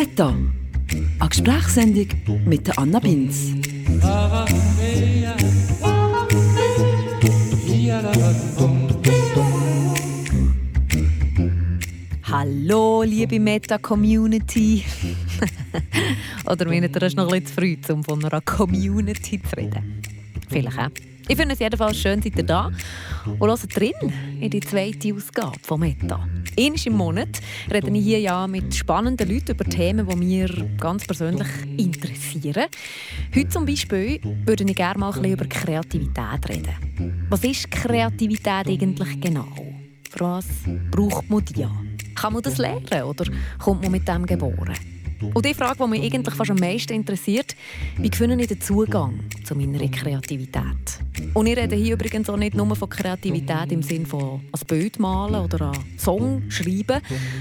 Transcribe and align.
Meta, 0.00 0.34
eine 1.18 1.28
Gesprächssendung 1.28 2.06
mit 2.46 2.78
Anna 2.78 2.98
Binz. 3.00 3.52
Hallo, 12.22 13.02
liebe 13.02 13.38
Meta-Community. 13.38 14.84
Oder 16.46 16.64
meint 16.64 16.96
ihr, 16.96 17.02
es 17.02 17.14
noch 17.14 17.30
ein 17.30 17.42
bisschen 17.42 17.46
zu 17.46 17.52
früh, 17.52 17.76
um 17.92 18.02
von 18.02 18.24
einer 18.24 18.40
Community 18.40 19.38
zu 19.42 19.54
reden? 19.58 20.00
Vielleicht 20.48 20.78
auch. 20.78 20.88
Ich 21.30 21.36
finde 21.36 21.54
es 21.54 21.60
jedenfalls 21.60 21.96
schön, 21.96 22.20
seid 22.20 22.36
ihr 22.36 22.42
da 22.42 22.72
und 23.38 23.48
hört 23.48 23.76
drin 23.76 24.12
in 24.40 24.50
die 24.50 24.58
zweite 24.58 25.14
Ausgabe 25.14 25.60
von 25.62 25.78
Meta. 25.78 26.28
Einmal 26.58 26.80
im 26.84 26.92
Monat 26.96 27.40
rede 27.70 27.88
ich 27.88 28.04
hier 28.04 28.18
ja 28.18 28.48
mit 28.48 28.74
spannenden 28.74 29.28
Leuten 29.28 29.52
über 29.52 29.64
Themen, 29.64 30.08
die 30.08 30.16
mir 30.16 30.48
ganz 30.80 31.06
persönlich 31.06 31.46
interessieren. 31.76 32.64
Heute 33.32 33.48
zum 33.48 33.64
Beispiel 33.64 34.20
würde 34.44 34.64
ich 34.64 34.74
gerne 34.74 34.98
mal 34.98 35.16
ein 35.16 35.24
über 35.24 35.46
Kreativität 35.46 36.48
reden. 36.48 37.28
Was 37.30 37.44
ist 37.44 37.70
Kreativität 37.70 38.66
eigentlich 38.66 39.20
genau? 39.20 39.46
Für 40.10 40.24
was 40.24 40.46
braucht 40.90 41.30
man 41.30 41.44
die? 41.44 41.64
Kann 42.16 42.32
man 42.32 42.42
das 42.42 42.58
lernen 42.58 43.04
oder 43.04 43.24
kommt 43.60 43.82
man 43.82 43.92
mit 43.92 44.08
dem 44.08 44.26
geboren? 44.26 44.74
Und 45.20 45.44
die 45.44 45.54
Frage, 45.54 45.84
die 45.84 45.90
mich 45.90 46.02
eigentlich 46.02 46.34
fast 46.34 46.50
am 46.50 46.56
meisten 46.56 46.92
interessiert, 46.92 47.54
wie 47.98 48.10
finde 48.12 48.40
ich 48.40 48.48
den 48.48 48.60
Zugang 48.60 49.20
zu 49.44 49.54
meiner 49.54 49.86
Kreativität? 49.88 51.00
Und 51.34 51.46
ich 51.46 51.56
rede 51.56 51.76
hier 51.76 51.94
übrigens 51.94 52.28
auch 52.30 52.36
nicht 52.36 52.54
nur 52.54 52.74
von 52.74 52.88
Kreativität 52.88 53.70
im 53.70 53.82
Sinne 53.82 54.06
von 54.06 54.40
ein 54.52 54.66
Bild 54.66 54.98
malen 54.98 55.44
oder 55.44 55.72
einen 55.72 55.98
Song 55.98 56.42
schreiben, 56.50 57.00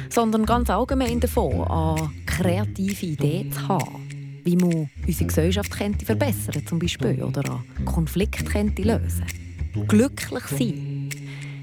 sondern 0.10 0.46
ganz 0.46 0.70
allgemein 0.70 1.20
davon, 1.20 1.64
eine 1.64 2.10
kreative 2.26 3.06
Idee 3.06 3.50
zu 3.50 3.68
haben. 3.68 4.42
Wie 4.44 4.56
man 4.56 4.90
unsere 5.06 5.26
Gesellschaft 5.26 5.72
könnte 5.72 6.06
verbessern 6.06 6.66
zum 6.66 6.80
Beispiel, 6.80 7.22
oder 7.24 7.62
einen 7.78 7.86
Konflikt 7.86 8.46
könnte 8.46 8.82
lösen. 8.82 9.26
Glücklich 9.88 10.44
sein 10.46 10.99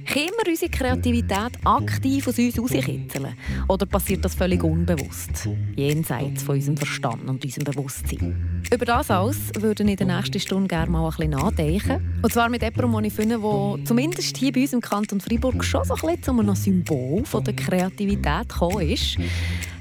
können 0.07 0.31
wir 0.43 0.51
unsere 0.51 0.71
Kreativität 0.71 1.53
aktiv 1.65 2.29
aus 2.29 2.39
uns 2.39 2.57
herauskitzeln? 2.57 3.35
Oder 3.69 3.87
passiert 3.87 4.25
das 4.25 4.35
völlig 4.35 4.63
unbewusst, 4.63 5.49
jenseits 5.75 6.43
von 6.43 6.55
unserem 6.55 6.77
Verstand 6.77 7.29
und 7.29 7.45
unserem 7.45 7.65
Bewusstsein? 7.65 8.63
Über 8.73 8.85
das 8.85 9.11
alles 9.11 9.37
würde 9.59 9.83
ich 9.83 9.91
in 9.91 9.97
der 9.97 10.17
nächsten 10.17 10.41
Stunde 10.41 10.69
gerne 10.69 10.91
mal 10.91 11.05
ein 11.05 11.11
bisschen 11.11 11.31
nachdenken. 11.31 12.19
Und 12.23 12.33
zwar 12.33 12.49
mit 12.49 12.63
jemandem, 12.63 12.93
den 12.93 13.05
ich 13.05 13.13
finde, 13.13 13.39
der 13.39 13.85
zumindest 13.85 14.37
hier 14.37 14.53
bei 14.53 14.63
uns 14.63 14.73
im 14.73 14.81
Kanton 14.81 15.21
Freiburg 15.21 15.63
schon 15.65 15.85
so 15.85 15.95
ein 15.95 16.01
bisschen 16.01 16.23
zu 16.23 16.31
einem 16.33 16.55
Symbol 16.55 17.25
von 17.25 17.45
der 17.45 17.55
Kreativität 17.55 18.49
gekommen 18.49 18.89
ist. 18.89 19.19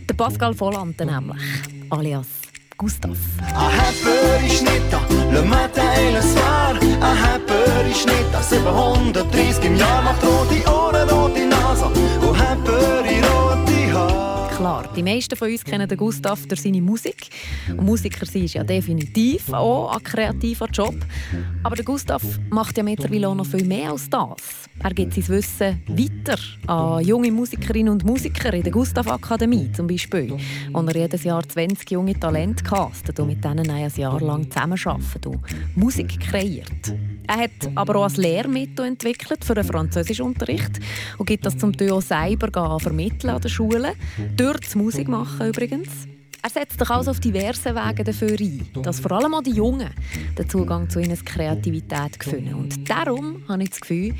Der 0.09 0.13
Pascal 0.13 0.59
Volante 0.59 1.05
nämlich, 1.05 1.41
alias 1.89 2.44
Gustav. 2.77 3.17
Un 3.39 3.55
Happer 3.55 4.45
ist 4.45 4.61
nicht 4.61 4.81
da, 4.91 4.99
le 5.31 5.41
matin 5.43 5.81
et 5.97 6.11
le 6.11 6.21
soir. 6.21 6.75
Happer 7.01 7.89
ist 7.89 8.05
nicht 8.05 8.33
da, 8.33 8.41
730 8.41 9.63
im 9.63 9.77
Jahr 9.77 10.01
macht 10.01 10.21
rote 10.23 10.61
Ohren, 10.69 11.09
rote 11.09 11.47
Nase 11.47 11.85
und 11.85 11.95
in 11.95 13.23
rote 13.23 13.93
Haare. 13.93 14.55
Klar, 14.57 14.89
die 14.95 15.03
meisten 15.03 15.35
von 15.35 15.49
uns 15.49 15.63
kennen 15.63 15.87
den 15.87 15.97
Gustav 15.97 16.45
durch 16.47 16.61
seine 16.61 16.81
Musik. 16.81 17.29
Und 17.69 17.85
Musiker 17.85 18.25
sein 18.25 18.43
ist 18.43 18.55
ja 18.55 18.63
definitiv 18.63 19.53
auch 19.53 19.95
ein 19.95 20.03
kreativer 20.03 20.67
Job. 20.67 20.95
Aber 21.63 21.75
der 21.75 21.85
Gustav 21.85 22.23
macht 22.49 22.77
ja 22.77 22.83
mittlerweile 22.83 23.29
auch 23.29 23.35
noch 23.35 23.45
viel 23.45 23.65
mehr 23.65 23.91
als 23.91 24.09
das. 24.09 24.64
Er 24.83 24.93
gibt 24.93 25.13
sein 25.13 25.27
Wissen 25.29 25.81
weiter 25.87 26.39
an 26.67 27.03
junge 27.03 27.31
Musikerinnen 27.31 27.91
und 27.93 28.05
Musiker 28.05 28.53
in 28.53 28.63
der 28.63 28.71
Gustav 28.71 29.07
Akademie 29.07 29.71
zum 29.71 29.87
Beispiel, 29.87 30.37
wo 30.71 30.81
er 30.81 30.95
jedes 30.95 31.23
Jahr 31.23 31.47
20 31.47 31.89
junge 31.91 32.19
Talente 32.19 32.63
castet 32.63 33.19
und 33.19 33.27
mit 33.27 33.43
denen 33.43 33.69
ein 33.69 33.91
Jahr 33.95 34.21
lang 34.21 34.49
zusammenarbeitet 34.51 35.25
und 35.25 35.41
Musik 35.75 36.19
kreiert. 36.19 36.93
Er 37.27 37.37
hat 37.37 37.71
aber 37.73 37.95
auch 37.95 38.09
ein 38.09 38.15
Lehrmittel 38.15 38.85
entwickelt 38.85 39.43
für 39.43 39.55
den 39.55 39.63
Französischunterricht 39.63 40.79
und 41.17 41.25
gibt 41.25 41.45
das 41.45 41.57
zum 41.57 41.75
Teil 41.75 41.91
auch 41.91 42.01
selber 42.01 42.79
vermitteln 42.79 43.31
an 43.31 43.41
den 43.41 43.49
Schulen. 43.49 43.93
Das 44.37 44.75
Musik 44.75 45.07
machen 45.07 45.47
übrigens. 45.47 46.07
Er 46.45 46.51
setzt 46.51 46.77
sich 46.77 46.89
also 46.91 47.09
auf 47.09 47.19
diverse 47.19 47.73
Wege 47.73 48.03
dafür 48.03 48.39
ein, 48.39 48.67
dass 48.83 48.99
vor 48.99 49.13
allem 49.13 49.33
auch 49.33 49.41
die 49.41 49.53
Jungen 49.53 49.89
den 50.37 50.47
Zugang 50.47 50.87
zu 50.87 50.99
ihrer 50.99 51.15
Kreativität 51.15 52.23
finden. 52.23 52.53
Und 52.53 52.87
darum 52.87 53.41
habe 53.47 53.63
ich 53.63 53.71
das 53.71 53.81
Gefühl, 53.81 54.13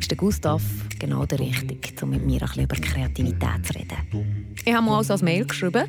ist 0.00 0.10
der 0.10 0.16
Gustav 0.16 0.62
genau 0.98 1.26
der 1.26 1.38
Richtige, 1.38 2.02
um 2.02 2.12
mit 2.12 2.24
mir 2.24 2.40
ein 2.40 2.48
bisschen 2.48 2.64
über 2.64 2.76
Kreativität 2.76 3.66
zu 3.66 3.74
reden. 3.74 4.54
Ich 4.64 4.72
habe 4.72 4.86
mir 4.86 4.96
also 4.96 5.12
ein 5.12 5.20
Mail 5.22 5.44
geschrieben 5.44 5.84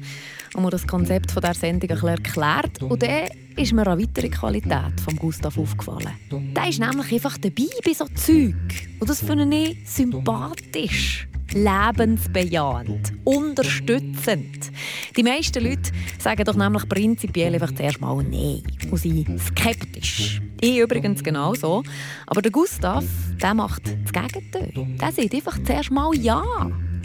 und 0.56 0.64
mir 0.64 0.72
das 0.72 0.86
Konzept 0.86 1.34
dieser 1.34 1.54
Sendung 1.54 1.90
ein 1.90 1.96
bisschen 1.96 2.10
erklärt. 2.10 2.84
Und 2.84 3.02
dann 3.02 3.30
ist 3.58 3.74
mir 3.74 3.88
eine 3.88 4.02
weitere 4.02 4.30
Qualität 4.30 5.00
von 5.04 5.16
Gustav 5.16 5.58
aufgefallen. 5.58 6.14
Der 6.32 6.70
ist 6.70 6.80
nämlich 6.80 7.12
einfach 7.12 7.38
dabei 7.38 7.68
bei 7.84 7.94
so 7.94 8.06
Zeug. 8.06 8.56
Und 9.00 9.10
das 9.10 9.22
finde 9.22 9.56
ich 9.56 9.90
sympathisch 9.90 11.28
lebensbejahend, 11.54 13.14
unterstützend. 13.24 14.72
Die 15.16 15.24
meisten 15.24 15.64
Leute 15.64 15.92
sagen 16.20 16.44
doch 16.44 16.56
nämlich 16.56 16.88
prinzipiell 16.88 17.54
einfach 17.54 17.74
zuerst 17.74 18.02
mal 18.02 18.16
Nein 18.18 18.64
und 18.92 18.98
sind 18.98 19.40
skeptisch. 19.40 20.42
Ich 20.62 20.78
übrigens 20.78 21.24
genauso. 21.24 21.84
Aber 22.26 22.42
der 22.42 22.52
Gustav, 22.52 23.06
der 23.42 23.54
macht 23.54 23.84
das 23.86 24.12
Gegenteil. 24.12 24.72
Der 24.76 25.12
sagt 25.12 25.34
einfach 25.34 25.58
zuerst 25.64 25.92
mal 25.92 26.14
Ja. 26.16 26.44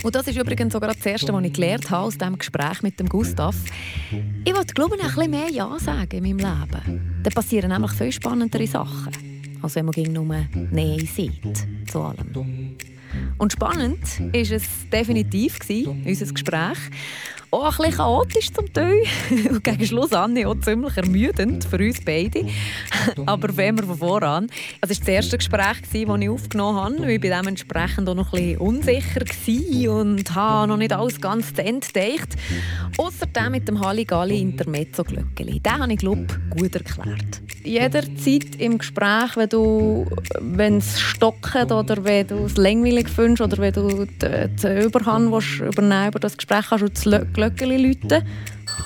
Und 0.03 0.15
das 0.15 0.27
ist 0.27 0.37
übrigens 0.37 0.73
sogar 0.73 0.93
das 0.93 1.05
Erste, 1.07 1.33
was 1.33 1.45
ich 1.45 1.53
gelernt 1.53 1.91
habe 1.91 2.07
aus 2.07 2.19
diesem 2.19 2.37
Gespräch 2.37 2.83
mit 2.83 2.99
dem 2.99 3.09
Gustav. 3.09 3.55
Ich 4.45 4.55
wollte, 4.55 4.75
glaube 4.75 4.97
ich, 4.97 5.03
ein 5.03 5.09
bisschen 5.15 5.31
mehr 5.31 5.51
Ja 5.51 5.79
sagen 5.79 6.25
in 6.25 6.37
meinem 6.37 6.39
Leben. 6.39 7.23
Dann 7.23 7.33
passieren 7.33 7.71
nämlich 7.71 7.93
viel 7.93 8.11
spannendere 8.11 8.67
Sachen, 8.67 9.13
als 9.63 9.77
wenn 9.77 9.87
man 9.87 10.13
nur 10.13 10.25
Nein 10.25 11.07
sieht 11.07 11.67
zu 11.91 12.01
allem. 12.01 12.77
Und 13.39 13.53
spannend 13.53 14.21
war 14.21 14.41
es 14.41 14.89
definitiv, 14.91 15.59
unser 16.05 16.27
Gespräch. 16.27 16.79
Auch 17.53 17.67
ein 17.67 17.77
bisschen 17.77 17.93
chaotisch 17.99 18.51
zum 18.51 18.73
Teil. 18.73 19.03
Und 19.51 19.63
gegen 19.63 19.87
Schluss 19.87 20.15
an 20.15 20.43
auch 20.47 20.59
ziemlich 20.61 20.97
ermüdend 20.97 21.63
für 21.65 21.77
uns 21.77 22.03
beide. 22.03 22.47
Aber 23.27 23.55
wenn 23.55 23.77
wir 23.77 23.85
von 23.85 23.99
voran. 23.99 24.47
Es 24.81 24.89
war 24.89 24.97
das 24.97 25.09
erste 25.09 25.37
Gespräch, 25.37 25.83
das 25.83 25.93
ich 25.93 26.09
aufgenommen 26.09 26.79
habe. 26.79 27.13
Ich 27.13 27.23
war 27.23 27.43
dementsprechend 27.43 28.09
auch 28.09 28.15
noch 28.15 28.33
ein 28.33 28.57
bisschen 28.57 28.59
unsicher 28.59 29.93
und 29.93 30.35
habe 30.35 30.67
noch 30.67 30.79
nicht 30.79 30.95
alles 30.95 31.21
ganz 31.21 31.53
zu 31.53 31.63
Ende 31.63 31.87
gedacht. 31.87 32.31
Außerdem 32.97 33.53
mit 33.53 33.69
dem 33.69 33.79
Halligalli 33.81 34.41
Intermezzo 34.41 35.05
Glöckeli. 35.05 35.61
Den 35.61 35.79
habe 35.79 35.93
ich, 35.93 35.99
glaube 35.99 36.27
ich, 36.27 36.57
gut 36.57 36.75
erklärt. 36.75 37.43
Jederzeit 37.65 38.57
im 38.59 38.79
Gespräch, 38.79 39.37
wenn 39.37 39.49
du 39.49 40.07
es 40.59 41.01
stockt 41.01 41.55
oder 41.71 42.05
wenn 42.05 42.27
du 42.27 42.45
es 42.45 42.57
langweilig 42.57 43.09
findest 43.09 43.41
oder 43.41 43.59
wenn 43.59 43.73
du 43.73 44.07
die, 44.07 44.49
die 44.63 44.85
Überhand 44.85 45.31
willst, 45.31 45.61
übernehmen 45.61 46.09
über 46.09 46.19
das 46.19 46.37
Gespräch 46.37 46.67
kannst 46.69 47.05
du 47.05 47.11
das 47.11 47.33
Glöckchen 47.33 47.83
läuten. 47.83 48.25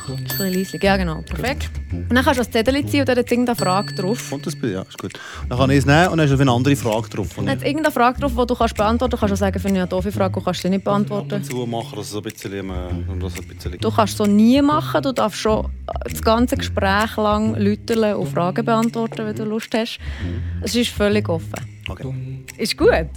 Ein 0.09 0.53
bisschen 0.53 0.81
Ja, 0.83 0.97
genau. 0.97 1.23
Perfekt. 1.23 1.71
Und 1.91 2.09
dann 2.11 2.25
kannst 2.25 2.39
du 2.39 2.45
das 2.45 2.51
Zettel 2.51 2.87
ziehen 2.87 3.01
und 3.01 3.09
dann 3.09 3.19
hat 3.19 3.31
irgendeine 3.31 3.57
Frage 3.57 3.95
drauf. 3.95 4.33
Und 4.33 4.47
das 4.47 4.55
Bild, 4.55 4.75
ja, 4.75 4.83
ist 4.83 4.99
gut. 4.99 5.13
Dann 5.49 5.59
kann 5.59 5.71
ich 5.71 5.79
es 5.79 5.87
nehmen 5.87 6.09
und 6.09 6.19
dann 6.19 6.29
hast 6.29 6.37
du 6.37 6.41
eine 6.41 6.53
andere 6.53 6.77
Frage 6.77 7.09
drauf. 7.09 7.29
Dann 7.37 7.49
hat 7.49 7.63
irgendeine 7.63 7.93
Frage 7.93 8.21
drauf, 8.21 8.33
die 8.39 8.47
du 8.47 8.55
kannst 8.55 8.77
beantworten 8.77 9.11
kannst. 9.19 9.33
Du 9.33 9.35
kannst 9.35 9.43
auch 9.43 9.47
sagen, 9.47 9.59
ich 9.59 9.67
eine 9.67 9.87
doofe 9.87 10.13
Frage, 10.13 10.35
du 10.35 10.45
kannst 10.45 10.63
sie 10.63 10.71
nicht 10.71 10.85
beantworten. 10.85 11.35
Ab 11.35 11.53
und 11.53 11.71
machen, 11.71 11.97
dass 11.97 12.11
es 12.11 12.17
ein 12.17 12.23
bisschen, 12.23 12.71
um 13.09 13.21
das 13.21 13.37
ein 13.37 13.47
bisschen... 13.47 13.79
Du 13.79 13.91
kannst 13.91 14.17
so 14.17 14.27
nie 14.27 14.63
machen. 14.63 15.03
Du 15.03 15.13
darfst 15.13 15.41
schon 15.41 15.71
das 16.05 16.23
ganze 16.23 16.57
Gespräch 16.57 17.17
lang 17.17 17.57
läutern 17.57 18.15
und 18.15 18.29
Fragen 18.29 18.65
beantworten, 18.65 19.27
wenn 19.27 19.35
du 19.35 19.45
Lust 19.45 19.75
hast. 19.75 19.99
Es 20.63 20.75
ist 20.75 20.91
völlig 20.91 21.29
offen. 21.29 21.55
Okay. 21.89 22.13
Ist 22.57 22.77
gut. 22.77 23.09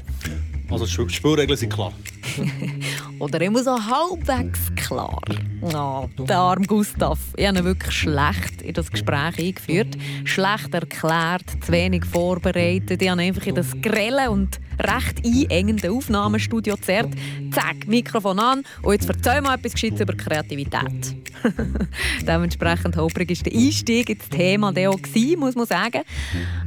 Also 0.72 0.86
die 0.86 1.14
Spielregeln 1.14 1.58
sind 1.58 1.74
klar. 1.74 1.94
Oder 3.20 3.42
immer 3.42 3.64
so 3.64 3.72
halbwegs 3.72 4.74
klar. 4.76 5.20
Oh, 5.62 6.08
der 6.18 6.38
arme 6.38 6.66
Gustav. 6.66 7.20
Ich 7.36 7.48
habe 7.48 7.60
ihn 7.60 7.66
wirklich 7.66 7.94
schlecht 7.94 8.62
in 8.62 8.74
das 8.74 8.92
Gespräch 8.92 9.38
eingeführt. 9.38 9.98
Schlecht 10.26 10.74
erklärt, 10.74 11.46
zu 11.62 11.72
wenig 11.72 12.06
vorbereitet. 12.06 13.02
Ich 13.02 13.10
habe 13.10 13.22
einfach 13.22 13.46
in 13.48 13.56
das 13.56 13.74
grelle 13.82 14.30
und 14.30 14.60
recht 14.80 15.26
einengende 15.26 15.92
Aufnahmestudio 15.92 16.76
gezerrt. 16.76 17.10
Zack, 17.52 17.88
Mikrofon 17.88 18.40
an 18.40 18.64
und 18.84 18.94
jetzt 18.94 19.10
erzähl 19.10 19.42
mal 19.42 19.56
etwas 19.56 19.74
Gescheites 19.74 20.02
über 20.02 20.14
Kreativität. 20.14 21.16
Dementsprechend 22.28 22.96
holprig 22.96 23.30
war 23.30 23.52
der 23.52 23.60
Einstieg 23.60 24.10
ins 24.10 24.30
Thema 24.30 24.72
der 24.72 24.92
auch 24.92 25.00
muss 25.38 25.56
man 25.56 25.66
sagen. 25.66 26.04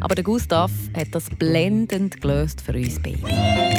Aber 0.01 0.15
der 0.15 0.25
Gustav 0.25 0.71
hat 0.95 1.09
das 1.13 1.31
blendend 1.31 2.21
gelöst 2.21 2.61
für 2.61 2.73
uns 2.73 3.01
beide. 3.03 3.72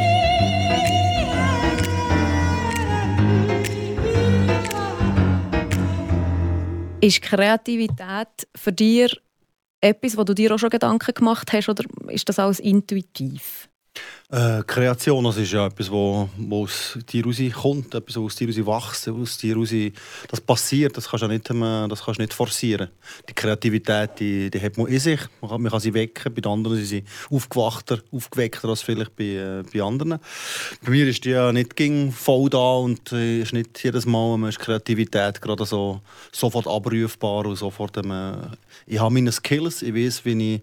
Ist 7.04 7.22
Kreativität 7.22 8.48
für 8.56 8.72
dich 8.72 9.14
etwas, 9.82 10.16
wo 10.16 10.24
du 10.24 10.34
dir 10.34 10.56
auch 10.56 10.58
schon 10.58 10.70
Gedanken 10.70 11.14
gemacht 11.14 11.52
hast, 11.52 11.68
oder 11.68 11.84
ist 12.08 12.30
das 12.30 12.40
alles 12.40 12.62
intuitiv? 12.62 13.68
Äh, 14.34 14.64
Kreation, 14.66 15.24
das 15.26 15.38
ist 15.38 15.52
ja 15.52 15.68
etwas, 15.68 15.92
wo, 15.92 16.28
wo 16.38 16.64
aus 16.64 16.98
dir 17.08 17.24
rauskommt, 17.24 17.94
etwas, 17.94 18.16
was 18.16 18.24
aus 18.24 18.36
dir 18.36 18.48
raus 18.48 18.58
wächst, 18.58 19.08
aus 19.08 19.38
dir 19.38 19.56
raus, 19.56 19.70
das 20.28 20.42
passiert, 20.42 20.98
das 20.98 21.08
kannst 21.08 21.22
du 21.22 21.28
nicht, 21.28 21.48
ähm, 21.52 21.88
das 21.88 22.04
kannst 22.04 22.20
nicht 22.20 22.34
forcieren. 22.34 22.90
Die 23.30 23.34
Kreativität, 23.34 24.20
die, 24.20 24.50
die 24.50 24.60
hat 24.60 24.76
man 24.76 24.88
in 24.88 24.98
sich, 24.98 25.20
man 25.40 25.52
kann, 25.52 25.62
man 25.62 25.72
kann 25.72 25.82
sie 25.82 25.94
wecken, 25.94 26.34
bei 26.34 26.42
den 26.42 26.52
anderen 26.52 26.78
sind 26.78 26.88
sie 26.88 27.04
aufgewachter, 27.30 28.00
aufgeweckter 28.12 28.70
als 28.70 28.82
vielleicht 28.82 29.16
bei, 29.16 29.24
äh, 29.24 29.64
bei 29.72 29.84
anderen. 29.84 30.18
Bei 30.84 30.90
mir 30.90 31.08
ist 31.08 31.24
die 31.26 31.30
ja 31.30 31.52
nicht 31.52 31.76
ging 31.76 32.12
voll 32.12 32.50
da 32.50 32.78
und 32.78 33.12
äh, 33.12 33.42
ist 33.42 33.54
nicht 33.54 33.84
jedes 33.84 34.08
Mal 34.08 34.34
ähm, 34.34 34.46
ist 34.46 34.58
Kreativität 34.58 35.42
gerade 35.42 35.64
so 35.68 36.02
sofort 36.32 36.66
abrufbar 36.66 37.46
und 37.46 37.56
sofort, 37.56 37.98
ähm, 37.98 38.36
ich 38.88 39.00
habe 39.00 39.14
meine 39.14 39.32
Skills, 39.32 39.84
ich 39.84 39.94
weiß, 39.94 40.26
wie 40.26 40.56
ich, 40.56 40.62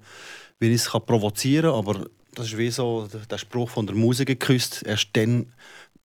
wie 0.59 0.69
ich 0.71 0.83
es 0.83 0.89
provozieren 0.89 1.71
kann, 1.71 1.79
aber 1.79 2.07
das 2.35 2.47
ist 2.47 2.59
wie 2.59 2.71
so 2.71 3.09
der 3.31 3.39
Spruch 3.39 3.71
von 3.71 3.87
der 3.87 3.97
Musik 3.97 4.29
geküsst. 4.29 4.83
Erst 4.87 5.09
dann 5.15 5.53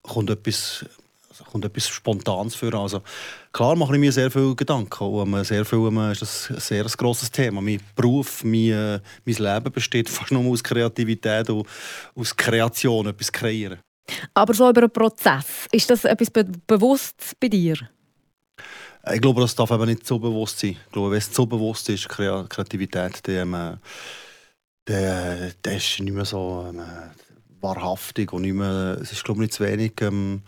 kommt 0.01 0.29
etwas, 0.29 0.85
kommt 1.51 1.65
etwas 1.65 1.87
Spontanes 1.87 2.55
für. 2.55 2.73
Also, 2.73 3.01
klar 3.51 3.75
mache 3.75 3.93
ich 3.93 3.99
mir 3.99 4.11
sehr 4.11 4.31
viele 4.31 4.55
Gedanken. 4.55 5.03
Und 5.03 5.43
sehr 5.45 5.65
viel, 5.65 5.87
ist 6.11 6.21
das 6.21 6.49
ein 6.49 6.59
sehr 6.59 6.83
grosses 6.85 7.31
Thema. 7.31 7.61
Mein 7.61 7.79
Beruf, 7.95 8.43
mein, 8.43 8.71
äh, 8.71 8.99
mein 9.25 9.35
Leben 9.35 9.71
besteht 9.71 10.09
fast 10.09 10.31
nur 10.31 10.51
aus 10.51 10.63
Kreativität 10.63 11.49
und 11.49 11.67
aus 12.15 12.35
Kreation, 12.35 13.07
etwas 13.07 13.31
kreieren. 13.31 13.79
Aber 14.33 14.53
so 14.53 14.69
über 14.69 14.81
einen 14.81 14.91
Prozess, 14.91 15.67
ist 15.71 15.89
das 15.89 16.05
etwas 16.05 16.29
be 16.29 16.45
bewusst 16.67 17.35
bei 17.39 17.47
dir? 17.47 17.75
Ich 19.11 19.21
glaube, 19.21 19.41
das 19.41 19.53
darf 19.53 19.69
eben 19.69 19.85
nicht 19.85 20.05
so 20.05 20.17
bewusst 20.17 20.59
sein. 20.59 20.77
Ich 20.85 20.91
glaube, 20.91 21.11
wenn 21.11 21.17
es 21.19 21.33
so 21.33 21.45
bewusst 21.45 21.89
ist, 21.89 22.09
Kreativität, 22.09 23.27
dann... 23.27 23.53
Ähm, 23.53 23.77
der, 24.87 25.51
der 25.63 25.77
ist 25.77 25.99
nicht 25.99 26.13
mehr 26.13 26.25
so 26.25 26.65
ähm, 26.69 26.81
wahrhaftig 27.61 28.31
und 28.33 28.43
nicht 28.43 28.53
mehr, 28.53 28.97
es 29.01 29.11
ist 29.11 29.23
glaube 29.23 29.39
ich 29.39 29.47
nicht 29.47 29.53
zu 29.53 29.63
wenig 29.63 29.93
ähm, 30.01 30.43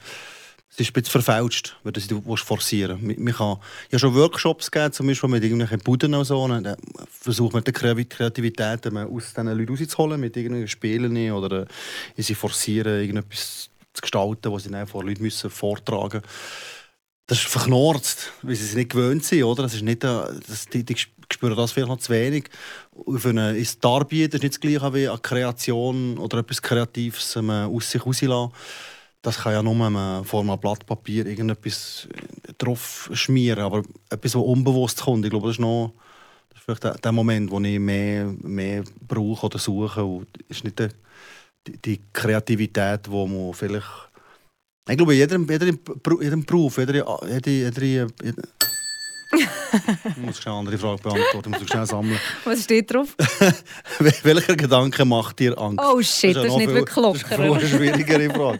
es 0.70 0.82
ist 0.82 0.90
ein 0.90 0.94
bisschen 0.94 1.24
verfälscht, 1.24 1.76
wenn 1.84 1.94
du 1.94 2.34
es 2.34 2.42
forcieren 2.42 3.00
willst. 3.02 3.30
Ich 3.30 3.40
habe 3.40 3.60
schon 3.98 4.14
Workshops 4.14 4.70
gegeben, 4.70 4.94
zum 4.94 5.08
Beispiel 5.08 5.30
mit 5.30 5.44
irgendwelchen 5.44 5.80
Buden 5.80 6.14
und 6.14 6.26
so. 6.26 6.44
Und 6.44 6.64
dann 6.64 6.78
versucht 7.10 7.54
man 7.54 7.64
die 7.64 7.72
Kreativität 7.72 8.86
aus 8.86 9.34
diesen 9.34 9.58
Leuten 9.58 9.76
rauszuholen, 9.76 10.20
mit 10.20 10.38
irgendwelchen 10.38 10.68
Spielen 10.68 11.32
oder 11.32 11.64
äh, 11.64 12.22
sie 12.22 12.36
forcieren, 12.36 13.02
irgendetwas 13.02 13.72
zu 13.92 14.02
gestalten, 14.02 14.52
was 14.52 14.66
sie 14.66 14.70
dann 14.70 14.86
vor 14.86 15.04
Leuten 15.04 15.24
müssen 15.24 15.50
vortragen 15.50 16.22
müssen. 16.22 16.78
Das 17.26 17.40
ist 17.40 17.48
verknorzt, 17.48 18.32
weil 18.44 18.56
sie 18.56 18.66
es 18.66 18.76
nicht 18.76 18.92
gewöhnt 18.92 19.26
sind. 19.26 19.46
Oder? 19.46 19.64
Das 19.64 19.74
ist 19.74 19.82
nicht, 19.82 20.04
äh, 20.04 20.26
das, 20.48 20.68
die, 20.68 20.84
die 20.84 20.96
spüren 21.34 21.56
das 21.56 21.72
vielleicht 21.72 21.90
noch 21.90 22.00
zu 22.00 22.14
wenig. 22.14 22.50
Für 23.18 23.30
eine, 23.30 23.58
ist 23.58 23.84
Darbieten 23.84 24.36
ist 24.36 24.44
nicht 24.44 24.54
das 24.56 24.60
gleiche 24.60 24.94
wie 24.94 25.08
eine 25.08 25.18
Kreation 25.20 26.18
oder 26.18 26.40
etwas 26.40 26.62
Kreatives 26.62 27.36
ähm, 27.36 27.50
aus 27.50 27.92
sich 27.92 28.06
rauslassen. 28.06 28.54
Das 29.22 29.40
kann 29.40 29.54
ja 29.54 29.64
nur 29.64 29.76
ähm, 29.76 30.24
vor 30.24 30.42
einem 30.42 30.60
Blatt 30.60 30.86
Papier 30.86 31.26
irgendetwas 31.26 32.08
äh, 32.14 32.54
drauf 32.58 33.10
schmieren, 33.14 33.64
aber 33.64 33.84
etwas, 34.10 34.36
was 34.36 34.44
unbewusst 34.44 35.02
kommt. 35.02 35.26
Ich 35.26 35.32
glaube, 35.32 35.48
das 35.48 35.56
ist 35.56 35.60
noch 35.60 35.94
das 36.50 36.60
ist 36.60 36.82
vielleicht 36.82 37.06
der, 37.06 37.12
Moment, 37.12 37.52
wo 37.52 37.60
ich 37.60 37.80
mehr, 37.80 38.34
mehr 38.42 38.84
brauche 39.08 39.46
oder 39.48 39.60
suche. 39.60 40.04
Und 40.04 40.28
ist 40.48 40.64
nicht 40.64 40.80
die, 40.80 41.78
die, 41.78 42.02
Kreativität, 42.14 43.06
die 43.06 43.10
man 43.10 43.54
vielleicht... 43.54 44.10
Ich 44.90 44.96
glaube, 44.96 45.14
jeder, 45.14 45.38
jeder, 45.38 45.66
jeder 45.66 46.38
Beruf, 46.38 46.78
jeder, 46.78 46.94
jeder, 47.28 47.52
jeder 47.52 48.44
ich 49.32 50.18
muss 50.18 50.40
schnell 50.40 50.54
eine 50.54 50.60
andere 50.60 50.78
Frage 50.78 51.02
beantworten, 51.02 51.54
ich 51.54 51.60
muss 51.60 51.70
schnell 51.70 51.86
sammeln. 51.86 52.20
Was 52.46 52.64
steht 52.64 52.94
drauf? 52.94 53.16
Welcher 54.24 54.56
Gedanke 54.56 55.06
macht 55.06 55.40
dir 55.40 55.58
Angst? 55.58 55.84
Oh 55.84 56.02
shit, 56.02 56.36
das 56.36 56.46
ist, 56.46 56.46
das 56.46 56.46
ist 56.46 56.58
nicht 56.58 56.68
viel, 56.68 56.76
wirklich 56.76 56.96
locker. 56.96 57.38
Das 57.38 57.40
ist 57.40 57.40
eine 57.40 57.68
schwierigere 57.68 58.30
Frage. 58.34 58.60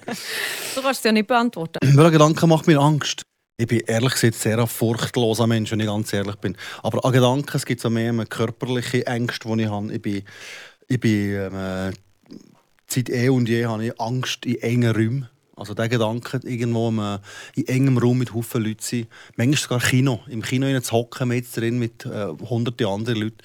du 0.76 0.82
kannst 0.82 1.00
es 1.00 1.04
ja 1.04 1.12
nicht 1.12 1.28
beantworten. 1.28 1.80
Welcher 1.82 2.12
Gedanke 2.12 2.48
macht 2.48 2.68
mir 2.68 2.80
Angst? 2.80 3.24
Ich 3.60 3.68
bin 3.68 3.80
ehrlich 3.88 4.14
gesagt 4.14 4.36
sehr 4.36 4.60
ein 4.60 4.68
furchtloser 4.68 5.48
Mensch, 5.48 5.72
wenn 5.72 5.80
ich 5.80 5.88
ganz 5.88 6.14
ehrlich 6.14 6.36
bin. 6.36 6.56
Aber 6.84 7.04
an 7.04 7.12
Gedanken 7.12 7.58
es 7.58 7.66
gibt 7.66 7.84
es 7.84 7.90
mehr 7.90 8.14
körperliche 8.26 9.08
Ängste, 9.08 9.50
die 9.56 9.64
ich 9.64 9.70
habe. 9.70 9.92
Ich 9.94 10.02
bin, 10.02 10.24
ich 10.88 11.00
bin 11.00 11.50
ähm, 11.52 11.94
seit 12.86 13.10
eh 13.10 13.30
und 13.30 13.50
je 13.50 13.66
habe 13.66 13.86
ich 13.86 14.00
Angst 14.00 14.46
in 14.46 14.62
engen 14.62 14.92
Räumen. 14.92 15.30
Also 15.58 15.74
der 15.74 15.90
Gedanke, 15.90 16.40
irgendwo 16.44 16.90
in 17.56 17.68
engem 17.68 17.98
Raum 17.98 18.20
mit 18.20 18.32
Haufen 18.32 18.64
Leuten 18.64 18.80
sein, 18.80 19.08
manchmal 19.36 19.58
sogar 19.58 19.80
Kino, 19.80 20.20
im 20.30 20.44
Kino 20.44 20.80
zu 20.82 20.92
hocken 20.92 21.30
mit 21.30 21.46
drin 21.56 21.80
mit 21.80 22.06
äh, 22.06 22.28
hunderten 22.48 22.86
anderen 22.86 23.22
Leuten, 23.22 23.38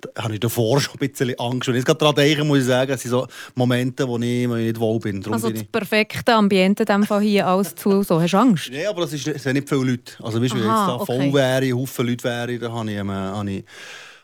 da 0.00 0.24
habe 0.24 0.34
ich 0.34 0.40
davor 0.40 0.80
schon 0.80 0.94
ein 0.98 1.08
bisschen 1.08 1.38
Angst. 1.38 1.68
Und 1.68 1.74
jetzt 1.74 1.84
gerade 1.84 1.98
daran 1.98 2.14
denken, 2.14 2.46
muss 2.46 2.60
ich 2.60 2.64
sagen, 2.64 2.90
es 2.92 3.02
sind 3.02 3.10
so 3.10 3.26
Momente, 3.54 4.08
wo 4.08 4.16
ich, 4.16 4.24
ich 4.24 4.48
nicht 4.48 4.80
wohl 4.80 4.98
bin. 4.98 5.20
Darum 5.20 5.34
also 5.34 5.50
das 5.50 5.64
perfekte 5.64 6.32
Ambiente 6.32 6.84
in 6.88 7.04
Fall 7.04 7.20
hier 7.20 7.46
alles 7.46 7.74
zu, 7.74 8.02
so 8.02 8.18
hast 8.18 8.32
du 8.32 8.38
Angst? 8.38 8.70
Nein, 8.72 8.86
aber 8.88 9.02
es, 9.02 9.10
sind 9.10 9.52
nicht 9.52 9.68
viele 9.68 9.84
Leute. 9.84 10.14
Also 10.22 10.42
weißt, 10.42 10.54
wenn 10.54 10.60
jetzt 10.60 10.68
da 10.68 10.94
okay. 10.94 11.04
voll 11.04 11.34
wäre, 11.34 11.72
Haufen 11.72 12.06
Leute 12.06 12.24
wäre, 12.24 12.58
dann 12.58 12.72
habe 12.72 12.90
ich, 12.90 12.96
ähm, 12.96 13.10
habe 13.10 13.50
ich 13.50 13.64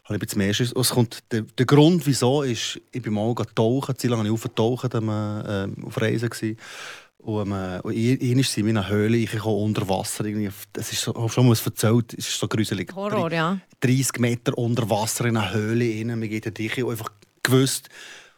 habe 0.04 0.16
ich 0.16 0.20
ein 0.22 0.26
bisschen 0.26 0.38
mehr 0.38 0.52
Schiss. 0.52 0.72
Es 0.72 0.90
kommt, 0.90 1.22
der, 1.32 1.42
der 1.42 1.64
Grund, 1.64 2.06
wieso, 2.06 2.42
ist, 2.42 2.78
ich 2.92 3.00
bin 3.00 3.14
mal 3.14 3.34
tauchen, 3.54 3.96
zu 3.96 4.06
lange 4.08 4.18
habe 4.18 4.28
ich 4.28 4.34
aufgetaucht, 4.34 4.92
äh, 4.92 4.98
auf 4.98 6.00
Reisen 6.00 6.28
gewesen. 6.28 6.58
Und, 7.24 7.52
ähm, 7.52 7.80
und 7.82 7.96
ich, 7.96 8.48
sind 8.48 8.64
wir 8.64 8.70
in 8.70 8.76
einer 8.76 8.88
Höhle, 8.88 9.16
ich 9.16 9.30
komme 9.30 9.56
unter 9.56 9.88
Wasser. 9.88 10.26
Irgendwie, 10.26 10.50
das 10.74 10.92
ist 10.92 11.00
so, 11.00 11.28
schon 11.28 11.48
mal 11.48 11.56
erzählt, 11.64 12.12
es 12.12 12.28
ist 12.28 12.38
so 12.38 12.46
gruselig. 12.46 12.94
Horror, 12.94 13.32
ja. 13.32 13.58
30 13.80 14.18
Meter 14.18 14.56
unter 14.58 14.88
Wasser 14.90 15.24
in 15.24 15.36
einer 15.38 15.52
Höhle 15.52 15.86
rein, 15.86 16.20
wir 16.20 16.28
gehen 16.28 16.54
dich 16.54 16.84
und 16.84 16.90
einfach 16.90 17.10
gewusst, 17.42 17.88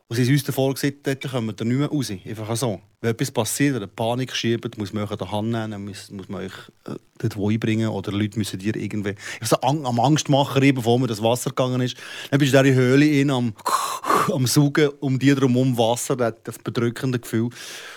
und 0.09 0.17
sie 0.17 0.25
haben 0.25 0.33
uns 0.33 0.45
davor 0.45 0.73
gesagt, 0.73 1.05
dort 1.05 1.29
kommen 1.29 1.49
wir 1.49 1.53
da 1.53 1.65
nicht 1.65 1.79
mehr 1.79 1.89
raus. 1.89 2.11
Einfach 2.11 2.57
so. 2.57 2.81
Wenn 3.07 3.13
etwas 3.13 3.31
passiert, 3.31 3.77
eine 3.77 3.87
Panik 3.87 4.35
schiebt, 4.35 4.77
muss 4.79 4.93
man 4.93 5.05
euch 5.05 5.13
an 5.13 5.19
der 5.19 5.31
Hand 5.31 5.51
nehmen, 5.51 5.85
muss, 5.85 6.11
muss 6.11 6.29
man 6.29 6.41
euch 6.41 6.53
äh, 6.89 6.97
dort 7.19 7.37
einbringen 7.37 7.89
oder 7.89 8.11
Leute 8.11 8.37
müssen 8.37 8.59
dir 8.59 8.75
irgendwie... 8.75 9.15
Ich 9.41 9.47
so 9.47 9.61
am 9.61 10.01
Angstmacher, 10.01 10.59
bevor 10.73 10.99
mir 10.99 11.07
das 11.07 11.23
Wasser 11.23 11.51
gegangen 11.51 11.83
ist. 11.83 11.97
Dann 12.33 12.41
bist 12.41 12.53
du 12.53 12.59
in 12.59 12.65
der 12.65 12.75
Höhle 12.75 13.07
in, 13.07 13.31
am, 13.31 13.55
am 14.33 14.45
Saugen, 14.49 14.89
um 14.99 15.21
dir 15.21 15.37
herum 15.37 15.79
Wasser, 15.79 16.17
das 16.17 16.59
bedrückende 16.59 17.21
Gefühl. 17.21 17.51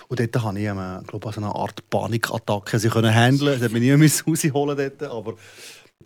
Und 0.10 0.20
dort 0.20 0.44
habe 0.44 0.60
ich, 0.60 0.66
ähm, 0.68 1.04
glaube 1.08 1.28
ich, 1.28 1.38
eine 1.38 1.56
Art 1.56 1.90
Panikattacke 1.90 2.78
sie 2.78 2.90
können 2.90 3.12
handeln. 3.12 3.54
Das 3.54 3.64
hat 3.64 3.72
mich 3.72 3.82
nie 3.82 3.92
rausholen 4.28 4.78
dort, 4.78 5.12
aber 5.12 5.34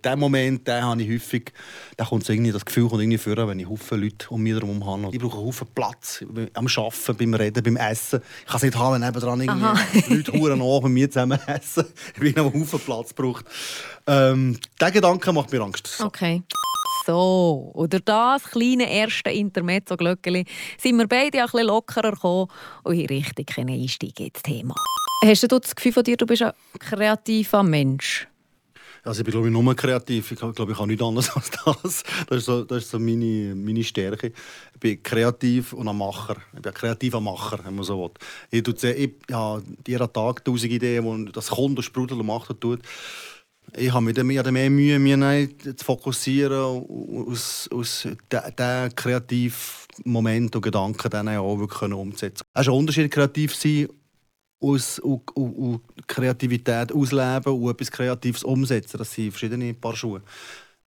den 0.06 0.20
Moment 0.20 0.68
den 0.68 0.84
habe 0.84 1.02
ich 1.02 1.10
häufig, 1.10 1.52
da 1.98 2.06
kommt 2.06 2.26
so 2.26 2.34
irgendwie, 2.34 2.52
das 2.52 2.66
Gefühl 2.66 2.88
kommt 2.88 3.02
irgendwie 3.02 3.18
vor, 3.18 3.48
wenn 3.48 3.60
ich 3.60 3.68
Haufen 3.68 4.02
Leute 4.02 4.30
um 4.30 4.42
mich 4.42 4.54
herum 4.54 4.86
habe. 4.86 5.10
Ich 5.12 5.20
brauche 5.20 5.38
einen 5.38 5.48
Haufen 5.48 5.68
Platz 5.74 6.24
am 6.54 6.68
Arbeiten, 6.68 7.18
beim 7.18 7.34
Reden, 7.34 7.64
beim 7.64 7.78
Essen. 7.78 8.22
Ich 8.42 8.48
kann 8.48 8.58
es 8.58 8.64
nicht 8.64 8.78
haben, 8.78 9.02
wenn 9.02 9.02
nebenan 9.02 9.42
irgendwie 9.42 10.14
Leute 10.16 10.34
Huren 10.34 10.60
nach 10.60 10.82
mit 10.84 10.92
mir 10.92 11.10
zusammen 11.10 11.40
essen. 11.48 11.86
Ich 12.14 12.20
bin 12.20 12.38
einen 12.38 12.54
Haufen 12.54 12.80
Platz 12.80 13.14
braucht. 13.14 13.46
Ähm, 14.08 14.60
der 14.80 14.92
Gedanke 14.92 15.32
macht 15.34 15.52
mir 15.52 15.62
Angst. 15.62 16.02
Okay. 16.02 16.44
So, 17.06 17.72
oder 17.74 18.00
das 18.00 18.44
kleine 18.44 18.90
erste 18.90 19.30
Intermezzo-Glöckchen 19.30 20.46
sind 20.78 20.98
wir 20.98 21.08
beide 21.08 21.40
ein 21.40 21.46
bisschen 21.46 21.68
lockerer 21.68 22.12
gekommen 22.12 22.48
und 22.84 22.96
in 22.98 23.08
richtig 23.08 23.58
Einstieg 23.58 24.20
ins 24.22 24.42
Thema. 24.42 24.76
Hast 25.26 25.44
du 25.44 25.60
das 25.60 25.76
Gefühl 25.76 25.92
von 25.94 26.04
dir, 26.04 26.18
du 26.18 26.26
bist 26.26 26.44
ein 26.44 26.54
kreativer 26.80 27.64
Mensch? 27.64 28.28
Also 29.06 29.20
ich 29.20 29.26
bin 29.26 29.32
glaube 29.34 29.48
ich 29.48 29.54
nur 29.54 29.76
kreativ. 29.76 30.32
Ich 30.32 30.40
glaube, 30.40 30.72
ich 30.72 30.78
kann 30.78 30.88
nichts 30.88 31.04
anderes 31.04 31.30
als 31.36 31.52
das. 31.52 32.04
Das 32.28 32.38
ist 32.38 32.46
so, 32.46 32.64
das 32.64 32.84
ist 32.84 32.92
so 32.92 33.00
meine, 33.00 33.54
meine 33.54 33.84
Stärke. 33.84 34.32
Ich 34.74 34.80
bin 34.80 35.04
kreativ 35.04 35.74
und 35.74 35.88
ein 35.88 35.98
Macher. 35.98 36.38
Ich 36.54 36.62
bin 36.62 36.72
ein 36.72 36.74
kreativer 36.74 37.20
Macher, 37.20 37.60
wenn 37.66 37.76
man 37.76 37.84
so 37.84 38.02
will. 38.02 38.12
Ich, 38.50 38.64
tue, 38.64 38.94
ich 38.94 39.12
habe 39.32 39.64
jeden 39.86 40.14
Tag 40.14 40.46
tausend 40.46 40.72
Ideen, 40.72 41.04
wo 41.04 41.18
das 41.32 41.50
kommt 41.50 41.78
und 41.78 41.84
sprudelt 41.84 42.20
und 42.20 42.26
macht 42.26 42.50
und 42.50 42.62
tut. 42.62 42.80
Ich 43.76 43.92
habe 43.92 44.06
mir 44.06 44.24
mehr, 44.24 44.52
mehr 44.52 44.70
Mühe, 44.70 45.00
mich 45.00 45.58
zu 45.78 45.86
fokussieren 45.86 46.86
aus, 47.28 47.68
aus 47.72 48.08
diesen 48.32 48.96
kreativen 48.96 49.58
Moment 50.06 50.56
und 50.56 50.62
Gedanken 50.62 51.10
dann 51.10 51.30
auch 51.30 51.60
wirklich 51.60 51.92
umzusetzen. 51.92 52.46
Es 52.54 52.62
ist 52.62 52.68
ein 52.68 52.74
Unterschied, 52.74 53.12
kreativ 53.12 53.56
sein 53.56 53.88
aus, 54.64 55.00
und, 55.00 55.22
und, 55.36 55.54
und 55.54 55.82
Kreativität 56.08 56.92
ausleben 56.92 57.54
und 57.54 57.70
etwas 57.70 57.92
Kreatives 57.92 58.44
umsetzen. 58.44 58.98
Das 58.98 59.14
sind 59.14 59.32
verschiedene 59.32 59.74
Paar 59.74 59.96
Schuhe. 59.96 60.22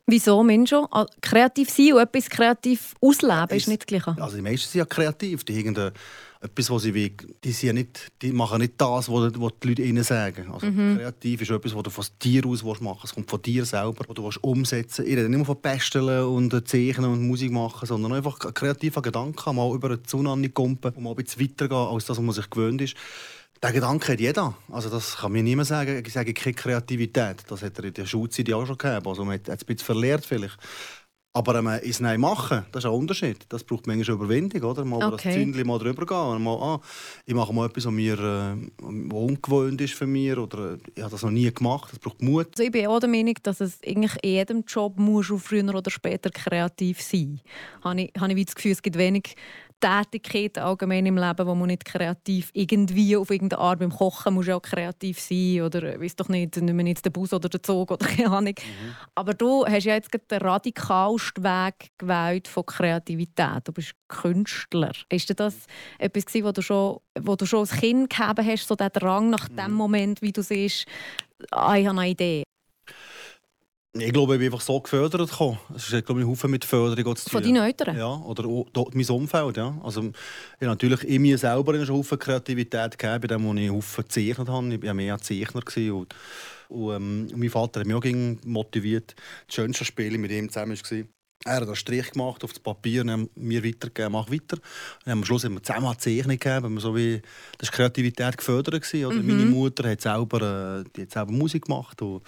Wieso, 0.09 0.43
Mensch? 0.45 0.73
Kreativ 1.21 1.69
sein 1.69 1.95
und 1.95 2.01
etwas 2.01 2.31
kreativ 2.31 2.95
ausleben 3.01 3.49
ist, 3.51 3.63
ist 3.63 3.69
nicht 3.69 3.83
das 3.83 3.87
Gleiche? 3.87 4.17
Also 4.23 4.37
die 4.37 4.43
meisten 4.43 4.71
sind 4.71 4.79
ja 4.79 4.85
kreativ. 4.85 5.43
Die 5.43 5.59
haben 5.59 5.93
etwas, 6.41 6.71
was 6.71 6.83
sie 6.83 6.95
wollen. 6.95 7.17
Die, 7.43 7.51
sind 7.51 7.67
ja 7.67 7.73
nicht, 7.73 8.13
die 8.23 8.33
machen 8.33 8.61
nicht 8.61 8.75
das, 8.77 9.11
was, 9.11 9.33
die 9.33 9.69
Leute 9.69 9.83
ihnen 9.83 10.05
sagen. 10.05 10.53
Also 10.53 10.67
mhm. 10.69 10.99
kreativ 10.99 11.43
ist 11.43 11.51
etwas, 11.51 11.75
was 11.75 11.83
du 11.83 11.91
von 11.91 12.05
dir 12.23 12.47
aus 12.47 12.63
machen 12.63 12.85
willst. 12.85 13.05
Es 13.05 13.15
kommt 13.15 13.31
von 13.31 13.43
dir 13.43 13.65
selber, 13.65 14.05
was 14.07 14.15
du 14.15 14.49
umsetzen 14.49 14.99
willst. 14.99 15.11
Ich 15.11 15.17
rede 15.17 15.29
nicht 15.29 15.39
nur 15.39 15.47
von 15.47 15.61
Basteln 15.61 16.25
und 16.25 16.69
Zeichnen 16.69 17.11
und 17.11 17.27
Musik 17.27 17.51
machen, 17.51 17.87
sondern 17.87 18.13
einfach 18.13 18.39
kreativer 18.39 19.03
Gedanken, 19.03 19.57
mal 19.57 19.75
über 19.75 19.89
eine 19.89 20.03
Zunahme 20.05 20.49
kumpen 20.51 20.93
und 20.93 21.03
mal 21.03 21.11
ein 21.11 21.17
bisschen 21.17 21.43
weitergehen, 21.43 21.79
als 21.79 22.05
das, 22.05 22.17
was 22.17 22.25
man 22.25 22.35
sich 22.35 22.49
gewöhnt 22.49 22.81
ist. 22.81 22.95
Der 23.63 23.73
Gedanke 23.73 24.13
hat 24.13 24.21
jeder. 24.21 24.55
Also 24.71 24.91
das 24.91 25.17
kann 25.17 25.33
mir 25.33 25.43
niemand 25.43 25.69
sagen. 25.69 26.03
Ich 26.07 26.13
sage 26.13 26.35
keine 26.35 26.55
Kreativität. 26.55 27.45
Das 27.49 27.63
hat 27.63 27.79
er 27.79 27.85
in 27.85 27.95
der 27.95 28.07
Schulzeit 28.07 28.53
auch 28.53 28.67
schon 28.67 28.79
gehabt. 28.79 29.07
Also 29.07 29.25
man 29.25 29.35
hat 29.35 29.49
es 29.49 29.51
ein 29.51 29.59
bisschen 29.67 29.79
verlehrt 29.85 30.27
vielleicht. 30.27 30.59
Aber 31.33 31.55
ähm, 31.57 31.69
ins 31.83 32.01
Nein 32.01 32.19
machen, 32.19 32.65
das 32.73 32.85
ist 32.85 32.91
ein 32.91 32.97
Unterschied. 32.97 33.45
Das 33.51 33.63
braucht 33.63 33.87
manchmal 33.87 34.17
Überwindung, 34.17 34.63
oder? 34.63 34.87
Mal 34.87 34.97
über 34.97 35.13
Okay. 35.13 35.29
das 35.29 35.35
Zündchen 35.35 35.67
mal 35.67 35.79
drüber 35.79 36.07
gehen. 36.07 36.43
Mal, 36.43 36.55
ah, 36.55 36.81
ich 37.27 37.35
mache 37.35 37.53
mal 37.53 37.67
etwas, 37.67 37.85
was 37.85 37.93
mir 37.93 38.19
äh, 38.19 38.83
ungewohnt 38.83 39.79
ist 39.83 39.93
für 39.93 40.07
mich. 40.07 40.35
Oder 40.35 40.73
äh, 40.73 40.79
ich 40.95 41.03
habe 41.03 41.11
das 41.11 41.23
noch 41.23 41.31
nie 41.31 41.53
gemacht. 41.53 41.93
Das 41.93 41.99
braucht 41.99 42.23
Mut. 42.23 42.49
Also 42.53 42.63
ich 42.63 42.71
bin 42.71 42.87
auch 42.87 43.01
der 43.01 43.11
Meinung, 43.11 43.35
dass 43.43 43.61
es 43.61 43.79
eigentlich 43.87 44.17
in 44.23 44.31
jedem 44.31 44.65
Job 44.67 44.99
muss 44.99 45.31
früher 45.37 45.75
oder 45.75 45.91
später 45.91 46.31
kreativ 46.31 47.03
sein 47.03 47.41
habe 47.83 48.01
ich, 48.01 48.13
habe 48.19 48.33
ich 48.33 48.47
das 48.47 48.55
Gefühl, 48.55 48.73
es 48.73 48.81
gibt 48.81 48.97
wenig 48.97 49.35
Tätigkeiten 49.81 50.63
allgemein 50.63 51.07
im 51.07 51.17
Leben, 51.17 51.47
wo 51.47 51.55
man 51.55 51.69
nicht 51.69 51.85
kreativ 51.85 52.51
irgendwie 52.55 53.17
auf 53.17 53.31
irgendeine 53.31 53.61
Art 53.61 53.79
beim 53.79 53.91
Kochen 53.91 54.35
muss 54.35 54.47
ja 54.47 54.57
auch 54.57 54.63
kreativ 54.63 55.21
sein 55.21 55.63
oder 55.63 55.83
äh, 55.83 56.01
weiß 56.01 56.17
doch 56.17 56.29
nicht, 56.29 56.57
nicht 56.57 56.75
mehr 56.75 56.87
jetzt 56.87 57.05
den 57.05 57.13
Bus 57.13 57.33
oder 57.33 57.49
den 57.49 57.63
Zug 57.63 57.91
oder 57.91 58.07
keine 58.07 58.31
Ahnung. 58.31 58.55
Aber 59.15 59.35
du 59.35 59.67
hast 59.67 59.85
ja 59.85 59.95
jetzt 59.95 60.11
den 60.13 60.39
radikalsten 60.39 61.45
Weg 61.45 61.91
gewählt 61.99 62.49
von 62.49 62.65
Kreativität. 62.65 63.63
Du 63.65 63.73
bist 63.73 63.95
Künstler. 64.09 64.93
Ist 65.11 65.29
denn 65.29 65.37
das 65.37 65.55
etwas 65.99 66.27
gewesen, 66.27 66.47
wo 66.47 66.53
du 66.53 66.63
schon, 66.63 66.99
wo 67.21 67.37
du 67.37 67.47
schon 67.47 67.61
als 67.61 67.73
Kind 67.73 68.11
gehabt 68.11 68.41
hast, 68.43 68.69
so 68.69 68.75
der 68.75 68.91
Drang 68.91 69.31
nach 69.31 69.49
dem 69.49 69.73
Moment, 69.73 70.23
wie 70.23 70.33
du 70.33 70.43
siehst, 70.43 70.87
ah, 71.51 71.77
ich 71.77 71.87
habe 71.87 72.01
eine 72.01 72.11
Idee? 72.11 72.43
Ich 73.99 74.13
glaube, 74.13 74.35
ich 74.35 74.39
bin 74.41 74.47
einfach 74.53 74.61
so 74.61 74.81
gefördert 74.81 75.31
gekommen. 75.31 75.59
Es 75.75 75.93
ist 75.93 76.07
glaube 76.07 76.21
ich, 76.21 76.27
ein 76.27 76.31
Haufen 76.31 76.51
mit 76.51 76.65
Förderung 76.65 77.17
zu 77.17 77.31
Von 77.31 77.43
tun. 77.43 77.55
deinen 77.55 77.67
Eltern? 77.67 77.97
Ja, 77.97 78.15
oder 78.15 78.43
dort 78.73 78.95
mein 78.95 79.07
Umfeld. 79.09 79.57
Ja. 79.57 79.77
Also, 79.83 80.03
ich 80.03 80.07
habe 80.61 80.67
natürlich 80.67 81.05
in 81.05 81.23
mir 81.23 81.39
selber 81.39 81.75
einen 81.75 81.89
Haufen 81.89 82.19
Kreativität 82.19 82.99
gegeben, 82.99 83.21
bei 83.21 83.27
dem, 83.29 83.45
wo 83.45 83.55
ich 83.55 83.71
Haufen 83.71 84.05
gezeichnet 84.05 84.49
habe. 84.49 84.75
Ich 84.75 84.83
war 84.83 84.95
mehr 84.95 85.15
ein 85.15 85.21
Zeichner. 85.21 85.63
Und, 85.95 86.15
und, 86.69 86.95
ähm, 86.95 87.29
mein 87.35 87.51
Vater 87.51 87.81
hat 87.81 87.87
mich 87.87 87.97
auch 87.97 88.45
motiviert. 88.45 89.15
Das 89.47 89.55
schönste 89.55 89.85
Spiel 89.85 90.19
mit 90.19 90.31
ihm 90.31 90.49
zusammen 90.49 90.77
war, 90.77 91.05
er 91.45 91.57
hat 91.57 91.63
einen 91.63 91.77
Strich 91.77 92.11
gemacht 92.11 92.43
auf 92.43 92.53
das 92.53 92.61
Papier 92.61 93.03
und 93.03 93.37
mir 93.37 93.65
weitergegeben, 93.65 94.13
mach 94.13 94.31
weiter. 94.31 94.59
Und 95.05 95.13
am 95.13 95.25
Schluss 95.25 95.45
haben 95.45 95.55
wir 95.55 95.63
zusammen 95.63 95.87
eine 95.87 95.99
Zeichnung 95.99 96.39
gegeben. 96.39 96.81
So 96.81 96.97
wie, 96.97 97.23
das 97.59 97.69
war 97.69 97.77
Kreativität 97.77 98.37
gefördert. 98.39 98.95
Oder? 98.95 99.23
Meine 99.23 99.47
Mutter 99.47 99.89
hat 99.89 100.01
selber, 100.01 100.81
äh, 100.81 100.85
die 100.97 101.03
hat 101.03 101.13
selber 101.13 101.33
Musik 101.33 101.67
gemacht. 101.67 102.03
Und 102.03 102.23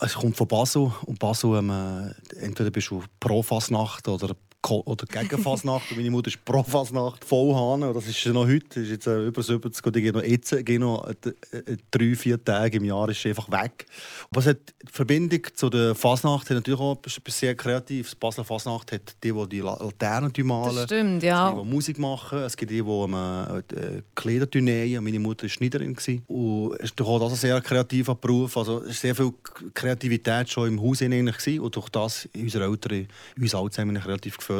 Es 0.00 0.14
kommt 0.14 0.36
von 0.36 0.48
Basel. 0.48 0.92
Und 1.06 1.18
Basel, 1.18 1.56
ähm, 1.56 1.70
äh, 1.70 2.44
entweder 2.44 2.70
bist 2.70 2.90
du 2.90 3.02
pro 3.20 3.42
Fasnacht 3.42 4.08
oder, 4.08 4.34
oder 4.66 5.06
gegen 5.06 5.42
Fasnacht. 5.42 5.96
Meine 5.96 6.10
Mutter 6.10 6.28
ist 6.28 6.44
pro 6.44 6.62
Fasnacht 6.62 7.24
voll 7.24 7.54
Hahn. 7.54 7.80
Das 7.94 8.06
ist 8.06 8.26
noch 8.26 8.46
heute, 8.46 8.80
ist 8.80 8.90
jetzt 8.90 9.06
äh, 9.06 9.26
über 9.26 9.42
70 9.42 9.86
und 9.86 9.96
ich 9.96 10.02
gehe 10.02 10.12
noch 10.12 10.22
jetzt, 10.22 10.66
gehe 10.66 10.78
noch 10.78 11.08
äh, 11.08 11.56
äh, 11.56 11.76
drei, 11.90 12.14
vier 12.14 12.42
Tage 12.42 12.76
im 12.78 12.84
Jahr 12.84 13.08
ist 13.08 13.24
einfach 13.24 13.50
weg. 13.50 13.86
Aber 14.30 14.40
es 14.40 14.46
hat 14.46 14.58
die 14.82 14.92
Verbindung 14.92 15.40
zu 15.54 15.70
der 15.70 15.94
Fasnacht 15.94 16.50
hat 16.50 16.56
natürlich 16.56 16.80
auch 16.80 16.98
etwas 16.98 17.38
sehr 17.38 17.54
Kreatives. 17.54 18.14
Basler 18.14 18.44
Fasnacht 18.44 18.92
hat 18.92 19.16
die, 19.22 19.32
die 19.32 19.48
die 19.48 19.60
La- 19.60 19.78
Laternen 19.82 20.32
malen. 20.42 20.74
Das 20.76 20.84
stimmt, 20.84 21.22
ja. 21.22 21.50
die, 21.52 21.62
die 21.62 21.68
Musik 21.68 21.98
machen, 21.98 22.38
es 22.40 22.56
gibt 22.56 22.70
die, 22.70 22.82
die 22.82 22.88
ähm, 22.88 23.14
äh, 23.14 24.02
Kleider 24.14 24.60
nähen. 24.60 25.02
Meine 25.02 25.18
Mutter 25.18 25.44
war 25.44 25.48
Schneiderin. 25.48 25.96
Und 26.26 26.74
es 26.78 26.90
ist 26.90 27.00
auch 27.00 27.18
das 27.20 27.32
ein 27.32 27.36
sehr 27.36 27.60
kreativer 27.60 28.14
Beruf. 28.14 28.56
Also, 28.56 28.82
es 28.82 29.00
sehr 29.00 29.14
viel 29.14 29.32
Kreativität 29.72 30.50
schon 30.50 30.68
im 30.68 30.82
Haus. 30.82 31.00
Und 31.00 31.76
durch 31.76 31.88
das 31.88 32.28
unsere 32.34 32.64
Eltern 32.64 33.08
uns 33.40 33.54
alle 33.54 33.70
zusammen 33.70 33.96
relativ 33.96 34.36
gefördert. 34.36 34.57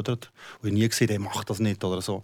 Und 0.62 0.68
ich 0.68 0.72
nie 0.72 0.88
gesehen, 0.88 1.08
der 1.08 1.18
macht 1.18 1.50
das 1.50 1.58
nicht 1.58 1.82
oder 1.82 2.02
so. 2.02 2.22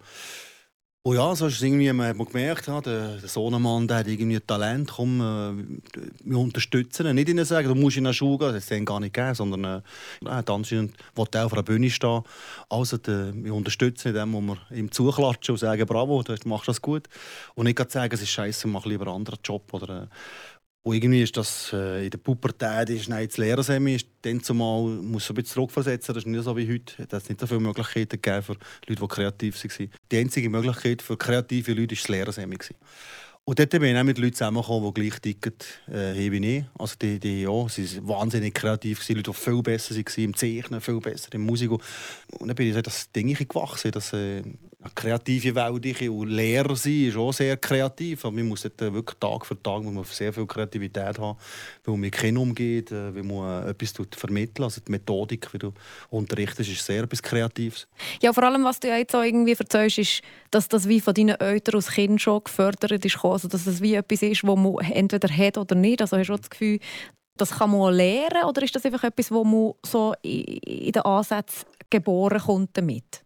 Und 1.06 1.16
ja, 1.16 1.36
so 1.36 1.48
ist 1.48 1.56
es 1.56 1.62
irgendwie, 1.62 1.92
man 1.92 2.18
hat 2.18 2.32
gemerkt, 2.32 2.66
ja, 2.66 2.80
der, 2.80 3.18
der 3.18 3.28
Sohnemann 3.28 3.86
der 3.86 3.98
hat 3.98 4.06
irgendwie 4.06 4.40
Talent, 4.40 4.90
komm, 4.90 5.20
äh, 5.20 6.00
wir 6.24 6.38
unterstützen 6.38 7.06
ihn. 7.06 7.16
Nicht 7.16 7.28
ihnen 7.28 7.44
sagen, 7.44 7.68
du 7.68 7.74
musst 7.74 7.98
in 7.98 8.06
eine 8.06 8.14
Schule 8.14 8.38
gehen, 8.38 8.54
das 8.54 8.70
hat 8.70 8.78
es 8.78 8.84
gar 8.86 9.00
nicht 9.00 9.12
gegeben, 9.12 9.34
sondern 9.34 9.64
äh, 9.64 9.82
er 10.24 10.36
hat 10.36 10.48
anscheinend 10.48 10.96
wollte 11.14 11.44
auf 11.44 11.52
einer 11.52 11.62
Bühne 11.62 11.90
stehen. 11.90 12.22
Also 12.70 12.96
der, 12.96 13.34
wir 13.34 13.52
unterstützen 13.52 14.16
ihn, 14.16 14.16
indem 14.16 14.46
wir 14.46 14.56
ihm 14.70 14.90
zuklatschen 14.90 15.52
und 15.52 15.58
sagen, 15.58 15.84
bravo, 15.84 16.22
du 16.22 16.36
machst 16.46 16.68
das 16.68 16.80
gut. 16.80 17.06
Und 17.54 17.66
nicht 17.66 17.92
sagen, 17.92 18.14
es 18.14 18.22
ist 18.22 18.30
scheiße, 18.30 18.66
mach 18.66 18.86
lieber 18.86 19.06
einen 19.06 19.16
anderen 19.16 19.40
Job. 19.44 19.74
Oder, 19.74 20.04
äh, 20.04 20.06
und 20.84 20.94
irgendwie 20.94 21.22
ist 21.22 21.34
das 21.34 21.72
äh, 21.72 22.04
in 22.04 22.10
der 22.10 22.18
Pubertät, 22.18 22.90
ist 22.90 23.08
nein, 23.08 23.26
das 23.26 23.38
Lehrersemi 23.38 23.94
ist 23.94 24.06
dann 24.20 24.42
zumal, 24.42 24.82
muss 24.82 25.30
ein 25.30 25.34
bisschen 25.34 25.54
zurückversetzen, 25.54 26.14
das 26.14 26.24
ist 26.24 26.26
nicht 26.26 26.44
so 26.44 26.54
wie 26.58 26.70
heute. 26.70 26.94
Es 26.98 27.10
hat 27.10 27.26
nicht 27.26 27.40
so 27.40 27.46
viele 27.46 27.60
Möglichkeiten 27.60 28.20
gegeben 28.20 28.42
für 28.42 28.52
Leute, 28.86 29.00
die 29.00 29.08
kreativ 29.08 29.64
waren. 29.64 29.90
Die 30.12 30.18
einzige 30.18 30.50
Möglichkeit 30.50 31.00
für 31.00 31.16
kreative 31.16 31.72
Leute 31.72 31.92
war 31.92 31.96
das 31.96 32.08
Lehrersemi. 32.08 32.58
Und 33.46 33.58
dort 33.58 33.70
bin 33.70 33.84
ich 33.84 33.96
auch 33.96 34.04
mit 34.04 34.18
Leuten 34.18 34.34
zusammengekommen, 34.34 34.92
die 34.92 35.00
gleich 35.00 35.20
ticken 35.20 35.54
äh, 35.90 36.30
wie 36.30 36.56
ich. 36.58 36.64
Also 36.78 36.96
die, 37.00 37.18
die, 37.18 37.42
ja, 37.42 37.68
sie 37.70 37.86
sind 37.86 38.06
wahnsinnig 38.06 38.52
kreativ, 38.52 39.00
gewesen, 39.00 39.16
Leute, 39.16 39.30
die 39.30 39.36
viel 39.36 39.62
besser 39.62 39.94
waren 39.94 40.24
im 40.24 40.36
Zeichnen, 40.36 40.80
viel 40.82 41.00
besser 41.00 41.32
in 41.32 41.40
Musik. 41.40 41.70
Und 41.70 41.82
dann 42.40 42.54
bin 42.54 42.68
ich 42.68 42.74
so 42.74 42.82
das 42.82 43.10
Ding 43.10 43.32
gewachsen, 43.34 43.90
das 43.90 44.12
äh, 44.12 44.42
eine 44.84 44.92
kreative 44.94 45.54
Welt. 45.54 45.86
ich- 45.86 46.08
Und 46.08 46.28
Lehrer 46.28 46.76
sein 46.76 47.06
ist 47.08 47.16
auch 47.16 47.32
sehr 47.32 47.56
kreativ. 47.56 48.24
Aber 48.24 48.34
man 48.34 48.46
muss 48.48 48.64
äh, 48.64 48.70
wirklich 48.78 49.18
Tag 49.18 49.46
für 49.46 49.60
Tag 49.62 49.82
muss 49.82 50.16
sehr 50.16 50.32
viel 50.32 50.46
Kreativität 50.46 51.18
haben, 51.18 51.38
weil 51.84 51.92
man 51.92 52.00
mit 52.00 52.14
Kindern 52.14 52.42
umgeht, 52.48 52.92
äh, 52.92 53.14
weil 53.14 53.22
man 53.22 53.66
äh, 53.66 53.70
etwas 53.70 53.92
tut 53.92 54.14
vermitteln 54.14 54.64
Also 54.64 54.80
die 54.86 54.90
Methodik, 54.92 55.52
wie 55.52 55.58
du 55.58 55.72
unterrichtest, 56.10 56.70
ist 56.70 56.84
sehr 56.84 57.02
etwas 57.04 57.22
Kreatives. 57.22 57.88
Ja, 58.22 58.32
vor 58.32 58.44
allem, 58.44 58.62
was 58.64 58.80
du 58.80 58.88
ja 58.88 58.96
jetzt 58.98 59.14
auch 59.16 59.22
irgendwie 59.22 59.52
erzählst, 59.58 59.98
ist, 59.98 60.22
dass 60.50 60.68
das 60.68 60.88
wie 60.88 61.00
von 61.00 61.14
deinen 61.14 61.40
Eltern 61.40 61.76
als 61.76 61.88
Kind 61.90 62.20
schon 62.20 62.44
gefördert 62.44 63.04
ist. 63.04 63.24
Also, 63.24 63.48
dass 63.48 63.64
das 63.64 63.80
wie 63.80 63.94
etwas 63.94 64.22
ist, 64.22 64.42
das 64.42 64.56
man 64.56 64.76
entweder 64.92 65.28
hat 65.28 65.58
oder 65.58 65.74
nicht. 65.74 66.00
Also 66.02 66.18
hast 66.18 66.28
du 66.28 66.36
das 66.36 66.50
Gefühl, 66.50 66.78
das 67.36 67.50
kann 67.50 67.70
man 67.70 67.94
lernen 67.94 68.44
oder 68.46 68.62
ist 68.62 68.76
das 68.76 68.84
einfach 68.84 69.02
etwas, 69.04 69.30
wo 69.32 69.42
man 69.44 69.72
so 69.84 70.14
in 70.22 70.42
in 70.44 70.92
den 70.92 71.02
Ansätzen 71.02 71.66
geboren 71.90 72.38
kommt 72.38 72.76
damit? 72.76 73.24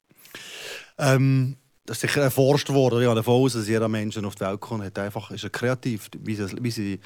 Ähm, 0.98 1.56
das 1.86 1.96
ist 1.96 2.00
sicher 2.02 2.22
erforscht 2.22 2.68
worden. 2.68 3.00
Ich 3.00 3.06
gehe 3.06 3.14
davon 3.14 3.44
dass 3.44 3.66
jeder 3.66 3.88
Mensch 3.88 4.18
auf 4.18 4.34
die 4.34 4.40
Welt 4.42 4.60
kommt, 4.60 4.84
hat 4.84 4.98
einfach, 4.98 5.30
ist 5.30 5.44
er 5.44 5.50
kreativ. 5.50 6.10
Wie 6.20 6.34
sie, 6.34 6.46
wie 6.60 6.70
sie 6.70 7.00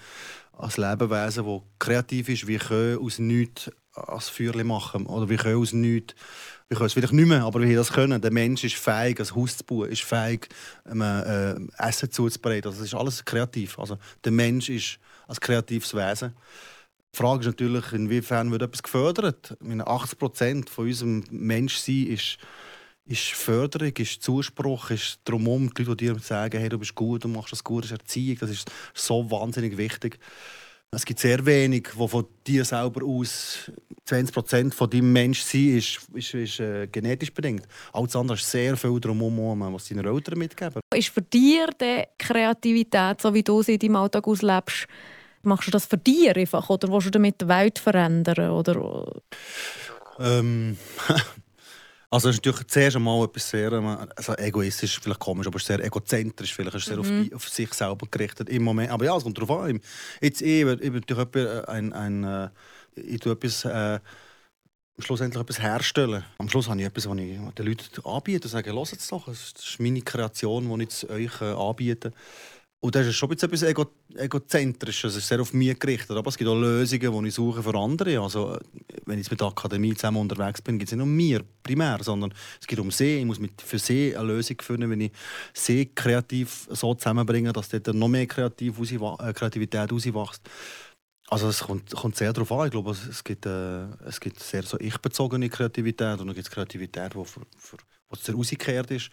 als 0.52 0.76
Lebewesen, 0.76 1.46
das 1.46 1.60
kreativ 1.78 2.28
ist, 2.28 2.46
wie 2.46 2.58
können 2.58 2.98
aus 2.98 3.18
nichts 3.18 3.70
als 3.94 4.28
Feuerchen 4.28 4.66
machen. 4.66 5.06
Oder 5.06 5.28
wir 5.28 5.36
können 5.36 5.60
aus 5.60 5.72
nichts, 5.72 6.14
wir 6.68 6.76
können 6.76 6.86
es 6.86 6.94
vielleicht 6.94 7.12
nicht 7.12 7.28
mehr, 7.28 7.44
aber 7.44 7.60
wir 7.60 7.76
das 7.76 7.92
können. 7.92 8.20
Der 8.20 8.32
Mensch 8.32 8.64
ist 8.64 8.74
fähig, 8.74 9.20
ein 9.20 9.36
Haus 9.36 9.58
zu 9.58 9.64
bauen, 9.64 9.90
ist 9.90 10.02
fähig, 10.02 10.48
ähm, 10.90 11.00
äh, 11.02 11.54
Essen 11.78 12.10
zuzubereiten. 12.10 12.68
Also, 12.68 12.80
das 12.80 12.88
ist 12.88 12.94
alles 12.94 13.24
kreativ. 13.24 13.78
Also, 13.78 13.98
der 14.24 14.32
Mensch 14.32 14.68
ist 14.68 14.98
ein 15.28 15.36
kreatives 15.36 15.94
Wesen. 15.94 16.34
Die 17.14 17.18
Frage 17.18 17.40
ist 17.40 17.46
natürlich, 17.46 17.92
inwiefern 17.92 18.50
wird 18.50 18.62
etwas 18.62 18.82
gefördert? 18.82 19.56
Ich 19.60 19.68
meine, 19.68 19.86
80 19.86 20.18
Prozent 20.18 20.70
von 20.70 20.86
unserem 20.86 21.24
Menschsein 21.30 22.06
ist, 22.06 22.38
ist 23.06 23.32
Förderung, 23.32 23.92
ist 23.96 24.22
Zuspruch, 24.22 24.90
ist 24.90 25.20
drumherum 25.24 25.72
die 25.74 25.82
Leute, 25.82 25.96
die 25.96 26.06
dir 26.06 26.18
sagen, 26.20 26.60
hey, 26.60 26.68
du 26.68 26.78
bist 26.78 26.94
gut, 26.94 27.24
du 27.24 27.28
machst 27.28 27.52
das 27.52 27.64
gut, 27.64 27.84
das 27.84 27.90
ist 27.90 28.00
Erziehung, 28.00 28.38
das 28.40 28.50
ist 28.50 28.70
so 28.94 29.30
wahnsinnig 29.30 29.76
wichtig. 29.76 30.18
Es 30.94 31.06
gibt 31.06 31.20
sehr 31.20 31.44
wenig, 31.46 31.88
wo 31.94 32.06
von 32.06 32.26
dir 32.46 32.66
selber 32.66 33.02
aus 33.06 33.70
20 34.04 34.34
Prozent 34.34 34.74
von 34.74 34.90
deinem 34.90 35.10
Menschsein 35.10 35.78
ist, 35.78 36.00
ist, 36.12 36.34
ist 36.34 36.60
äh, 36.60 36.86
genetisch 36.86 37.32
bedingt. 37.32 37.66
Alles 37.94 38.14
andere 38.14 38.36
ist 38.36 38.50
sehr 38.50 38.76
viel 38.76 39.00
drumherum, 39.00 39.72
was 39.72 39.88
deine 39.88 40.06
Eltern 40.06 40.38
mitgeben. 40.38 40.82
Ist 40.94 41.08
für 41.08 41.22
dich 41.22 41.66
die 41.80 42.04
Kreativität, 42.18 43.22
so 43.22 43.32
wie 43.32 43.42
du 43.42 43.62
sie 43.62 43.74
in 43.74 43.78
deinem 43.78 43.96
Alltag 43.96 44.28
auslebst, 44.28 44.86
machst 45.42 45.68
du 45.68 45.70
das 45.70 45.86
für 45.86 45.96
dich 45.96 46.36
einfach 46.36 46.68
oder 46.68 46.92
willst 46.92 47.06
du 47.06 47.10
damit 47.10 47.40
die 47.40 47.48
Welt 47.48 47.78
verändern? 47.78 48.50
Oder 48.50 49.22
Ähm, 50.18 50.76
also 52.12 52.28
es 52.28 52.36
ist 52.36 52.44
natürlich 52.44 52.66
zuerst 52.66 52.96
einmal 52.96 53.24
etwas 53.24 53.48
sehr 53.48 53.72
also 53.72 54.34
egoistisch, 54.36 55.00
vielleicht 55.00 55.18
komisch, 55.18 55.46
aber 55.46 55.56
es 55.56 55.62
ist 55.62 55.68
sehr 55.68 55.82
egozentrisch, 55.82 56.54
vielleicht 56.54 56.76
ist 56.76 56.82
es 56.82 56.88
sehr 56.88 57.00
auf, 57.00 57.06
die, 57.06 57.34
auf 57.34 57.48
sich 57.48 57.72
selber 57.72 58.06
gerichtet 58.10 58.50
im 58.50 58.64
Moment. 58.64 58.90
Aber 58.90 59.06
ja, 59.06 59.16
es 59.16 59.22
kommt 59.22 59.38
darauf 59.38 59.62
an. 59.62 59.80
Jetzt 60.20 60.42
ich, 60.42 60.60
ich 60.60 60.66
bin 60.66 60.92
natürlich 60.92 61.26
jemand, 61.34 61.68
ein, 61.70 61.92
ein, 61.94 62.24
äh, 62.24 62.48
ich 62.96 63.18
tue 63.18 63.32
etwas, 63.32 63.64
äh, 63.64 63.98
schlussendlich 64.98 65.40
etwas 65.40 65.62
herstellen. 65.62 66.22
Am 66.36 66.50
Schluss 66.50 66.68
habe 66.68 66.78
ich 66.80 66.86
etwas, 66.86 67.08
was 67.08 67.16
ich 67.16 67.38
den 67.38 67.66
Leuten 67.66 68.04
anbiete 68.04 68.46
und 68.46 68.50
sage, 68.50 68.74
hört 68.74 68.92
es 68.92 69.08
doch, 69.08 69.24
das 69.24 69.54
ist 69.58 69.80
meine 69.80 70.02
Kreation, 70.02 70.78
die 70.78 70.84
ich 70.84 71.08
euch 71.08 71.40
äh, 71.40 71.54
anbiete. 71.54 72.12
Und 72.84 72.96
das 72.96 73.06
ist 73.06 73.14
schon 73.14 73.28
bisschen 73.28 73.48
etwas 73.48 73.62
ego 73.62 73.86
egozentrisch, 74.16 75.04
es 75.04 75.14
ist 75.14 75.28
sehr 75.28 75.40
auf 75.40 75.52
mich 75.52 75.78
gerichtet. 75.78 76.16
Aber 76.16 76.28
es 76.28 76.36
gibt 76.36 76.50
auch 76.50 76.58
Lösungen, 76.58 77.22
die 77.22 77.28
ich 77.28 77.34
suche 77.34 77.62
für 77.62 77.78
andere. 77.78 78.20
Also, 78.20 78.56
äh, 78.56 78.60
wenn 79.06 79.20
ich 79.20 79.26
jetzt 79.26 79.30
mit 79.30 79.40
der 79.40 79.46
Akademie 79.46 79.94
zusammen 79.94 80.16
unterwegs 80.16 80.60
bin, 80.60 80.80
geht 80.80 80.88
es 80.88 80.92
nicht 80.92 81.00
um 81.00 81.14
mir 81.14 81.44
primär, 81.62 82.00
sondern 82.02 82.34
es 82.60 82.66
geht 82.66 82.80
um 82.80 82.90
sie. 82.90 83.20
Ich 83.20 83.24
muss 83.24 83.38
mit, 83.38 83.62
für 83.62 83.78
sie 83.78 84.16
eine 84.16 84.26
Lösung 84.26 84.56
finden, 84.60 84.90
wenn 84.90 85.00
ich 85.00 85.12
sie 85.54 85.86
kreativ 85.94 86.66
so 86.72 86.92
zusammenbringe, 86.94 87.52
dass 87.52 87.68
dort 87.68 87.94
noch 87.94 88.08
mehr 88.08 88.26
Kreativ 88.26 88.76
äh, 88.80 89.32
Kreativität 89.32 89.92
rauswächst. 89.92 90.42
Also 91.28 91.48
es 91.50 91.60
kommt, 91.60 91.94
kommt 91.94 92.16
sehr 92.16 92.32
darauf 92.32 92.50
an. 92.50 92.66
Ich 92.66 92.72
glaube, 92.72 92.90
es, 92.90 93.06
es, 93.06 93.22
gibt, 93.22 93.46
äh, 93.46 93.84
es 94.06 94.18
gibt 94.18 94.40
sehr 94.40 94.64
so 94.64 94.76
ich-bezogene 94.80 95.48
Kreativität 95.48 96.18
und 96.18 96.26
dann 96.26 96.34
gibt 96.34 96.48
es 96.48 96.50
Kreativität, 96.50 97.14
die 97.14 97.24
für, 97.24 97.42
für, 97.56 97.76
wo 98.08 98.16
sehr 98.16 98.34
rausgekehrt 98.34 98.90
ist, 98.90 99.10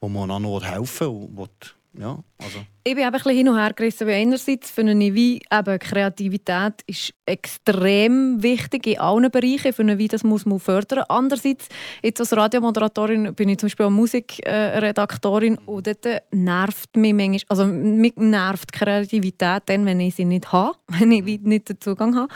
wo 0.00 0.08
man 0.08 0.28
einander 0.28 0.60
helfen 0.60 1.36
will 1.36 1.48
ja, 1.94 2.18
also. 2.38 2.58
Ich 2.84 2.94
bin 2.94 3.04
eben 3.04 3.06
ein 3.06 3.12
bisschen 3.12 3.36
hin 3.36 3.48
und 3.48 3.58
her 3.58 3.72
gerissen, 3.74 4.06
weil 4.06 4.14
einerseits 4.14 4.70
finde 4.70 4.92
ich, 5.04 5.14
wie 5.14 5.42
eben 5.52 5.78
Kreativität 5.78 6.82
ist 6.86 7.12
extrem 7.26 8.42
wichtig 8.42 8.86
in 8.86 8.98
allen 8.98 9.30
Bereichen. 9.30 9.68
Ich 9.68 9.76
finde, 9.76 9.98
wie 9.98 10.08
das 10.08 10.24
muss 10.24 10.46
man 10.46 10.58
fördern. 10.58 11.04
Andererseits, 11.08 11.68
jetzt 12.02 12.20
als 12.20 12.34
Radiomoderatorin 12.34 13.34
bin 13.34 13.50
ich 13.50 13.58
zum 13.58 13.66
Beispiel 13.66 13.86
auch 13.86 13.90
Musikredaktorin 13.90 15.58
und 15.66 15.86
dort 15.86 16.06
nervt 16.32 16.96
mich 16.96 17.12
manchmal, 17.12 17.40
also 17.48 17.66
mich 17.66 18.16
nervt 18.16 18.72
Kreativität 18.72 19.62
dann, 19.66 19.84
wenn 19.84 20.00
ich 20.00 20.14
sie 20.14 20.24
nicht 20.24 20.50
habe, 20.50 20.76
wenn 20.88 21.12
ich 21.12 21.40
nicht 21.42 21.68
den 21.68 21.80
Zugang 21.80 22.16
habe. 22.16 22.32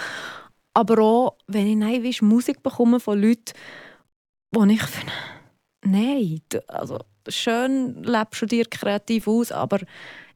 Aber 0.75 1.03
auch, 1.03 1.37
wenn 1.47 1.67
ich 1.67 1.77
nein, 1.77 2.05
weißt, 2.05 2.21
Musik 2.21 2.63
bekomme 2.63 3.01
von 3.01 3.19
Leuten, 3.19 3.55
wo 4.53 4.65
ich 4.65 4.83
finde, 4.83 5.13
nein, 5.83 6.43
also 6.69 6.99
schön 7.28 8.02
lebst 8.02 8.42
du 8.42 8.47
dir 8.47 8.64
kreativ 8.64 9.28
aus, 9.28 9.52
aber 9.52 9.80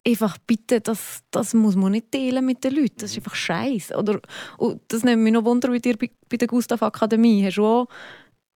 einfach 0.06 0.38
bitte, 0.47 0.80
das, 0.80 1.20
das 1.30 1.54
muss 1.54 1.76
man 1.76 1.92
nicht 1.92 2.11
teilen 2.11 2.44
mit 2.44 2.64
den 2.64 2.75
Leuten. 2.75 2.97
Das 2.99 3.11
ist 3.11 3.18
einfach 3.18 3.35
scheiße. 3.35 3.97
Oder 3.97 4.20
und 4.59 4.80
das 4.88 5.04
nimmt 5.04 5.23
mich 5.23 5.32
noch 5.32 5.44
Wunder, 5.44 5.73
wie 5.73 5.80
dir 5.80 5.97
bei, 5.97 6.11
bei 6.28 6.37
der 6.37 6.49
Gustav 6.49 6.82
Akademie 6.82 7.44
hast 7.44 7.56
du 7.56 7.66
auch 7.66 7.88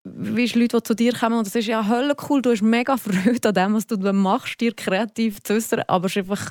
weißt, 0.05 0.55
Leute, 0.55 0.77
die 0.77 0.83
zu 0.83 0.95
dir 0.95 1.13
kommen 1.15 1.39
und 1.39 1.47
das 1.47 1.55
ist 1.55 1.67
ja 1.67 1.87
hölle 1.89 2.15
cool, 2.29 2.43
du 2.43 2.51
hast 2.51 2.63
mega 2.63 2.97
Freude 2.99 3.49
an 3.49 3.55
dem, 3.55 3.75
was 3.75 3.87
du 3.87 3.97
machst, 4.13 4.61
dir 4.61 4.75
kreativ 4.75 5.43
zu 5.43 5.55
äußern, 5.55 5.83
aber 5.87 6.07
es 6.07 6.13
ist 6.13 6.19
einfach 6.19 6.51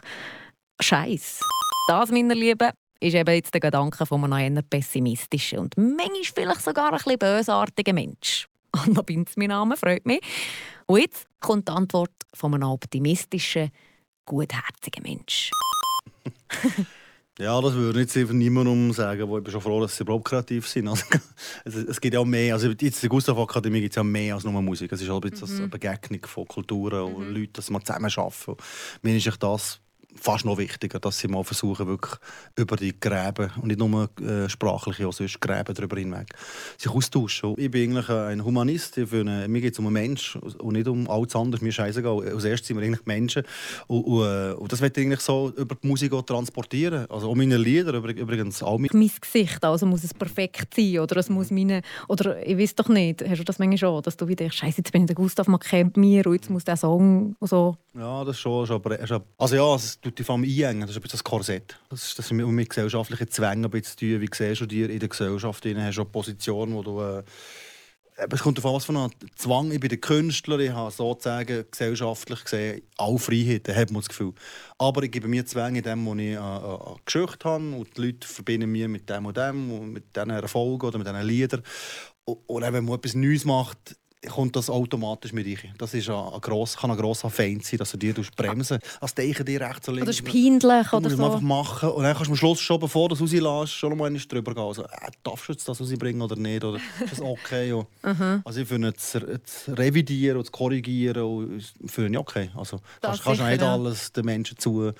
scheiße. 0.81 1.39
Das, 1.87 2.11
meine 2.11 2.33
Lieben, 2.33 2.71
ist 2.99 3.15
eben 3.15 3.35
jetzt 3.35 3.53
der 3.53 3.61
Gedanke 3.61 4.05
von 4.05 4.23
einem 4.23 4.55
eher 4.55 4.61
pessimistischen 4.63 5.59
und 5.59 5.77
manchmal 5.77 6.23
vielleicht 6.33 6.61
sogar 6.61 6.91
ein 6.91 6.97
bisschen 6.97 7.19
bösartigen 7.19 7.95
Mensch. 7.95 8.47
Anna 8.71 9.01
Binz, 9.01 9.35
mein 9.35 9.49
Name, 9.49 9.77
freut 9.77 10.05
mich. 10.05 10.21
Und 10.85 11.01
jetzt 11.01 11.27
kommt 11.43 11.67
die 11.67 11.71
Antwort 11.73 12.11
von 12.33 12.55
einem 12.55 12.69
optimistischen, 12.69 13.69
gutherzigen 14.25 15.03
Mensch. 15.03 15.51
Ja, 17.39 17.59
das 17.61 17.73
würde 17.73 18.01
ich 18.01 18.13
jetzt 18.13 18.31
niemandem 18.31 18.93
sagen, 18.93 19.27
wo 19.27 19.39
ich 19.39 19.43
bin 19.43 19.51
schon 19.51 19.61
froh, 19.61 19.81
dass 19.81 19.97
sie 19.97 20.03
überhaupt 20.03 20.25
kreativ 20.25 20.67
sind. 20.67 20.87
Also, 20.87 21.03
es, 21.65 21.75
es 21.75 21.99
gibt 21.99 22.13
ja 22.13 22.19
auch 22.19 22.25
mehr, 22.25 22.53
also 22.53 22.69
jetzt 22.69 22.83
in 22.83 22.91
der 22.91 23.09
Gustav 23.09 23.37
Akademie 23.39 23.81
gibt 23.81 23.93
es 23.93 23.95
ja 23.95 24.03
mehr 24.03 24.35
als 24.35 24.43
nur 24.43 24.61
Musik. 24.61 24.91
Es 24.91 25.01
ist 25.01 25.09
ein 25.09 25.19
bisschen 25.19 25.57
eine 25.57 25.67
Begegnung 25.67 26.23
von 26.25 26.47
Kulturen 26.47 27.01
und 27.01 27.29
Mhm. 27.29 27.35
Leuten, 27.35 27.53
dass 27.53 27.71
man 27.71 27.83
zusammen 27.83 28.11
arbeiten. 28.15 28.55
Mir 29.01 29.17
ist 29.17 29.43
das 29.43 29.79
fast 30.15 30.45
noch 30.45 30.57
wichtiger, 30.57 30.99
dass 30.99 31.19
sie 31.19 31.27
mal 31.27 31.43
versuchen, 31.43 31.87
wirklich 31.87 32.13
über 32.55 32.75
die 32.75 32.99
Gräben 32.99 33.51
und 33.57 33.67
nicht 33.67 33.79
nur 33.79 34.09
äh, 34.21 34.47
sprachliche, 34.49 35.07
auch 35.07 35.13
sonst 35.13 35.41
Gräben 35.41 35.73
darüber 35.73 35.97
hinweg, 35.97 36.27
sich 36.77 36.91
austauschen. 36.91 37.55
Ich 37.57 37.71
bin 37.71 37.97
eigentlich 37.97 38.09
ein 38.09 38.43
Humanist, 38.43 38.97
ich 38.97 39.09
finde, 39.09 39.47
mir 39.47 39.61
geht 39.61 39.73
es 39.73 39.79
um 39.79 39.87
einen 39.87 39.93
Menschen 39.93 40.41
und 40.41 40.73
nicht 40.73 40.87
um 40.87 41.09
alles 41.09 41.35
andere, 41.35 41.61
mir 41.63 41.69
ist 41.69 41.75
scheißegal. 41.75 42.33
Als 42.33 42.43
erstes 42.43 42.67
sind 42.67 42.77
wir 42.77 42.85
eigentlich 42.85 43.05
Menschen 43.05 43.43
und, 43.87 44.03
und, 44.03 44.25
äh, 44.25 44.53
und 44.53 44.71
das 44.71 44.81
ich 44.81 44.97
eigentlich 44.97 45.21
so 45.21 45.51
über 45.55 45.75
die 45.75 45.87
Musik 45.87 46.13
auch 46.13 46.21
transportieren. 46.21 47.09
Also 47.09 47.29
auch 47.29 47.35
meine 47.35 47.57
Lieder, 47.57 47.93
übrig- 47.93 48.17
übrigens 48.17 48.61
all 48.63 48.77
meine 48.77 48.89
mein 48.93 49.09
Gesicht, 49.19 49.63
also 49.63 49.85
muss 49.85 50.03
es 50.03 50.13
perfekt 50.13 50.73
sein 50.75 50.99
oder 50.99 51.17
es 51.17 51.29
muss 51.29 51.51
meine, 51.51 51.81
oder 52.07 52.45
ich 52.45 52.57
weiß 52.57 52.75
doch 52.75 52.89
nicht, 52.89 53.23
hast 53.27 53.39
du 53.39 53.43
das 53.43 53.59
manchmal 53.59 53.77
schon, 53.77 54.01
dass 54.03 54.17
du 54.17 54.27
wieder 54.27 54.43
denkst, 54.43 54.57
Scheiße, 54.57 54.77
jetzt 54.77 54.91
bin 54.91 55.03
ich 55.03 55.07
der 55.07 55.15
Gustav, 55.15 55.47
man 55.47 55.59
kennt 55.59 55.97
mich 55.97 56.25
und 56.25 56.33
jetzt 56.33 56.49
muss 56.49 56.63
der 56.63 56.77
Song 56.77 57.35
und 57.39 57.47
so. 57.47 57.77
Ja, 57.95 58.23
das 58.23 58.39
schon. 58.39 58.65
schon 58.67 58.75
aber, 58.75 58.99
also 59.37 59.55
ja, 59.55 59.75
es 59.75 59.99
tut 60.03 60.19
die 60.19 60.23
Familie 60.23 60.67
einengen. 60.67 60.81
Das 60.81 60.91
ist 60.91 60.97
ein 60.97 61.01
bisschen 61.01 61.17
das 61.17 61.23
Korsett. 61.23 61.79
Das 61.89 62.03
ist 62.03 62.19
das 62.19 62.31
mit, 62.31 62.69
gesellschaftlichen 62.69 63.29
Zwängen 63.29 63.65
ein 63.65 63.71
bisschen 63.71 63.97
zu 63.97 64.05
tun. 64.05 64.21
Wie 64.21 64.29
siehst 64.31 64.61
du 64.61 64.65
dir 64.65 64.89
in 64.89 64.99
der 64.99 65.09
Gesellschaft? 65.09 65.65
Du 65.65 65.75
hast 65.75 65.97
eine 65.97 66.05
Position, 66.05 66.73
wo 66.75 66.83
du... 66.83 67.01
Äh, 67.01 67.23
es 68.15 68.41
kommt 68.41 68.63
an, 68.63 68.73
was 68.73 68.85
für 68.85 68.93
einen 68.93 69.11
Zwang. 69.35 69.71
Ich 69.71 69.79
bin 69.79 69.89
der 69.89 69.97
Künstler, 69.97 70.59
ich 70.59 70.71
habe 70.71 70.91
sozusagen 70.91 71.65
gesellschaftlich 71.71 72.43
gesehen 72.43 72.83
alle 72.95 73.17
Freiheiten, 73.17 73.75
hat 73.75 73.89
man 73.89 74.01
das 74.01 74.09
Gefühl. 74.09 74.33
Aber 74.77 75.01
ich 75.01 75.11
gebe 75.11 75.27
mir 75.27 75.45
Zwänge 75.47 75.79
in 75.79 75.83
dem, 75.83 76.05
wo 76.05 76.13
ich 76.13 76.19
äh, 76.19 76.35
äh, 76.35 76.95
Geschichte 77.05 77.49
habe 77.49 77.75
und 77.75 77.97
die 77.97 78.01
Leute 78.01 78.27
verbinden 78.27 78.71
mich 78.71 78.87
mit 78.87 79.09
dem 79.09 79.25
und 79.25 79.35
dem 79.35 79.71
und 79.71 79.93
mit 79.93 80.15
diesen 80.15 80.29
Erfolgen 80.29 80.85
oder 80.85 80.99
mit 80.99 81.07
diesen 81.07 81.25
Liedern. 81.25 81.63
Und, 82.25 82.37
und 82.47 82.61
wenn 82.61 82.85
man 82.85 82.95
etwas 82.95 83.15
Neues 83.15 83.45
macht, 83.45 83.97
kommt 84.29 84.55
das 84.55 84.69
automatisch 84.69 85.33
mit 85.33 85.45
rein. 85.45 85.73
Das 85.77 85.93
ist 85.93 86.09
ein, 86.09 86.15
ein 86.15 86.41
gross, 86.41 86.77
kann 86.77 86.91
ein 86.91 86.97
grosser 86.97 87.29
Feind 87.29 87.65
sein, 87.65 87.77
dass 87.77 87.91
du 87.91 87.97
dir 87.97 88.13
bremsen 88.35 88.79
Als 88.99 89.13
Denken 89.15 89.45
dir 89.45 89.61
rechts 89.61 89.87
und 89.87 89.95
links. 89.95 90.09
Oder 90.09 90.17
Du 90.17 91.07
oder 91.07 91.09
so. 91.09 91.25
einfach 91.25 91.41
machen 91.41 91.89
und 91.89 92.03
dann 92.03 92.13
kannst 92.13 92.27
du 92.27 92.31
am 92.31 92.37
Schluss 92.37 92.59
schon, 92.59 92.79
bevor 92.79 93.09
du 93.09 93.15
es 93.15 93.21
rauslässt, 93.21 93.73
schon 93.73 93.97
mal 93.97 94.13
drüber 94.13 94.53
gehen. 94.53 94.63
Also, 94.63 94.83
äh, 94.83 95.11
darfst 95.23 95.47
du 95.47 95.53
jetzt 95.53 95.67
das 95.67 95.79
rausbringen 95.79 96.21
oder 96.21 96.35
nicht? 96.35 96.63
Oder 96.63 96.77
ist 97.03 97.11
das 97.11 97.21
okay? 97.21 97.71
Und, 97.73 97.87
also 98.45 98.61
ich 98.61 98.67
finde, 98.67 98.93
zu, 98.93 99.41
zu 99.43 99.73
revidieren 99.73 100.37
und 100.37 100.45
zu 100.45 100.51
korrigieren, 100.51 101.23
und, 101.23 101.73
finde 101.85 102.11
ich 102.11 102.17
okay. 102.17 102.49
Also, 102.55 102.77
Das 103.01 103.21
kannst, 103.21 103.23
kannst 103.23 103.39
sicher, 103.39 103.51
nicht 103.51 103.61
ja. 103.61 103.73
alles 103.73 104.11
den 104.11 104.25
Menschen 104.25 104.57
zu... 104.57 104.91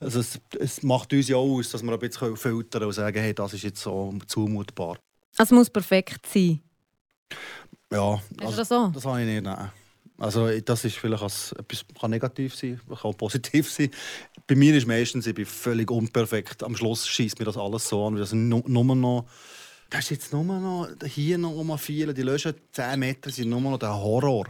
Also 0.00 0.20
es, 0.20 0.40
es 0.58 0.82
macht 0.82 1.12
uns 1.12 1.28
ja 1.28 1.36
auch 1.36 1.58
aus, 1.58 1.70
dass 1.70 1.82
wir 1.82 1.92
ein 1.92 1.98
bisschen 1.98 2.36
filtern 2.36 2.84
und 2.84 2.92
sagen, 2.92 3.18
hey, 3.20 3.34
das 3.34 3.54
ist 3.54 3.62
jetzt 3.62 3.80
so 3.80 4.14
zumutbar. 4.26 4.98
Es 5.36 5.50
muss 5.50 5.70
perfekt 5.70 6.26
sein. 6.26 6.60
Ja, 7.92 8.14
Ist 8.14 8.42
also, 8.42 8.56
das 8.56 8.68
so? 8.68 8.90
das 8.94 9.04
habe 9.04 9.20
ich 9.22 9.26
nicht, 9.26 9.42
nein. 9.44 9.70
Also 10.18 10.48
das 10.60 10.84
ist 10.84 10.96
vielleicht 10.96 11.22
als, 11.22 11.52
etwas 11.52 11.84
kann 12.00 12.10
negativ 12.10 12.54
sein, 12.54 12.80
kann 13.00 13.14
positiv 13.14 13.70
sein. 13.70 13.90
Bei 14.48 14.56
mir 14.56 14.74
ist 14.74 14.86
meistens, 14.86 15.26
ich 15.28 15.34
bin 15.34 15.46
völlig 15.46 15.90
unperfekt. 15.90 16.62
Am 16.64 16.74
Schluss 16.76 17.06
schießt 17.06 17.38
mir 17.38 17.44
das 17.44 17.56
alles 17.56 17.88
so 17.88 18.04
an, 18.06 18.16
wie 18.16 18.20
das 18.20 18.32
nu- 18.32 18.64
nur 18.66 18.84
noch 18.96 19.26
das 19.90 20.00
ist 20.00 20.10
jetzt 20.10 20.32
nur 20.34 20.44
noch 20.44 20.88
hier 21.06 21.38
noch 21.38 21.52
um 21.52 21.78
viele, 21.78 22.12
die 22.12 22.20
löschen 22.20 22.52
10 22.72 22.98
Meter 23.00 23.30
sind 23.30 23.48
nur 23.48 23.60
noch 23.62 23.78
der 23.78 23.94
Horror. 23.94 24.44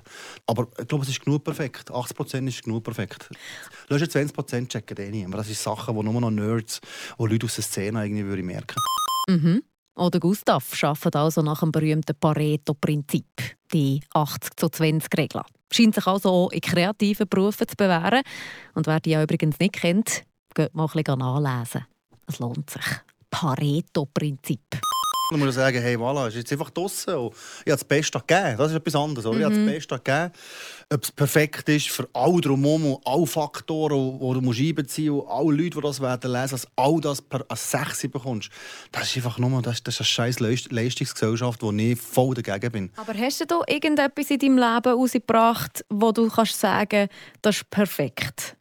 Aber 0.46 0.66
ich 0.81 0.88
glaube, 0.88 1.05
es 1.05 1.11
ist 1.11 1.24
genug 1.24 1.44
perfekt. 1.44 1.92
80% 1.92 2.48
ist 2.48 2.64
genug 2.64 2.83
perfekt. 2.83 3.31
Löschen 3.88 4.09
20% 4.09 4.68
checken 4.68 4.96
eh 4.96 5.11
nicht. 5.11 5.27
Aber 5.27 5.37
das 5.37 5.46
sind 5.46 5.59
Sachen, 5.59 5.94
die 5.96 6.03
nur 6.03 6.20
noch 6.20 6.31
Nerds 6.31 6.81
und 7.18 7.31
Leute 7.31 7.46
aus 7.46 7.55
der 7.55 7.62
Szene 7.62 8.05
irgendwie 8.05 8.42
merken. 8.42 8.74
Mhm. 9.29 9.62
Oder 9.98 10.20
Gustav 10.20 10.64
arbeitet 10.84 11.16
also 11.16 11.42
nach 11.42 11.61
dem 11.61 11.72
berühmten 11.72 12.14
Pareto-Prinzip, 12.18 13.26
die 13.72 14.00
80 14.14 14.56
zu 14.56 14.68
20 14.68 15.18
Regel. 15.18 15.42
Scheint 15.72 15.96
sich 15.96 16.06
also 16.06 16.30
auch 16.30 16.50
in 16.52 16.61
kreativen 16.61 17.28
Berufen 17.28 17.66
zu 17.66 17.74
bewähren. 17.76 18.22
Und 18.74 18.87
wer 18.87 19.00
die 19.00 19.11
ja 19.11 19.22
übrigens 19.22 19.58
nicht 19.58 19.74
kennt, 19.74 20.22
geht 20.54 20.72
mal 20.74 20.87
ein 20.87 21.02
bisschen 21.02 21.18
nachlesen. 21.18 21.84
Es 22.28 22.38
lohnt 22.38 22.70
sich. 22.70 22.84
Pareto-Prinzip. 23.30 24.88
Dann 25.30 25.38
muss 25.40 25.48
ich 25.50 25.54
sagen, 25.54 25.80
hey, 25.80 25.96
voilà, 25.96 26.28
ist 26.28 26.36
jetzt 26.36 26.52
einfach 26.52 26.70
draussen. 26.70 27.14
und 27.14 27.34
Ich 27.64 27.72
habe 27.72 27.78
das 27.80 27.84
Beste 27.84 28.18
gegeben. 28.18 28.56
Das 28.56 28.70
ist 28.70 28.76
etwas 28.76 28.94
anderes. 28.94 29.26
Oder? 29.26 29.38
Ich 29.38 29.44
habe 29.44 29.54
das 29.54 29.64
Beste 29.66 29.94
gegeben. 29.96 30.32
Ob 30.90 31.04
es 31.04 31.12
perfekt 31.12 31.68
ist 31.68 31.90
für 31.90 32.08
alle 32.14 32.40
drumherum 32.40 32.92
und 32.92 33.06
alle 33.06 33.26
Faktoren, 33.26 34.18
die 34.18 34.34
du 34.34 34.40
musst 34.40 34.60
einbeziehen 34.60 35.12
musst, 35.12 35.26
und 35.26 35.32
alle 35.32 35.56
Leute, 35.56 35.76
die 35.76 35.80
das 35.80 36.00
werden 36.00 36.32
lesen, 36.32 36.50
dass 36.50 36.66
all 36.76 37.00
das 37.00 37.20
per 37.20 37.44
als 37.48 37.70
6 37.70 38.08
bekommst. 38.08 38.50
Das 38.92 39.04
ist 39.04 39.16
einfach 39.16 39.38
nur 39.38 39.60
das, 39.60 39.82
das 39.82 39.94
ist 39.94 40.00
eine 40.00 40.06
scheiß 40.06 40.40
Leist 40.40 40.72
Leistungsgesellschaft, 40.72 41.62
wo 41.62 41.72
ich 41.72 42.00
voll 42.00 42.34
dagegen 42.34 42.72
bin. 42.72 42.92
Aber 42.96 43.12
hast 43.14 43.40
du 43.40 43.46
da 43.46 43.60
irgendetwas 43.66 44.30
in 44.30 44.38
deinem 44.38 44.58
Leben 44.58 44.98
rausgebracht, 44.98 45.84
wo 45.90 46.12
du 46.12 46.28
kannst 46.28 46.58
sagen, 46.58 47.08
das 47.42 47.56
ist 47.56 47.70
perfekt? 47.70 48.56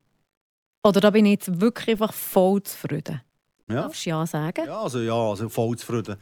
Oder 0.84 1.02
da 1.02 1.10
bin 1.10 1.26
ich 1.26 1.32
jetzt 1.32 1.62
wirklich 1.62 1.90
einfach 1.90 2.14
voll 2.14 2.62
zufrieden? 2.64 3.22
Ja, 3.70 3.82
Darfst 3.82 4.06
du 4.06 4.10
ja 4.10 4.26
sagen? 4.26 4.66
ja 4.66 4.80
also, 4.80 5.00
ja 5.02 5.14
also 5.14 5.50
voll 5.50 5.78
zufrieden. 5.78 6.16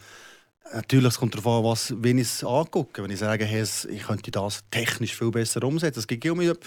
Natürlich 0.73 1.09
es 1.09 1.19
kommt 1.19 1.35
darauf 1.35 1.59
an, 1.59 1.63
was, 1.63 1.93
wenn 1.97 2.17
ich 2.17 2.27
es 2.27 2.43
angucke. 2.43 3.03
Wenn 3.03 3.11
ich 3.11 3.19
sage, 3.19 3.45
hey, 3.45 3.63
ich 3.63 4.03
könnte 4.03 4.31
das 4.31 4.63
technisch 4.71 5.15
viel 5.15 5.31
besser 5.31 5.63
umsetzen. 5.63 5.99
Es 5.99 6.07
gibt 6.07 6.25
mir 6.25 6.57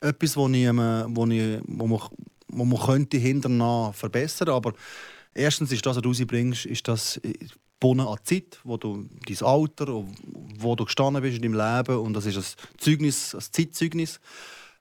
etwas, 0.00 0.36
wo, 0.36 0.48
ich, 0.48 0.62
ähm, 0.62 0.78
wo, 1.08 1.26
ich, 1.26 1.60
wo, 1.66 1.86
man, 1.86 2.00
wo 2.48 2.64
man 2.64 2.80
könnte 2.80 3.18
hinterher 3.18 3.92
verbessern 3.94 4.50
Aber 4.50 4.74
erstens 5.34 5.72
ist 5.72 5.84
das, 5.84 5.96
was 5.96 6.02
du 6.02 6.08
rausbringst, 6.08 6.66
ist 6.66 6.86
das 6.86 7.20
gebunden 7.80 8.06
an 8.06 8.16
die 8.28 8.42
Zeit, 8.42 8.60
wo 8.64 8.76
du 8.76 9.08
dein 9.26 9.46
Alter, 9.46 10.04
wo 10.58 10.76
du 10.76 10.84
gestanden 10.84 11.22
bist 11.22 11.36
in 11.36 11.42
deinem 11.42 11.54
Leben. 11.54 11.98
Und 11.98 12.14
das 12.14 12.26
ist 12.26 12.36
ein 12.36 12.78
Zeugnis, 12.78 13.34
ein 13.34 13.40
Zeitzeugnis. 13.40 14.20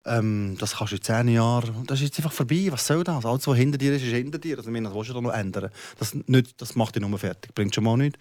Ähm, 0.05 0.55
das 0.59 0.77
kannst 0.77 0.93
du 0.93 0.97
in 0.97 1.01
zehn 1.01 1.27
Jahren. 1.29 1.85
Das 1.87 1.99
ist 1.99 2.05
jetzt 2.05 2.19
einfach 2.19 2.31
vorbei. 2.31 2.67
Was 2.69 2.85
soll 2.85 3.03
das? 3.03 3.25
Alles, 3.25 3.47
was 3.47 3.57
hinter 3.57 3.77
dir 3.77 3.93
ist, 3.93 4.03
ist 4.03 4.11
hinter 4.11 4.37
dir. 4.37 4.57
Also, 4.57 4.69
ich 4.69 4.73
meine, 4.73 4.87
das 4.87 4.95
willst 4.95 5.09
du 5.09 5.13
doch 5.13 5.21
noch 5.21 5.33
ändern. 5.33 5.71
Das, 5.97 6.13
nicht, 6.13 6.61
das 6.61 6.75
macht 6.75 6.95
dich 6.95 7.01
nur 7.01 7.17
fertig. 7.17 7.53
Bringt 7.55 7.73
schon 7.73 7.83
mal 7.83 7.97
nichts. 7.97 8.19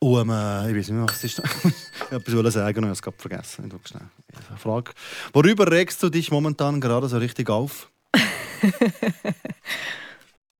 Und 0.00 0.30
ähm, 0.30 0.70
ich 0.70 0.76
weiß 0.76 0.88
nicht 0.88 0.90
mehr, 0.90 1.08
was 1.08 1.24
ist. 1.24 1.38
ich 2.10 2.12
wollte 2.12 2.38
etwas 2.38 2.54
sagen 2.54 2.78
und 2.78 2.84
ich 2.84 2.88
habe 2.88 2.92
es 2.92 3.02
gerade 3.02 3.16
vergessen. 3.18 3.64
Ich 3.66 3.88
schnell. 3.88 4.02
Eine 4.48 4.58
Frage. 4.58 4.92
Worüber 5.32 5.70
regst 5.70 6.02
du 6.02 6.08
dich 6.08 6.30
momentan 6.30 6.80
gerade 6.80 7.08
so 7.08 7.18
richtig 7.18 7.50
auf? 7.50 7.90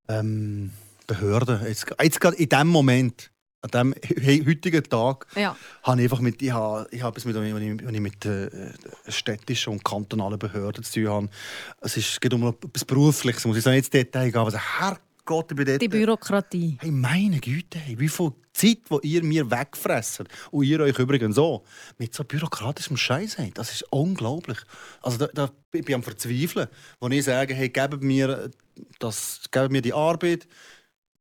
ähm, 0.08 0.72
Behörden. 1.06 1.64
Jetzt, 1.66 1.86
jetzt 2.02 2.20
gerade 2.20 2.36
in 2.36 2.48
dem 2.48 2.66
Moment, 2.66 3.30
an 3.60 3.70
dem 3.70 3.94
he- 4.02 4.44
heutigen 4.46 4.84
Tag, 4.84 5.26
Ja. 5.34 5.56
habe 5.82 6.00
ich 6.00 6.04
einfach 6.04 6.20
mit, 6.20 6.40
ich 6.42 6.52
habe, 6.52 6.86
ich 6.90 7.02
habe 7.02 7.20
mit, 7.24 7.34
wenn 7.34 7.78
ich, 7.78 7.84
wenn 7.84 7.94
ich 7.94 8.00
mit 8.00 8.24
äh, 8.24 8.48
städtischen 9.08 9.72
und 9.72 9.84
kantonalen 9.84 10.38
Behörden 10.38 10.84
zu 10.84 11.00
tun 11.00 11.08
habe. 11.08 11.28
Es 11.80 11.96
ist, 11.96 12.20
geht 12.20 12.32
um 12.34 12.46
etwas 12.46 12.84
Berufliches, 12.84 13.44
muss 13.44 13.56
ich 13.56 13.64
sagen, 13.64 13.76
jetzt 13.76 13.92
Detail 13.92 14.30
gehen, 14.30 14.40
aber 14.40 14.50
so, 14.50 14.58
Gott, 15.24 15.50
ich 15.50 15.56
bin 15.56 15.66
dort... 15.66 15.82
Die 15.82 15.88
Bürokratie. 15.88 16.78
Hey, 16.80 16.90
meine 16.90 17.38
Güte, 17.38 17.78
hey, 17.78 17.98
wie 17.98 18.08
viel 18.08 18.32
Zeit, 18.54 18.78
die 18.90 19.08
ihr 19.08 19.22
mir 19.22 19.50
wegfressen 19.50 20.26
und 20.50 20.64
ihr 20.64 20.80
euch 20.80 20.98
übrigens 20.98 21.36
auch, 21.36 21.64
mit 21.98 22.14
so 22.14 22.24
bürokratischem 22.24 22.96
Scheiß 22.96 23.36
habt, 23.36 23.58
das 23.58 23.70
ist 23.72 23.84
unglaublich. 23.90 24.56
Also 25.02 25.18
da, 25.18 25.26
da 25.34 25.44
ich 25.72 25.82
bin 25.82 25.84
ich 25.86 25.94
am 25.94 26.02
Verzweifeln, 26.02 26.68
wenn 27.00 27.12
ich 27.12 27.24
sage, 27.26 27.52
hey, 27.52 27.68
gebt 27.68 28.02
mir, 28.02 28.50
das, 29.00 29.42
gebt 29.50 29.70
mir 29.70 29.82
die 29.82 29.92
Arbeit, 29.92 30.48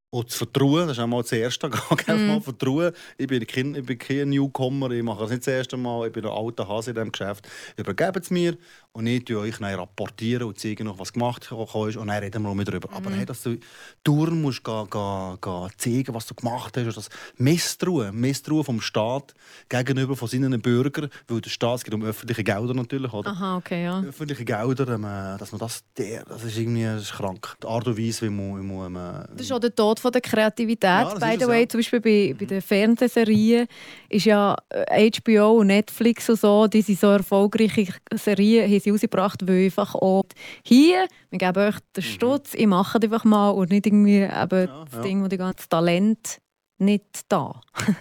und 0.10 0.30
zu 0.30 0.38
vertrauen, 0.38 0.88
das 0.88 0.98
ist 0.98 1.04
einmal 1.04 1.22
das 1.22 1.32
Erste. 1.34 1.70
Gib 1.90 2.08
mm. 2.08 2.28
mal 2.28 2.42
vertrauen. 2.42 2.94
Ich 3.18 3.28
bin, 3.28 3.46
kein, 3.46 3.76
ich 3.76 3.86
bin 3.86 3.98
kein 3.98 4.30
Newcomer, 4.30 4.90
ich 4.92 5.04
mache 5.04 5.22
das 5.22 5.32
nicht 5.32 5.46
das 5.46 5.54
erste 5.54 5.78
Mal. 5.78 6.08
Ich 6.08 6.14
bin 6.14 6.26
ein 6.26 6.32
alter 6.32 6.68
Hase 6.68 6.92
in 6.92 6.96
diesem 6.96 7.12
Geschäft. 7.12 7.48
Übergebt 7.76 8.24
es 8.24 8.32
mir 8.32 8.58
und 8.94 9.06
ich 9.06 9.36
euch 9.36 9.58
dann 9.60 9.76
rapportieren 9.76 10.48
und 10.48 10.60
zeige 10.60 10.84
noch, 10.84 10.98
was 10.98 11.14
gemacht 11.14 11.44
ist. 11.44 11.52
Und 11.52 12.08
dann 12.08 12.10
reden 12.10 12.42
wir 12.42 12.56
mit 12.56 12.68
darüber. 12.68 12.90
Mm. 12.90 12.96
Aber 12.96 13.12
hey, 13.12 13.26
dass 13.26 13.44
du 13.44 13.58
durch 14.04 14.32
musst 14.32 14.64
gehen, 14.64 14.90
gehen, 14.90 15.38
gehen 15.40 15.70
zeigen, 15.78 16.14
was 16.16 16.26
du 16.26 16.34
gemacht 16.34 16.76
hast. 16.78 16.98
Das 16.98 17.10
Misstrauen, 17.38 18.20
Misstrauen 18.20 18.64
vom 18.64 18.82
Staat 18.82 19.36
gegenüber 19.70 20.16
von 20.16 20.28
seinen 20.28 20.60
Bürgern, 20.60 21.10
weil 21.28 21.42
der 21.42 21.50
Staat, 21.50 21.78
es 21.78 21.84
geht 21.84 21.94
um 21.94 22.04
öffentliche 22.04 22.44
Gelder 22.44 22.74
natürlich. 22.74 23.14
Oder? 23.14 23.30
Aha, 23.30 23.58
okay, 23.58 23.84
ja. 23.84 24.02
Öffentliche 24.02 24.46
Gelder, 24.46 24.86
dass 24.86 25.52
man 25.52 25.60
das, 25.60 25.84
das 25.94 26.44
ist 26.44 26.58
irgendwie 26.58 26.84
das 26.84 27.04
ist 27.04 27.14
krank. 27.14 27.56
Die 27.62 27.68
Art 27.68 27.88
und 27.88 27.98
Weise, 27.98 28.26
wie 28.26 28.30
man... 28.32 28.60
Wie 28.60 28.66
man 28.66 28.96
ähm, 28.96 29.36
das 29.36 29.46
ist 29.46 29.52
auch 29.52 29.60
der 29.60 29.76
Tod 29.76 30.00
von 30.00 30.12
der 30.12 30.22
Kreativität. 30.22 30.82
Ja, 30.84 31.14
By 31.14 31.38
the 31.40 31.48
way, 31.48 31.62
ja. 31.62 31.70
zum 31.70 31.80
Beispiel 31.80 32.02
bei, 32.02 32.36
bei 32.38 32.46
den 32.46 32.62
Fernsehserien 32.62 33.68
ist 34.10 34.26
ja 34.26 34.56
HBO 34.72 35.30
äh, 35.30 35.40
und 35.40 35.68
Netflix 35.68 36.30
und 36.30 36.40
so, 36.40 36.68
diese 36.68 36.96
so 36.96 37.08
erfolgreiche 37.08 37.94
Serien 38.16 38.68
haben 38.78 38.84
sie 38.84 38.92
rausgebracht, 38.92 39.48
weil 39.48 39.66
einfach 39.66 39.96
auch 39.96 40.26
hier, 40.64 41.08
wir 41.30 41.40
geben 41.40 41.58
euch 41.58 41.80
den 41.96 42.04
mhm. 42.04 42.08
Stutz, 42.08 42.54
mhm. 42.54 42.60
ich 42.60 42.68
mache 42.68 43.00
einfach 43.02 43.24
mal 43.24 43.50
und 43.52 43.70
nicht 43.72 43.86
irgendwie 43.86 44.22
eben 44.22 44.30
ja, 44.30 44.46
das 44.46 45.02
Ding, 45.02 45.24
wo 45.24 45.28
die 45.28 45.38
ganze 45.38 45.68
Talent 45.68 46.40
nicht 46.78 47.22
da. 47.30 47.62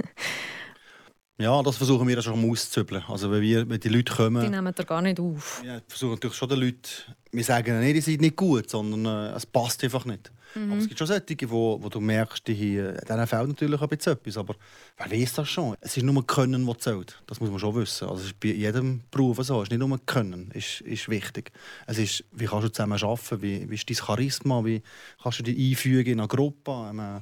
Ja, 1.38 1.62
das 1.62 1.76
versuchen 1.76 2.08
wir 2.08 2.22
schon 2.22 2.50
auszuzübeln. 2.50 3.04
Also 3.08 3.30
wenn, 3.30 3.42
wir, 3.42 3.68
wenn 3.68 3.78
die 3.78 3.90
Leute 3.90 4.14
kommen... 4.14 4.42
Die 4.42 4.48
nehmen 4.48 4.72
da 4.74 4.82
gar 4.84 5.02
nicht 5.02 5.20
auf. 5.20 5.62
Ja, 5.64 5.80
versuchen 5.86 6.12
natürlich 6.12 6.36
schon 6.36 6.48
den 6.48 6.60
Leuten... 6.60 6.88
Wir 7.30 7.44
sagen 7.44 7.78
nicht, 7.80 7.96
die 7.96 8.00
sind 8.00 8.22
nicht 8.22 8.36
gut, 8.36 8.70
sondern 8.70 9.04
äh, 9.04 9.36
es 9.36 9.44
passt 9.44 9.84
einfach 9.84 10.06
nicht. 10.06 10.32
Mhm. 10.54 10.72
Aber 10.72 10.80
es 10.80 10.88
gibt 10.88 10.96
schon 10.96 11.06
solche, 11.06 11.50
wo, 11.50 11.78
wo 11.82 11.90
du 11.90 12.00
merkst, 12.00 12.48
die 12.48 12.76
denen 12.76 13.26
fehlt 13.26 13.48
natürlich 13.48 13.82
ein 13.82 13.88
bisschen 13.88 14.14
etwas. 14.14 14.38
Aber 14.38 14.54
wer 14.96 15.10
weiß 15.10 15.34
das 15.34 15.48
schon? 15.50 15.76
Es 15.82 15.98
ist 15.98 16.02
nur 16.04 16.26
Können, 16.26 16.66
das 16.66 16.78
zählt. 16.78 17.22
Das 17.26 17.38
muss 17.38 17.50
man 17.50 17.58
schon 17.58 17.74
wissen. 17.74 18.08
Also 18.08 18.22
es 18.22 18.28
ist 18.28 18.40
bei 18.40 18.48
jedem 18.48 19.02
Beruf 19.10 19.36
so. 19.42 19.60
Es 19.60 19.64
ist 19.64 19.72
nicht 19.72 19.86
nur 19.86 20.00
Können, 20.06 20.50
ist, 20.54 20.80
ist 20.80 21.10
wichtig. 21.10 21.52
Es 21.86 21.98
ist, 21.98 22.24
wie 22.32 22.46
kannst 22.46 22.64
du 22.64 22.72
zusammen 22.72 22.98
arbeiten? 23.02 23.42
Wie, 23.42 23.68
wie 23.68 23.74
ist 23.74 23.90
dein 23.90 23.96
Charisma? 23.96 24.64
Wie 24.64 24.82
kannst 25.22 25.40
du 25.40 25.42
dich 25.42 25.72
einfügen 25.72 26.12
in 26.14 26.20
eine 26.20 26.28
Gruppe? 26.28 26.72
Ähm, 26.90 27.20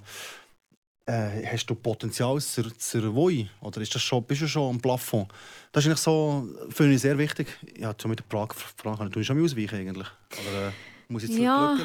äh, 1.07 1.47
hast 1.47 1.67
du 1.67 1.75
Potenzial 1.75 2.40
zur, 2.40 2.77
zur 2.79 3.14
Woi? 3.14 3.49
Oder 3.61 3.81
ist 3.81 3.95
das 3.95 4.03
schon, 4.03 4.25
bist 4.25 4.43
du 4.43 4.49
schon 4.49 4.75
am 4.75 4.81
Plafond? 4.81 5.29
Das 5.73 5.85
ist 5.85 5.88
eigentlich 5.88 6.01
so, 6.01 6.49
finde 6.71 6.95
ich 6.95 7.01
sehr 7.01 7.19
wichtig. 7.19 7.49
Ja, 7.77 7.97
zu 7.97 8.09
mit 8.09 8.21
der 8.21 8.27
Frage, 8.29 8.55
Frage 8.55 9.11
du 9.11 9.23
schon 9.23 9.43
ausweichen 9.43 9.77
eigentlich? 9.79 10.09
Oder 10.33 10.69
äh, 10.69 10.73
muss 11.09 11.25
ich 11.25 11.31
zurück 11.31 11.43
ja. 11.45 11.77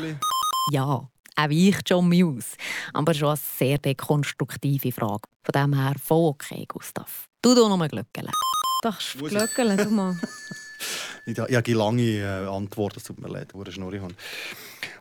ja, 0.71 0.83
auch 0.83 1.49
ich 1.49 1.77
schon 1.87 2.07
Muse. 2.07 2.55
Aber 2.93 3.13
schon 3.13 3.29
eine 3.29 3.37
sehr 3.37 3.77
dekonstruktive 3.77 4.91
Frage. 4.91 5.27
Von 5.43 5.51
dem 5.53 5.73
her 5.73 5.95
voll 6.01 6.29
okay, 6.29 6.65
Gustav. 6.67 7.27
Du 7.41 7.55
doch 7.55 7.69
noch 7.69 7.77
mal 7.77 7.89
Glöckele. 7.89 8.31
Darfst 8.83 9.15
du 9.19 9.25
Glöckele, 9.25 9.77
du 9.77 9.89
mal. 9.89 10.17
ich 11.31 11.39
habe 11.55 11.63
die 11.63 11.73
lange 11.73 12.01
äh, 12.01 12.47
Antwort, 12.47 12.97
es 12.97 13.03
tut 13.03 13.19
mir 13.19 13.29
leid, 13.29 13.53
wo 13.53 13.63
ich 13.63 13.73
Schnurri 13.73 13.99
habe. 13.99 14.13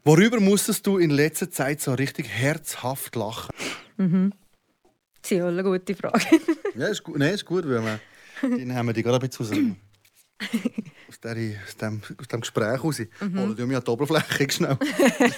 Worüber 0.05 0.41
musstest 0.41 0.87
du 0.87 0.99
in 0.99 1.11
letzter 1.11 1.51
Zeit 1.51 1.81
so 1.81 1.95
richtig 1.95 2.29
herzhaft 2.29 3.17
lachen? 3.17 3.51
Mhm. 3.97 4.33
Das 5.23 5.33
ist 5.33 5.41
eine 5.41 5.63
gute 5.63 5.95
Frage. 5.95 6.25
ja, 6.77 6.87
ist 6.87 7.03
gut. 7.03 7.19
Nein, 7.19 7.35
ist 7.35 7.45
gut, 7.45 7.65
weil 7.69 7.83
wir, 7.83 8.01
die 8.57 8.73
haben 8.73 8.87
wir 8.87 8.93
die 8.93 9.03
gerade 9.03 9.19
ein 9.19 9.29
bisschen 9.29 9.47
zusammen. 9.47 9.81
aus, 11.09 11.21
der, 11.21 11.37
aus, 11.67 11.77
dem, 11.77 12.01
aus 12.19 12.29
dem 12.29 12.41
Gespräch 12.41 12.83
raus. 12.83 13.01
Mhm. 13.21 13.41
Holen 13.41 13.59
wir 13.59 13.67
mich 13.67 13.77
an 13.77 13.85
die 13.85 13.91
Oberfläche 13.91 14.51
schnell. 14.51 14.79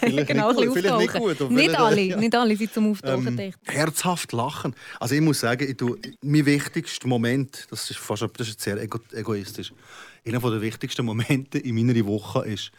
Vielleicht 0.00 0.28
genau, 0.28 0.52
nicht 0.52 0.66
gut. 0.66 0.76
Vielleicht 0.76 0.98
nicht 0.98 1.14
gut. 1.14 1.50
Nicht 1.50 1.78
alle, 1.78 2.00
ja. 2.00 2.16
nicht 2.16 2.34
alle 2.34 2.56
sind 2.56 2.72
zum 2.72 2.90
Auftauchen 2.90 3.38
ähm, 3.38 3.52
Herzhaft 3.64 4.32
lachen. 4.32 4.74
Also 4.98 5.14
ich 5.14 5.20
muss 5.20 5.40
sagen, 5.40 5.68
ich 5.68 5.76
tue, 5.76 5.98
mein 6.22 6.44
wichtigster 6.44 7.08
Moment, 7.08 7.66
das 7.70 7.90
ist 7.90 7.98
fast 7.98 8.26
das 8.36 8.48
ist 8.48 8.60
sehr 8.60 8.80
ego 8.80 8.98
egoistisch, 9.12 9.72
einer 10.26 10.38
der 10.38 10.60
wichtigsten 10.60 11.04
Momente 11.06 11.58
in 11.58 11.74
meiner 11.74 12.04
Woche 12.06 12.46
ist, 12.46 12.70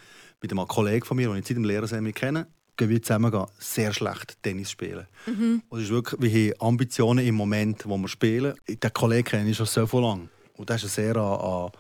mit 0.41 0.51
einem 0.51 0.67
Kollegen 0.67 1.05
von 1.05 1.17
mir, 1.17 1.29
den 1.29 1.37
ich 1.37 1.47
seit 1.47 1.57
dem 1.57 1.63
Lehrerseminar 1.63 2.13
kenne, 2.13 2.47
gehen 2.77 2.89
wir 2.89 3.01
zusammen 3.01 3.45
sehr 3.59 3.93
schlecht 3.93 4.41
Tennis 4.41 4.71
spielen. 4.71 5.07
Mhm. 5.25 5.61
Und 5.69 5.79
es 5.79 5.85
ist 5.85 5.91
wirklich, 5.91 6.21
wir 6.21 6.53
haben 6.53 6.67
Ambitionen 6.67 7.25
im 7.25 7.35
Moment, 7.35 7.87
wo 7.87 7.97
wir 7.97 8.07
spielen. 8.07 8.55
Den 8.67 8.93
Kollegen 8.93 9.23
kenne 9.23 9.49
ich 9.49 9.57
schon 9.57 9.65
so 9.65 9.99
lange. 9.99 10.29
Und 10.53 10.69
das 10.69 10.83
ist 10.83 10.97
ein 10.97 11.03
sehr 11.03 11.15
an, 11.17 11.71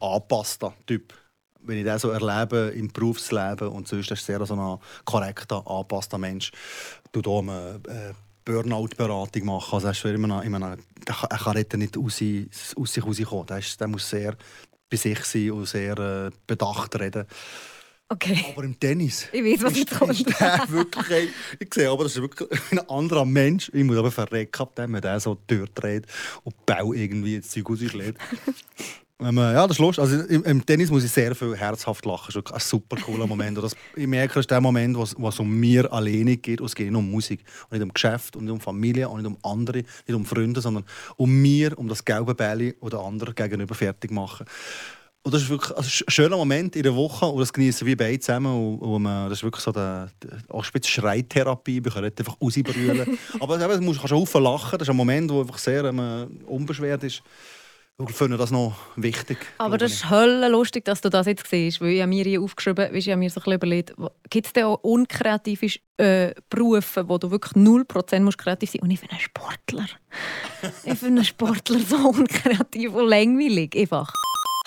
angepasster 0.00 0.74
Typ. 0.86 1.14
Wenn 1.60 1.78
ich 1.78 1.84
das 1.84 2.02
so 2.02 2.10
erlebe 2.10 2.72
im 2.76 2.88
Berufsleben 2.88 3.68
und 3.68 3.88
sonst 3.88 4.10
ist 4.10 4.26
sehr 4.26 4.44
so 4.44 4.54
ein 4.54 4.78
korrekter, 5.04 5.66
angepasster 5.66 6.18
Mensch. 6.18 6.52
Du 7.12 7.22
hier 7.22 7.38
eine 7.38 7.80
äh, 7.88 8.12
Burnout-Beratung 8.44 9.46
machen. 9.46 9.74
Also 9.74 9.86
er, 9.86 9.92
ist 9.92 10.04
immer 10.04 10.28
noch, 10.28 10.42
immer 10.42 10.58
noch, 10.58 10.76
er 11.06 11.38
kann 11.38 11.56
nicht 11.78 11.96
aus, 11.96 12.20
aus 12.76 12.92
sich 12.92 13.04
rauskommen. 13.04 13.46
Der, 13.46 13.62
der 13.80 13.88
muss 13.88 14.10
sehr 14.10 14.36
bei 14.90 14.96
sich 14.96 15.24
sein 15.24 15.50
und 15.52 15.66
sehr 15.66 15.98
äh, 15.98 16.30
bedacht 16.46 16.98
reden. 17.00 17.26
Okay. 18.08 18.44
Aber 18.52 18.64
im 18.64 18.78
Tennis. 18.78 19.28
Ich 19.32 19.42
weiß, 19.42 19.62
was 19.62 19.78
jetzt 19.78 19.98
kommt. 19.98 20.12
Ist 20.12 20.40
der 20.40 20.64
wirklich, 20.68 21.30
ich 21.58 21.72
sehe 21.72 21.90
aber, 21.90 22.04
das 22.04 22.16
ist 22.16 22.22
wirklich 22.22 22.48
ein 22.70 22.88
anderer 22.88 23.24
Mensch. 23.24 23.70
Ich 23.72 23.82
muss 23.82 23.96
aber 23.96 24.10
verrecken, 24.10 24.66
wenn 24.76 25.00
den 25.00 25.20
so 25.20 25.38
durchdreht 25.46 26.06
und 26.44 26.66
Bau 26.66 26.92
irgendwie 26.92 27.36
ins 27.36 27.50
Zeug 27.50 27.68
rausschlägt. 27.70 28.18
Ja, 29.22 29.66
das 29.66 29.76
ist 29.76 29.78
lustig. 29.78 30.02
Also 30.02 30.20
im, 30.26 30.44
im, 30.44 30.66
Tennis 30.66 30.90
muss 30.90 31.04
ich 31.04 31.10
sehr 31.10 31.34
viel 31.34 31.56
herzhaft 31.56 32.04
lachen. 32.04 32.32
Das 32.34 32.36
ist 32.36 32.52
ein 32.52 32.60
super 32.60 32.96
cooler 32.96 33.26
Moment. 33.26 33.56
Und 33.56 33.64
das, 33.64 33.76
ich 33.94 34.06
merke, 34.06 34.34
das 34.34 34.42
ist 34.42 34.50
der 34.50 34.60
Moment, 34.60 34.96
wo 34.96 35.28
es 35.28 35.40
um 35.40 35.50
mir 35.50 35.92
alleine 35.92 36.36
geht. 36.36 36.60
Und 36.60 36.66
es 36.66 36.74
geht 36.74 36.90
nicht 36.90 36.98
um 36.98 37.10
Musik. 37.10 37.44
Und 37.68 37.78
nicht 37.78 37.82
um 37.82 37.92
Geschäft, 37.92 38.34
und 38.36 38.44
nicht 38.44 38.52
um 38.52 38.60
Familie, 38.60 39.08
und 39.08 39.22
nicht 39.22 39.30
um 39.30 39.38
andere, 39.42 39.78
nicht 39.78 40.14
um 40.14 40.24
Freunde, 40.24 40.60
sondern 40.60 40.84
um 41.16 41.30
mir, 41.30 41.78
um 41.78 41.88
das 41.88 42.04
gelbe 42.04 42.34
Bälle 42.34 42.74
oder 42.80 43.00
andere 43.00 43.34
gegenüber 43.34 43.74
fertig 43.74 44.10
machen. 44.10 44.46
Und 45.22 45.32
das 45.32 45.42
ist 45.42 45.48
wirklich 45.48 45.74
also 45.74 45.88
ein 45.88 46.10
schöner 46.10 46.36
Moment 46.36 46.76
in 46.76 46.82
der 46.82 46.94
Woche 46.94 47.24
und 47.24 47.40
das 47.40 47.50
genießen 47.50 47.86
wir 47.86 47.96
beide 47.96 48.18
zusammen. 48.18 48.52
Und, 48.52 48.78
und 48.80 49.04
das 49.04 49.38
ist 49.38 49.42
wirklich 49.42 49.64
so 49.64 49.72
der, 49.72 50.10
der 50.22 50.32
auch 50.48 50.66
ein 50.74 50.82
Schreitherapie. 50.82 51.82
Wir 51.82 51.92
können 51.92 52.04
nicht 52.06 52.18
einfach 52.18 52.36
rausbrüllen. 52.42 53.18
Aber 53.40 53.56
du 53.56 53.66
kannst 53.66 54.12
auch 54.12 54.40
lachen. 54.40 54.78
Das 54.78 54.86
ist 54.86 54.90
ein 54.90 54.96
Moment, 54.96 55.30
der 55.30 55.38
einfach 55.38 55.56
sehr 55.56 55.84
ähm, 55.84 56.40
unbeschwert 56.46 57.04
ist. 57.04 57.22
Ich 57.96 58.16
finde 58.16 58.36
das 58.36 58.50
noch 58.50 58.74
wichtig. 58.96 59.38
Aber 59.58 59.78
das 59.78 59.92
ist 59.92 60.10
hölle 60.10 60.48
lustig, 60.48 60.84
dass 60.84 61.00
du 61.00 61.10
das 61.10 61.26
jetzt 61.26 61.46
siehst, 61.46 61.80
weil 61.80 61.90
ich 61.90 62.04
mir 62.06 62.24
hier 62.24 62.42
aufgeschrieben 62.42 62.86
habe, 62.86 62.98
ich 62.98 63.08
habe 63.08 63.18
mir 63.18 63.30
so 63.30 63.40
ein 63.46 63.52
überlegt, 63.52 63.94
gibt 64.30 64.48
es 64.48 64.52
denn 64.52 64.64
auch 64.64 64.82
unkreative 64.82 65.78
äh, 65.98 66.34
Berufe, 66.50 67.08
wo 67.08 67.18
du 67.18 67.30
wirklich 67.30 67.52
0% 67.52 68.20
musst 68.20 68.38
kreativ 68.38 68.70
sein 68.70 68.80
musst? 68.82 68.82
Und 68.82 68.90
ich 68.90 68.98
finde 68.98 69.14
einen 69.14 69.20
Sportler. 69.20 69.86
ich 70.84 70.98
finde 70.98 71.20
einen 71.20 71.24
Sportler 71.24 71.78
so 71.78 72.08
unkreativ 72.08 72.94
und 72.94 73.08
langweilig. 73.08 73.76
Einfach. 73.76 74.12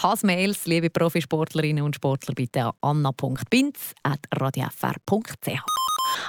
Hassmails, 0.01 0.65
liebe 0.65 0.89
Profisportlerinnen 0.89 1.83
und 1.83 1.95
Sportler, 1.95 2.33
bitte 2.33 2.61
an 2.61 3.05
anna.binz.radiofr.ch. 3.05 5.61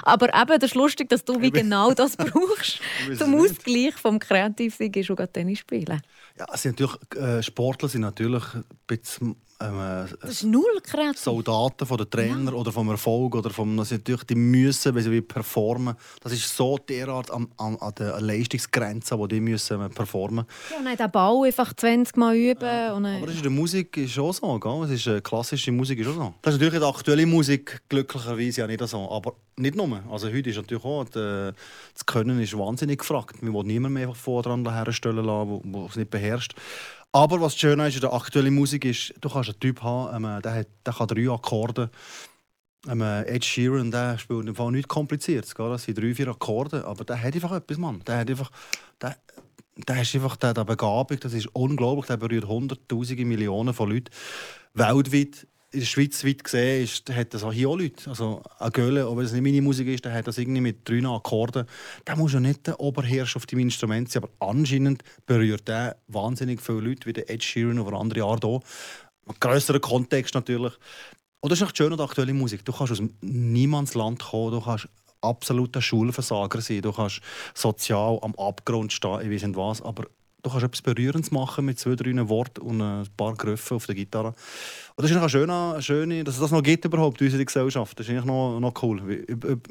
Aber 0.03 0.27
eben, 0.27 0.59
das 0.59 0.71
ist 0.71 0.75
lustig, 0.75 1.07
dass 1.07 1.23
du 1.23 1.41
wie 1.41 1.51
genau 1.51 1.93
das 1.93 2.17
brauchst 2.17 2.81
zum 3.17 3.35
Ausgleich 3.35 3.95
vom 3.95 4.19
Kreativsein 4.19 4.91
und 5.09 5.33
Tennis 5.33 5.59
spielen. 5.59 6.01
Ja, 6.39 6.45
sind 6.55 6.79
natürlich, 6.79 6.97
äh, 7.15 7.43
Sportler 7.43 7.89
sind 7.89 8.01
natürlich 8.01 8.43
ein 8.55 8.63
bisschen 8.87 9.35
ähm, 9.61 10.07
das 10.21 10.31
ist 10.31 10.43
null 10.43 10.79
kreativ. 10.81 11.19
Soldaten 11.19 11.85
von 11.85 11.97
den 11.97 12.09
Trainer 12.09 12.51
ja. 12.51 12.57
oder 12.57 12.71
vom 12.71 12.87
Erfolg 12.89 13.35
oder 13.35 13.49
vom, 13.49 13.75
das 13.75 13.89
sind 13.89 13.99
natürlich, 13.99 14.23
die 14.23 14.35
müssen, 14.35 14.95
wenn 14.95 15.03
sie 15.03 15.21
performen. 15.21 15.95
Das 16.21 16.31
ist 16.31 16.55
so 16.55 16.77
derart 16.77 17.29
an, 17.29 17.49
an, 17.57 17.75
an 17.77 17.93
der 17.97 18.21
Leistungsgrenze, 18.21 19.19
wo 19.19 19.27
die 19.27 19.41
müssen 19.41 19.81
äh, 19.81 19.89
performen. 19.89 20.45
Ja, 20.71 20.77
und 20.77 20.99
den 20.99 21.11
Bau 21.11 21.43
einfach 21.43 21.73
20 21.73 22.15
Mal 22.15 22.35
üben. 22.35 22.63
Ja. 22.63 22.93
Und 22.93 23.05
Aber 23.05 23.25
das 23.25 23.35
ist 23.35 23.37
in 23.37 23.43
der 23.43 23.51
Musik 23.51 23.97
ist 23.97 24.17
auch 24.17 24.33
so, 24.33 24.59
gell? 24.59 24.83
Es 24.85 24.91
ist 24.91 25.07
äh, 25.07 25.19
klassische 25.19 25.71
Musik 25.73 25.99
ist 25.99 26.07
auch 26.07 26.15
so. 26.15 26.33
Das 26.41 26.53
ist 26.53 26.61
natürlich 26.61 26.81
die 26.81 26.89
aktuelle 26.89 27.25
Musik 27.25 27.81
glücklicherweise 27.89 28.61
ja 28.61 28.67
nicht 28.67 28.87
so, 28.87 29.11
aber 29.11 29.33
nicht 29.57 29.75
nur. 29.75 30.01
Also 30.09 30.27
heute 30.31 30.49
ist 30.49 30.55
natürlich 30.55 30.85
auch 30.85 31.03
die, 31.03 31.51
das 31.93 32.05
Können 32.05 32.39
ist 32.39 32.57
wahnsinnig 32.57 32.99
gefragt. 32.99 33.37
Wir 33.41 33.51
wollen 33.51 33.67
niemand 33.67 33.93
mehr 33.93 34.13
vor 34.13 34.41
dran 34.41 34.71
herstellen 34.71 35.25
lassen, 35.25 35.71
der 35.71 35.85
es 35.85 35.95
nicht 35.97 36.09
beherrscht. 36.09 36.55
Aber 37.11 37.41
was 37.41 37.57
schön 37.57 37.79
ist 37.79 37.95
in 37.95 38.01
der 38.01 38.13
aktuellen 38.13 38.53
Musik 38.53 38.85
ist, 38.85 39.13
du 39.19 39.29
kannst 39.29 39.49
einen 39.49 39.59
Typ 39.59 39.81
haben, 39.81 40.23
ähm, 40.23 40.41
der, 40.41 40.53
hat, 40.53 40.67
der 40.85 40.93
kann 40.93 41.07
drei 41.07 41.29
Akkorde. 41.29 41.89
Ähm, 42.87 43.01
Ed 43.01 43.43
Sheeran, 43.43 43.91
der 43.91 44.17
spielt 44.17 44.47
im 44.47 44.55
Fall 44.55 44.71
nichts 44.71 44.87
Kompliziertes. 44.87 45.53
Das 45.55 45.83
sind 45.83 45.97
drei, 45.97 46.13
vier 46.13 46.27
Akkorde, 46.27 46.85
aber 46.85 47.03
der 47.03 47.21
hat 47.21 47.33
einfach 47.33 47.51
etwas, 47.51 47.77
Mann. 47.77 48.01
Der 48.05 48.19
hat 48.19 48.29
einfach... 48.29 48.51
Der, 49.01 49.17
der 49.87 50.01
ist 50.01 50.13
einfach 50.13 50.35
der 50.35 50.53
Begabung, 50.65 51.19
das 51.21 51.33
ist 51.33 51.47
unglaublich. 51.53 52.07
Der 52.07 52.17
berührt 52.17 52.47
hunderttausende 52.47 53.25
Millionen 53.25 53.73
von 53.73 53.89
Leuten 53.89 54.11
weltweit. 54.73 55.47
In 55.71 55.79
der 55.81 55.85
Schweiz 55.85 56.25
weit 56.25 56.43
gesehen 56.43 56.83
ist, 56.83 57.09
hat 57.13 57.33
das 57.33 57.43
auch 57.43 57.53
hier 57.53 57.69
auch 57.69 57.77
Leute. 57.77 58.09
Also 58.09 58.41
ein 58.57 58.71
auch 58.71 59.17
wenn 59.17 59.25
es 59.25 59.33
nicht 59.33 59.43
meine 59.43 59.61
Musik 59.61 59.87
ist, 59.87 60.03
der 60.03 60.13
hat 60.13 60.27
das 60.27 60.37
irgendwie 60.37 60.61
mit 60.61 60.87
drei 60.87 61.05
Akkorden. 61.07 61.67
Der 62.07 62.15
muss 62.15 62.33
ja 62.33 62.39
nicht 62.39 62.65
der 62.65 62.79
Oberherrscher 62.79 63.37
auf 63.37 63.45
deinem 63.45 63.61
Instrument 63.61 64.09
sein, 64.09 64.23
aber 64.23 64.31
anscheinend 64.39 65.03
berührt 65.25 65.67
der 65.67 65.97
wahnsinnig 66.07 66.61
viele 66.61 66.81
Leute, 66.81 67.05
wie 67.05 67.13
der 67.13 67.29
Ed 67.29 67.43
Sheeran 67.43 67.79
oder 67.79 67.97
andere 67.97 68.23
Art 68.23 68.43
auch. 68.45 68.61
Ein 69.27 69.35
grösserer 69.39 69.79
Kontext 69.79 70.33
natürlich. 70.33 70.73
Und 71.41 71.51
das 71.51 71.61
ist 71.61 71.67
echt 71.67 71.77
schön 71.77 71.93
und 71.93 72.01
aktuelle 72.01 72.33
Musik. 72.33 72.65
Du 72.65 72.73
kannst 72.73 72.93
aus 72.93 73.03
Niemandsland 73.21 74.19
kommen, 74.19 74.51
du 74.51 74.61
kannst 74.61 74.89
absoluter 75.21 75.81
Schulversager 75.81 76.61
sein, 76.61 76.81
du 76.81 76.91
kannst 76.91 77.21
sozial 77.53 78.19
am 78.21 78.33
Abgrund 78.35 78.91
stehen, 78.91 79.21
ich 79.21 79.29
weiß 79.29 79.47
nicht 79.47 79.57
was, 79.57 79.81
aber 79.81 80.05
du 80.41 80.49
kannst 80.49 80.65
etwas 80.65 80.81
Berührendes 80.81 81.31
machen 81.31 81.65
mit 81.65 81.79
zwei, 81.79 81.95
drei 81.95 82.29
Worten 82.29 82.61
und 82.61 82.81
ein 82.81 83.07
paar 83.17 83.33
Griffe 83.35 83.75
auf 83.75 83.85
der 83.85 83.95
Gitarre. 83.95 84.29
Und 84.95 85.03
das 85.03 85.11
ist 85.11 85.17
eine 85.17 85.29
schöne, 85.29 85.81
schöne, 85.81 86.23
dass 86.23 86.35
es 86.35 86.41
das 86.41 86.51
noch 86.51 86.63
gibt 86.63 86.85
überhaupt 86.85 87.19
in 87.21 87.27
unserer 87.27 87.45
Gesellschaft. 87.45 87.99
Das 87.99 88.07
ist 88.07 88.11
eigentlich 88.11 88.25
noch, 88.25 88.59
noch 88.59 88.73
cool. 88.83 89.01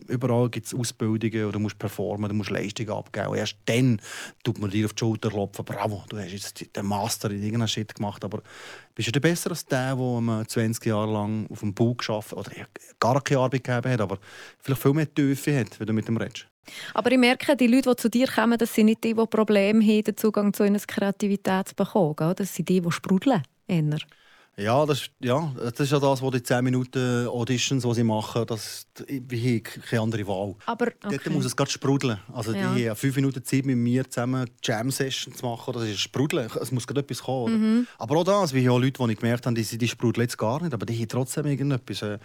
Überall 0.09 0.49
gibt 0.51 0.67
es 0.67 0.75
Ausbildungen 0.75 1.45
oder 1.45 1.53
du 1.53 1.59
musst 1.59 1.79
performen, 1.79 2.29
du 2.29 2.35
musst 2.35 2.51
Leistungen 2.51 2.91
abgeben. 2.91 3.35
Erst 3.35 3.57
dann 3.67 4.01
tut 4.45 4.59
man 4.59 4.71
dir 4.71 4.87
auf 4.87 4.93
die 4.93 5.01
Schulter 5.01 5.31
klopfen. 5.31 5.65
Bravo, 5.65 6.05
du 6.09 6.19
hast 6.19 6.33
jetzt 6.33 6.77
den 6.77 6.87
Master 6.87 7.31
in 7.31 7.43
irgendeinem 7.43 7.69
Shit 7.69 7.95
gemacht. 7.95 8.25
Aber 8.25 8.43
bist 8.95 9.15
du 9.15 9.21
besser 9.21 9.51
als 9.51 9.65
der, 9.65 9.97
der 9.97 10.45
20 10.49 10.85
Jahre 10.87 11.13
lang 11.13 11.47
auf 11.51 11.61
dem 11.61 11.75
Bau 11.75 11.95
geschafft 11.95 12.33
oder 12.33 12.51
gar 12.99 13.21
keine 13.23 13.41
Arbeit 13.41 13.65
gegeben 13.65 13.93
hat, 13.93 14.01
aber 14.01 14.19
vielleicht 14.61 14.83
viel 14.83 14.93
mehr 14.93 15.13
Tiefe 15.13 15.59
hat, 15.59 15.79
wenn 15.79 15.87
du 15.87 15.93
mit 15.93 16.09
dem 16.09 16.17
redest? 16.17 16.47
Aber 16.95 17.13
ich 17.13 17.19
merke, 17.19 17.57
die 17.57 17.67
Leute, 17.67 17.91
die 17.91 17.97
zu 17.97 18.11
dir 18.11 18.27
kommen, 18.27 18.59
das 18.59 18.75
sind 18.75 18.87
nicht 18.87 19.05
die, 19.05 19.15
die 19.15 19.27
Probleme 19.27 19.85
haben, 19.85 20.05
den 20.05 20.17
Zugang 20.17 20.53
zu 20.53 20.65
ihrer 20.65 20.79
Kreativität 20.79 21.69
zu 21.69 21.75
bekommen. 21.75 22.35
Das 22.37 22.55
sind 22.55 22.69
die, 22.69 22.81
die 22.81 22.93
sprudeln. 22.93 23.43
Eher. 23.67 23.99
Ja, 24.59 24.85
das, 24.85 25.09
ja, 25.21 25.53
das 25.57 25.79
ist 25.79 25.93
ja 25.93 26.01
das, 26.01 26.21
was 26.21 26.31
die 26.33 26.43
10 26.43 26.65
Minuten 26.65 27.29
Auditions, 27.29 27.85
die 27.85 27.95
sie 27.95 28.03
machen, 28.03 28.45
das, 28.45 28.89
ich 29.07 29.21
habe 29.21 29.61
keine 29.61 30.03
andere 30.03 30.27
Wahl. 30.27 30.57
Aber 30.67 30.87
okay. 30.87 31.17
Dort 31.25 31.31
muss 31.31 31.45
es 31.45 31.55
gerade 31.55 31.71
sprudeln. 31.71 32.19
Also 32.33 32.53
ja. 32.53 32.75
die 32.75 32.91
haben 32.91 32.97
5 32.97 33.15
Minuten 33.17 33.45
Zeit 33.45 33.65
mit 33.65 33.77
mir 33.77 34.11
zusammen 34.11 34.51
Jam-Session 34.61 35.33
zu 35.33 35.47
machen, 35.47 35.75
das 35.75 35.85
ist 35.85 36.01
sprudeln. 36.01 36.51
Es 36.61 36.73
muss 36.73 36.89
gerade 36.89 37.01
etwas 37.03 37.23
kommen. 37.23 37.61
Mhm. 37.61 37.87
Aber 37.99 38.17
auch 38.17 38.25
das, 38.25 38.53
wie 38.53 38.69
auch 38.69 38.81
Leute, 38.81 39.01
die 39.01 39.13
ich 39.13 39.19
gemerkt 39.21 39.47
habe, 39.47 39.55
die, 39.55 39.79
die 39.79 39.89
sprudeln 39.89 40.25
jetzt 40.25 40.39
gar 40.39 40.61
nicht, 40.61 40.75
aber 40.75 40.87
die 40.87 40.99
haben 40.99 41.09
trotzdem 41.09 41.47
irgendetwas. 41.47 42.03
Äh, 42.03 42.19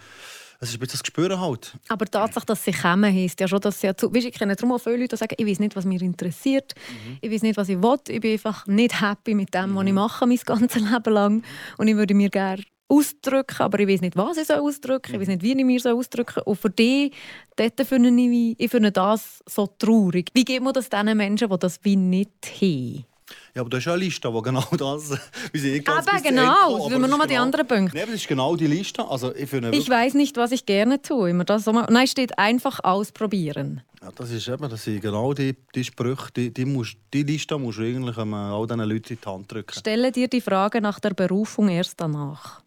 es 0.60 0.70
ist 0.70 0.76
ein 0.76 0.80
bisschen 0.80 0.92
das 0.92 1.02
Gespür 1.02 1.40
halt. 1.40 1.74
Aber 1.88 2.04
die 2.04 2.10
Tatsache, 2.10 2.46
dass 2.46 2.64
sie 2.64 2.72
kommen, 2.72 3.12
heisst 3.12 3.40
ja 3.40 3.48
schon, 3.48 3.60
dass 3.60 3.80
sie 3.80 3.88
ja 3.88 3.96
zu... 3.96 4.14
Weißt, 4.14 4.26
ich 4.26 4.34
kenne 4.34 4.56
darum 4.56 4.72
auch 4.72 4.78
viele 4.78 4.96
Leute, 4.96 5.08
die 5.08 5.16
sagen, 5.16 5.34
ich 5.36 5.46
weiß 5.46 5.58
nicht, 5.60 5.76
was 5.76 5.84
mich 5.84 6.02
interessiert, 6.02 6.74
mhm. 6.76 7.18
ich 7.20 7.30
weiß 7.30 7.42
nicht, 7.42 7.56
was 7.56 7.68
ich 7.68 7.82
will, 7.82 7.98
ich 8.08 8.20
bin 8.20 8.32
einfach 8.32 8.66
nicht 8.66 9.00
happy 9.00 9.34
mit 9.34 9.54
dem, 9.54 9.72
mhm. 9.72 9.76
was 9.76 9.86
ich 9.86 9.92
mache, 9.92 10.26
mein 10.26 10.38
ganzes 10.44 10.74
Leben 10.90 11.12
lang 11.12 11.42
und 11.78 11.88
ich 11.88 11.96
würde 11.96 12.14
mir 12.14 12.30
gerne 12.30 12.62
ausdrücken, 12.88 13.62
aber 13.62 13.80
ich 13.80 13.88
weiß 13.88 14.00
nicht, 14.00 14.16
was 14.16 14.36
ich 14.36 14.50
ausdrücken 14.52 15.12
soll, 15.12 15.14
ich 15.14 15.20
weiß 15.20 15.28
nicht, 15.28 15.42
wie 15.42 15.58
ich 15.58 15.64
mir 15.64 15.94
ausdrücken 15.94 16.34
soll. 16.34 16.44
Und 16.44 16.56
für 16.56 16.70
die, 16.70 17.12
dort 17.56 17.80
finde 17.86 18.10
ich, 18.10 18.56
ich 18.58 18.70
finde 18.70 18.92
das 18.92 19.42
so 19.46 19.66
traurig. 19.66 20.30
Wie 20.34 20.44
geht 20.44 20.62
man 20.62 20.72
das 20.72 20.90
diesen 20.90 21.16
Menschen, 21.16 21.48
die 21.48 21.58
das 21.58 21.80
wie 21.82 21.96
nicht 21.96 22.30
haben? 22.60 23.04
Ja, 23.54 23.60
aber 23.60 23.70
das 23.70 23.78
ist 23.78 23.84
ja 23.84 23.92
eine 23.92 24.02
Liste, 24.02 24.32
die 24.32 24.42
genau 24.42 24.64
das... 24.76 25.16
Wie 25.52 25.58
sie 25.58 25.84
aber 25.86 26.20
genau, 26.20 26.78
das 26.78 26.90
will 26.90 26.98
man 26.98 27.10
nochmal 27.10 27.28
die 27.28 27.34
genau, 27.34 27.44
anderen 27.44 27.66
Punkte. 27.66 27.96
Nein, 27.96 28.06
das 28.06 28.16
ist 28.16 28.28
genau 28.28 28.56
die 28.56 28.66
Liste. 28.66 29.06
Also, 29.06 29.34
ich 29.34 29.52
ich 29.52 29.88
weiß 29.88 30.14
nicht, 30.14 30.36
was 30.36 30.50
ich 30.50 30.66
gerne 30.66 31.00
tue. 31.00 31.30
Immer 31.30 31.44
das, 31.44 31.66
nein, 31.66 32.06
steht 32.08 32.38
einfach 32.38 32.80
ausprobieren. 32.82 33.82
Ja, 34.04 34.10
das 34.14 34.30
ist 34.30 34.48
eben, 34.48 34.68
das 34.68 34.84
sind 34.84 35.00
genau 35.00 35.32
die, 35.32 35.56
die 35.74 35.82
Sprüche, 35.82 36.30
die, 36.36 36.52
die, 36.52 36.66
musst, 36.66 36.98
die 37.14 37.22
Liste 37.22 37.56
musst 37.56 37.78
du 37.78 37.84
eigentlich 37.84 38.18
all 38.18 38.66
diesen 38.66 38.80
Leuten 38.80 39.14
in 39.14 39.18
die 39.18 39.26
Hand 39.26 39.50
drücken. 39.50 39.78
Stelle 39.78 40.12
dir 40.12 40.28
die 40.28 40.42
Frage 40.42 40.82
nach 40.82 41.00
der 41.00 41.14
Berufung 41.14 41.70
erst 41.70 41.98
danach 41.98 42.60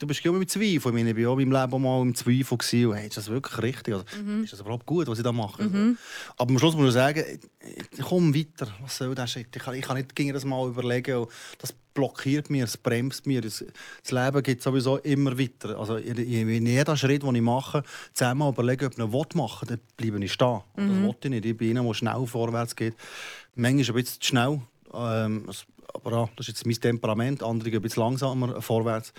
du 0.00 0.06
bist 0.06 0.24
immer 0.24 0.38
mit 0.38 0.50
Zweifel. 0.50 0.74
Ich, 0.74 0.84
meine, 0.92 1.10
ich 1.10 1.16
war 1.16 1.32
auch 1.32 1.38
in 1.38 1.48
meinem 1.48 1.62
Leben 1.62 1.82
mal 1.82 2.02
im 2.02 2.14
Zweifel. 2.14 2.58
Gewesen. 2.58 2.94
hey, 2.94 3.06
ist 3.06 3.16
das 3.16 3.28
wirklich 3.28 3.62
richtig? 3.62 3.94
Also, 3.94 4.06
mhm. 4.22 4.44
Ist 4.44 4.52
das 4.52 4.60
überhaupt 4.60 4.86
gut, 4.86 5.06
was 5.06 5.18
ich 5.18 5.24
da 5.24 5.32
mache? 5.32 5.62
Mhm. 5.62 5.98
Aber 6.36 6.50
am 6.50 6.58
Schluss 6.58 6.74
muss 6.74 6.88
ich 6.88 6.94
sagen, 6.94 7.24
ich 7.92 8.04
komme 8.04 8.34
weiter. 8.34 8.68
Was 8.82 8.96
soll 8.96 9.14
das? 9.14 9.36
Ich 9.36 9.50
kann, 9.50 9.74
ich 9.74 9.82
kann 9.82 9.96
nicht 9.96 10.16
gegen 10.16 10.32
das 10.32 10.44
mal 10.44 10.68
überlegen. 10.68 11.26
Das 11.58 11.74
blockiert 11.94 12.50
mir, 12.50 12.64
es 12.64 12.76
bremst 12.76 13.26
mir. 13.26 13.40
Das, 13.40 13.64
Leben 14.08 14.42
geht 14.42 14.62
sowieso 14.62 14.98
immer 14.98 15.38
weiter. 15.38 15.78
Also 15.78 15.96
in 15.96 16.66
jedem 16.66 16.96
Schritt, 16.96 17.22
den 17.22 17.34
ich 17.34 17.42
mache, 17.42 17.82
zusammen 18.12 18.48
überlegen, 18.48 18.86
ob 18.86 18.92
ich 18.92 19.34
ihn 19.34 19.38
machen 19.38 19.68
will, 19.68 19.76
dann 19.76 19.86
bleibe 19.96 20.24
ich 20.24 20.32
stehen. 20.32 20.60
Und 20.76 20.88
das 20.88 20.96
mhm. 20.96 21.02
will 21.04 21.16
ich 21.22 21.30
nicht. 21.30 21.44
Ich 21.46 21.56
bin 21.56 21.78
einer, 21.78 21.86
der 21.86 21.94
schnell 21.94 22.26
vorwärts 22.26 22.76
geht. 22.76 22.94
Manchmal 23.54 23.86
ein 23.86 23.94
bisschen 23.94 24.20
zu 24.20 24.26
schnell. 24.26 24.60
Ähm, 24.92 25.46
aber 25.92 26.10
ja, 26.12 26.28
das 26.36 26.48
ist 26.48 26.58
jetzt 26.58 26.66
mein 26.66 26.80
Temperament. 26.80 27.42
Andere 27.42 27.70
ein 27.70 27.82
bisschen 27.82 28.02
langsamer 28.02 28.62
vorwärts. 28.62 29.12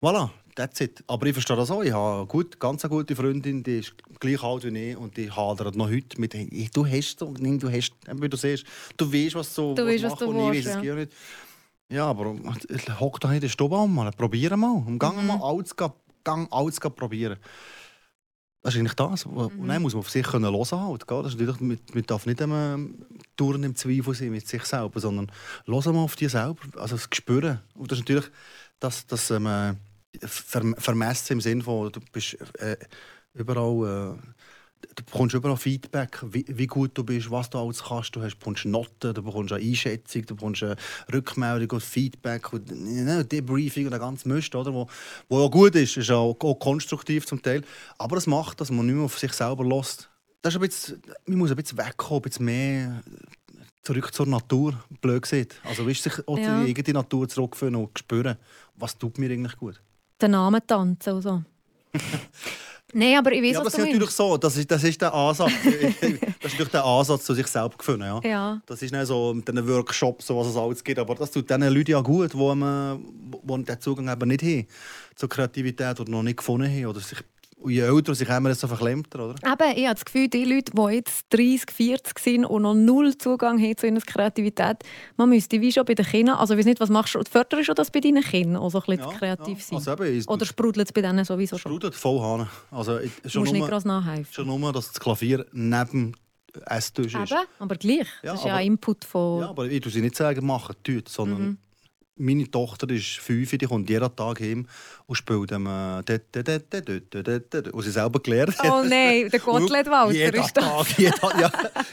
Voilà, 0.00 0.30
that's 0.54 0.80
it. 0.80 1.02
Aber 1.06 1.26
ich 1.26 1.32
verstehe 1.32 1.56
das 1.56 1.70
auch. 1.70 1.82
Ich 1.82 1.92
habe 1.92 2.18
eine 2.18 2.26
gut, 2.26 2.60
ganz 2.60 2.84
eine 2.84 2.90
gute 2.90 3.16
Freundin, 3.16 3.62
die 3.62 3.78
ist 3.78 3.94
gleich 4.20 4.42
alt 4.42 4.64
wie 4.64 4.90
ich 4.90 4.96
und 4.96 5.16
die 5.16 5.30
hadert 5.30 5.76
noch 5.76 5.88
heute 5.88 6.20
mit 6.20 6.34
«Du 6.74 6.86
hast 6.86 7.18
so, 7.18 7.32
du 7.32 7.70
hast, 7.70 7.92
wie 8.12 8.28
du 8.28 8.36
siehst, 8.36 8.64
du 8.96 9.10
weißt, 9.10 9.34
was 9.34 9.54
du, 9.54 9.74
du 9.74 9.86
weißt, 9.86 10.04
was 10.04 10.16
du 10.16 10.26
und 10.26 10.52
ich 10.52 10.66
weiß 10.66 10.76
es 10.76 10.84
ja. 10.84 10.94
nicht.» 10.94 11.12
Ja, 11.90 12.06
aber 12.06 12.34
hock 13.00 13.20
doch 13.20 13.28
nicht 13.28 13.36
in 13.36 13.40
den 13.42 13.50
Stube 13.50 13.86
mal, 13.86 14.10
probier 14.12 14.56
mal. 14.56 14.82
Und 14.86 14.98
gang 14.98 15.20
mhm. 15.20 15.26
mal 15.26 15.40
alles, 15.42 15.74
gang 16.24 16.48
alles 16.50 16.80
probieren. 16.80 17.38
Das 18.62 18.74
ist 18.74 18.80
eigentlich 18.80 18.94
das. 18.94 19.26
Mhm. 19.26 19.36
Und 19.36 19.68
dann 19.68 19.82
muss 19.82 19.92
man 19.92 20.00
auf 20.00 20.10
sich 20.10 20.26
hören 20.26 20.42
können. 20.42 20.56
Halt, 20.56 21.04
das 21.06 21.34
ist 21.34 21.40
natürlich, 21.40 21.60
man 21.60 22.06
darf 22.06 22.24
nicht 22.24 22.40
ähm, 22.40 23.04
Touren 23.36 23.62
im 23.62 23.76
Zweifel 23.76 24.14
sein 24.14 24.30
mit 24.30 24.48
sich 24.48 24.64
selber, 24.64 24.98
sondern 24.98 25.30
hören 25.66 25.94
mal 25.94 26.04
auf 26.04 26.16
dich 26.16 26.30
selber, 26.30 26.62
also 26.76 26.96
das 26.96 27.10
Gespüren. 27.10 27.60
Und 27.74 27.92
das 27.92 27.98
ist 27.98 28.04
natürlich, 28.04 28.30
dass, 28.80 29.06
dass 29.06 29.30
ähm, 29.30 29.76
vermessen 30.22 31.34
im 31.34 31.40
Sinne 31.42 31.62
von, 31.62 31.92
du 31.92 32.00
bist 32.10 32.38
äh, 32.58 32.78
überall, 33.34 34.16
äh, 34.16 34.43
du 34.94 35.04
bekommst 35.04 35.34
überall 35.34 35.56
Feedback, 35.56 36.20
wie, 36.22 36.44
wie, 36.48 36.66
gut 36.66 36.92
du 36.94 37.04
bist, 37.04 37.30
was 37.30 37.50
du 37.50 37.58
alles 37.58 37.82
kannst. 37.82 38.14
Du 38.14 38.22
hast, 38.22 38.38
bekommst 38.38 38.64
Noten, 38.64 39.14
du 39.14 39.22
bekommst 39.22 39.52
eine 39.52 39.64
Einschätzung, 39.64 40.26
du 40.26 40.34
bekommst 40.34 40.62
eine 40.62 40.76
Rückmeldung 41.12 41.70
und 41.70 41.82
Feedback 41.82 42.52
und 42.52 42.70
ne, 42.70 43.24
Debriefing 43.24 43.86
und 43.86 43.94
ein 43.94 44.00
ganzes 44.00 44.24
Mist, 44.24 44.54
oder, 44.54 44.72
wo, 44.72 44.88
wo 45.28 45.38
auch 45.38 45.50
gut 45.50 45.74
ist, 45.74 45.96
ist 45.96 46.10
auch, 46.10 46.36
auch 46.38 46.54
konstruktiv 46.54 47.26
zum 47.26 47.42
Teil. 47.42 47.62
Aber 47.98 48.16
es 48.16 48.26
macht, 48.26 48.60
dass 48.60 48.70
man 48.70 48.86
nicht 48.86 48.94
mehr 48.94 49.04
auf 49.04 49.18
sich 49.18 49.32
selber 49.32 49.64
lässt. 49.64 50.08
Das 50.42 50.54
ist 50.54 50.60
ein 50.60 50.66
bisschen, 50.66 51.02
man 51.26 51.38
muss 51.38 51.50
ein 51.50 51.56
bisschen 51.56 51.78
wegkommen, 51.78 52.20
ein 52.20 52.22
bisschen 52.22 52.44
mehr 52.44 53.02
zurück 53.82 54.14
zur 54.14 54.26
Natur, 54.26 54.74
blöd 55.00 55.22
gesagt. 55.22 55.60
Also 55.64 55.86
weißt, 55.86 56.02
sich 56.02 56.28
auch 56.28 56.38
ja. 56.38 56.62
in 56.62 56.74
die 56.74 56.92
Natur 56.92 57.28
zurückführen 57.28 57.76
und 57.76 57.98
spüren, 57.98 58.36
was 58.76 58.96
tut 58.98 59.18
mir 59.18 59.30
eigentlich 59.30 59.56
gut 59.56 59.80
den 60.20 60.30
Namen 60.32 60.60
tanzen 60.66 61.14
und 61.14 61.22
so. 61.22 61.42
Nein, 62.92 63.18
aber 63.18 63.32
ich 63.32 63.42
weiß, 63.42 63.52
ja, 63.52 63.58
was 63.58 63.72
das 63.72 63.74
ist 63.74 63.86
natürlich 63.86 64.10
so. 64.10 64.36
Das 64.36 64.56
ist, 64.56 64.70
das 64.70 64.84
ist 64.84 65.00
der 65.00 65.12
Ansatz. 65.12 65.50
das 65.64 65.72
ist 65.72 66.42
natürlich 66.42 66.68
der 66.68 66.84
Ansatz 66.84 67.24
zu 67.24 67.34
sich 67.34 67.46
selbst 67.46 67.78
gefunden. 67.78 68.02
Ja. 68.02 68.20
ja. 68.22 68.62
Das 68.66 68.82
ist 68.82 68.92
nicht 68.92 69.06
so 69.06 69.34
mit 69.34 69.48
den 69.48 69.66
Workshops, 69.66 70.26
so 70.26 70.36
was 70.38 70.48
es 70.48 70.56
alles 70.56 70.84
gibt. 70.84 70.98
Aber 70.98 71.14
das 71.14 71.30
tut 71.30 71.48
den 71.50 71.62
Leuten 71.62 71.90
ja 71.90 72.00
gut, 72.00 72.34
die, 72.34 72.38
die 72.38 73.64
den 73.64 73.80
Zugang 73.80 74.08
eben 74.12 74.28
nicht 74.28 74.42
haben 74.42 74.66
zur 75.16 75.28
Kreativität 75.28 75.98
oder 75.98 76.10
noch 76.10 76.22
nicht 76.22 76.36
gefunden 76.36 76.70
haben 76.70 76.86
oder 76.86 77.00
sich 77.00 77.18
und 77.64 77.72
je 77.72 77.80
älter 77.80 78.14
sie 78.14 78.26
kommen, 78.26 78.44
desto 78.44 78.68
verklemmter, 78.68 79.30
oder? 79.30 79.34
Eben, 79.36 79.78
ich 79.78 79.86
habe 79.86 79.94
das 79.94 80.04
Gefühl, 80.04 80.28
die 80.28 80.44
Leute, 80.44 80.72
die 80.72 80.94
jetzt 80.94 81.24
30, 81.30 81.70
40 81.70 82.18
sind 82.18 82.44
und 82.44 82.62
noch 82.62 82.74
null 82.74 83.16
Zugang 83.16 83.58
haben 83.58 83.76
zu 83.76 83.86
ihrer 83.86 84.00
Kreativität, 84.00 84.84
man 85.16 85.30
müsste 85.30 85.58
wie 85.62 85.72
schon 85.72 85.86
bei 85.86 85.94
den 85.94 86.04
Kindern, 86.04 86.36
also 86.36 86.52
ich 86.52 86.58
weiß 86.58 86.66
nicht, 86.66 86.80
was 86.80 86.90
machst 86.90 87.14
du, 87.14 87.22
förderst 87.28 87.70
du 87.70 87.74
das 87.74 87.90
bei 87.90 88.00
deinen 88.00 88.22
Kindern, 88.22 88.56
auch 88.56 88.68
so 88.68 88.80
ein 88.80 88.84
bisschen 88.86 89.10
ja, 89.10 89.16
kreativ 89.16 89.58
ja. 89.70 89.80
sein? 89.80 89.96
Also 89.96 90.30
oder 90.30 90.44
sprudelt 90.44 90.88
es 90.88 90.92
bei 90.92 91.00
denen 91.00 91.24
sowieso 91.24 91.56
schon? 91.56 91.72
Sprudelt 91.72 91.94
voll 91.94 92.20
Hahn. 92.20 92.48
Also, 92.70 92.98
du 92.98 93.40
musst 93.40 93.52
nicht 93.52 93.66
groß 93.66 93.86
nachhelfen. 93.86 94.32
Schon 94.32 94.46
nur, 94.46 94.72
dass 94.72 94.88
das 94.88 95.00
Klavier 95.00 95.46
neben 95.52 96.14
Esstisch 96.66 97.14
ist. 97.14 97.32
Eben, 97.32 97.40
aber 97.58 97.76
gleich. 97.76 98.08
Ja, 98.22 98.32
das 98.32 98.40
ist 98.40 98.46
ja 98.46 98.56
ein 98.56 98.66
Input 98.66 99.06
von... 99.06 99.40
Ja, 99.40 99.48
aber 99.48 99.64
ich 99.64 99.80
tue 99.80 99.90
sie 99.90 100.02
nicht 100.02 100.16
sagen, 100.16 100.44
machen, 100.44 100.76
tut, 100.82 101.08
sondern... 101.08 101.42
Mhm 101.42 101.58
meine 102.16 102.50
Tochter 102.50 102.88
ist 102.90 103.18
fünf, 103.18 103.50
die 103.50 103.66
kommt 103.66 103.90
jeden 103.90 104.14
Tag 104.14 104.40
heim 104.40 104.66
und 105.06 105.16
spielt 105.16 105.52
ähm, 105.52 105.66
und 107.72 107.82
sie 107.82 107.90
selber 107.90 108.20
gelernt 108.20 108.56
Oh 108.62 108.82
nein, 108.84 109.28
der 109.30 109.40
Gottlieb 109.44 109.86
Walter 109.86 110.12
jeder 110.12 110.44
ist 110.44 110.56
das. 110.56 110.64
Tag, 110.64 110.98
jeder, 110.98 111.40
ja, 111.40 111.52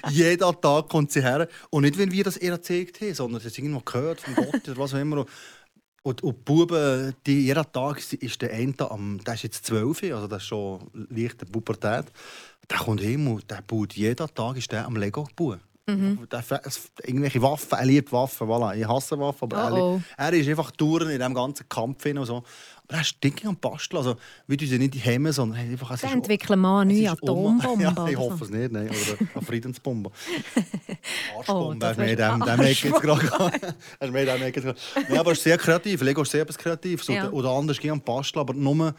jeden 0.10 0.62
Tag 0.62 0.90
kommt 0.90 1.12
sie 1.12 1.22
her. 1.22 1.48
Und 1.70 1.84
nicht, 1.84 1.98
wenn 1.98 2.12
wir 2.12 2.24
das 2.24 2.38
ihr 2.38 2.52
erzählt 2.52 3.00
haben, 3.02 3.14
sondern 3.14 3.42
sie 3.42 3.48
hat 3.48 3.58
irgendwo 3.58 3.80
gehört 3.80 4.22
von 4.22 4.36
Gott 4.36 4.68
oder 4.68 4.78
was 4.78 4.94
auch 4.94 5.00
immer. 5.00 5.26
Und, 6.04 6.24
und 6.24 6.38
die 6.38 6.44
Buben, 6.44 7.16
die, 7.26 7.46
jeden 7.46 7.72
Tag 7.72 8.02
ist 8.14 8.42
der 8.42 8.54
eine, 8.54 8.74
am, 8.92 9.24
der 9.24 9.34
ist 9.34 9.44
jetzt 9.44 9.66
zwölf, 9.66 10.04
also 10.04 10.28
das 10.28 10.44
ist 10.44 10.48
schon 10.48 10.90
leichte 10.94 11.46
Pubertät. 11.46 12.06
Der 12.70 12.78
kommt 12.78 13.02
heim 13.02 13.28
und 13.28 13.50
der 13.50 13.62
baut 13.62 13.94
jeden 13.94 14.16
Tag 14.16 14.58
ist 14.58 14.72
der 14.72 14.86
am 14.86 14.96
Lego 14.96 15.28
bauen. 15.36 15.62
Mhm. 15.88 16.20
Irgendwelche 17.04 17.42
Waffen, 17.42 17.78
er 17.78 17.86
liebt 17.86 18.12
Waffen, 18.12 18.48
voilà. 18.48 18.76
ich 18.78 18.88
hasse 18.88 19.18
Waffen, 19.20 19.46
aber 19.52 19.58
er, 19.58 19.74
Oh, 19.74 19.96
oh. 19.96 20.02
er 20.16 20.34
ist 20.34 20.48
einfach 20.48 20.72
durch 20.72 21.04
in 21.10 21.18
diesem 21.18 21.34
ganzen 21.34 21.68
Kampf 21.68 22.04
hin 22.04 22.18
und 22.20 22.26
so. 22.28 22.38
Aber 22.88 22.98
er 22.98 23.02
ist 23.02 23.16
dick 23.24 23.44
am 23.46 23.56
Basteln, 23.58 23.98
also 23.98 24.16
wir 24.48 24.58
tun 24.58 24.68
sie 24.68 24.78
nicht 24.78 24.94
hemmen, 25.04 25.34
sondern 25.34 25.58
er 25.58 25.66
hat 25.66 25.72
einfach... 25.72 25.92
ist- 25.92 26.04
entwickeln 26.04 26.60
wir 26.62 26.80
eine 26.82 26.94
neue 26.94 27.04
ist 27.04 27.10
Atombombe. 27.12 27.64
Ja, 27.82 28.08
ich 28.08 28.18
hoffe 28.18 28.38
so. 28.38 28.46
es 28.46 28.52
nicht, 28.52 28.72
nein. 28.72 28.90
Oder 28.90 29.28
eine 29.36 29.46
Friedensbombe. 29.46 30.12
Arschbombe, 31.38 31.94
oh, 31.96 31.98
mehr 32.00 32.16
dem, 32.16 32.40
dem 32.46 32.62
jetzt 32.62 32.82
gerade. 32.84 33.32
Hast 33.32 34.02
du 34.02 34.12
mehr 34.12 34.26
dem 34.38 34.52
gerade 34.54 34.76
aber 35.18 35.30
er 35.30 35.32
ist 35.32 35.44
sehr 35.44 35.58
kreativ. 35.58 36.02
Lego 36.02 36.22
ist 36.22 36.32
sehr 36.32 36.42
etwas 36.44 36.58
Kreatives. 36.58 37.08
Ja. 37.08 37.30
Oder, 37.32 37.50
anders 37.50 37.80
gehen 37.80 37.92
am 37.92 38.02
Basteln, 38.02 38.42
aber 38.42 38.54
nur, 38.54 38.94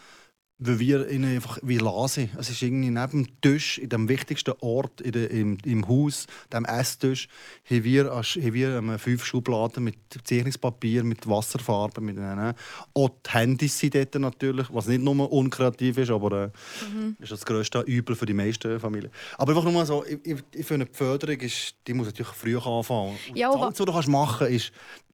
weil 0.65 0.79
wir 0.79 1.09
ihn 1.11 1.25
einfach 1.25 1.59
wie 1.63 1.79
lassen. 1.79 2.31
Es 2.39 2.51
ist 2.51 2.63
irgendwie 2.63 2.91
neben 2.91 3.25
dem 3.25 3.41
Tisch, 3.41 3.79
in 3.79 3.89
dem 3.89 4.09
wichtigsten 4.09 4.55
Ort 4.61 5.01
in 5.01 5.13
der, 5.13 5.31
im, 5.31 5.59
im 5.65 5.89
Haus, 5.89 6.27
dem 6.53 6.65
Esstisch, 6.65 7.29
haben 7.69 7.85
wir, 7.85 8.11
haben 8.11 8.87
wir 8.87 8.99
fünf 8.99 9.25
Schubladen 9.25 9.85
mit 9.85 9.97
Zeichnungspapier, 10.25 11.05
mit 11.05 11.29
Wasserfarbe, 11.29 12.01
mit 12.01 12.17
äh, 12.19 12.55
Auch 12.95 13.09
die 13.09 13.31
Handys 13.31 13.79
sind 13.79 13.95
dort 13.95 14.15
natürlich, 14.15 14.67
was 14.73 14.87
nicht 14.87 15.03
nur 15.03 15.33
unkreativ 15.33 15.99
ist, 15.99 16.11
aber 16.11 16.45
äh, 16.45 16.51
Mhm. 16.93 17.17
ist 17.19 17.33
das 17.33 17.45
grösste 17.45 17.81
Übel 17.81 18.17
für 18.17 18.27
die 18.27 18.35
meisten 18.35 18.79
Familien. 18.81 19.11
Aber 19.39 19.53
einfach 19.53 19.65
nur 19.65 19.73
mal 19.73 19.87
so, 19.87 20.05
ich, 20.05 20.19
ich, 20.25 20.43
ich 20.55 20.67
finde, 20.67 20.87
die 20.87 20.95
Förderung 20.95 21.37
ist, 21.41 21.75
die 21.87 21.95
muss 21.95 22.07
natürlich 22.07 22.33
früh 22.33 22.57
anfangen. 22.57 23.17
Ja, 23.35 23.53
das 23.53 23.63
Einzige, 23.63 23.81
was 23.81 23.87
du 23.87 23.93
kannst 23.93 24.09
machen 24.09 24.47
ist, 24.49 24.69
du, 24.69 25.12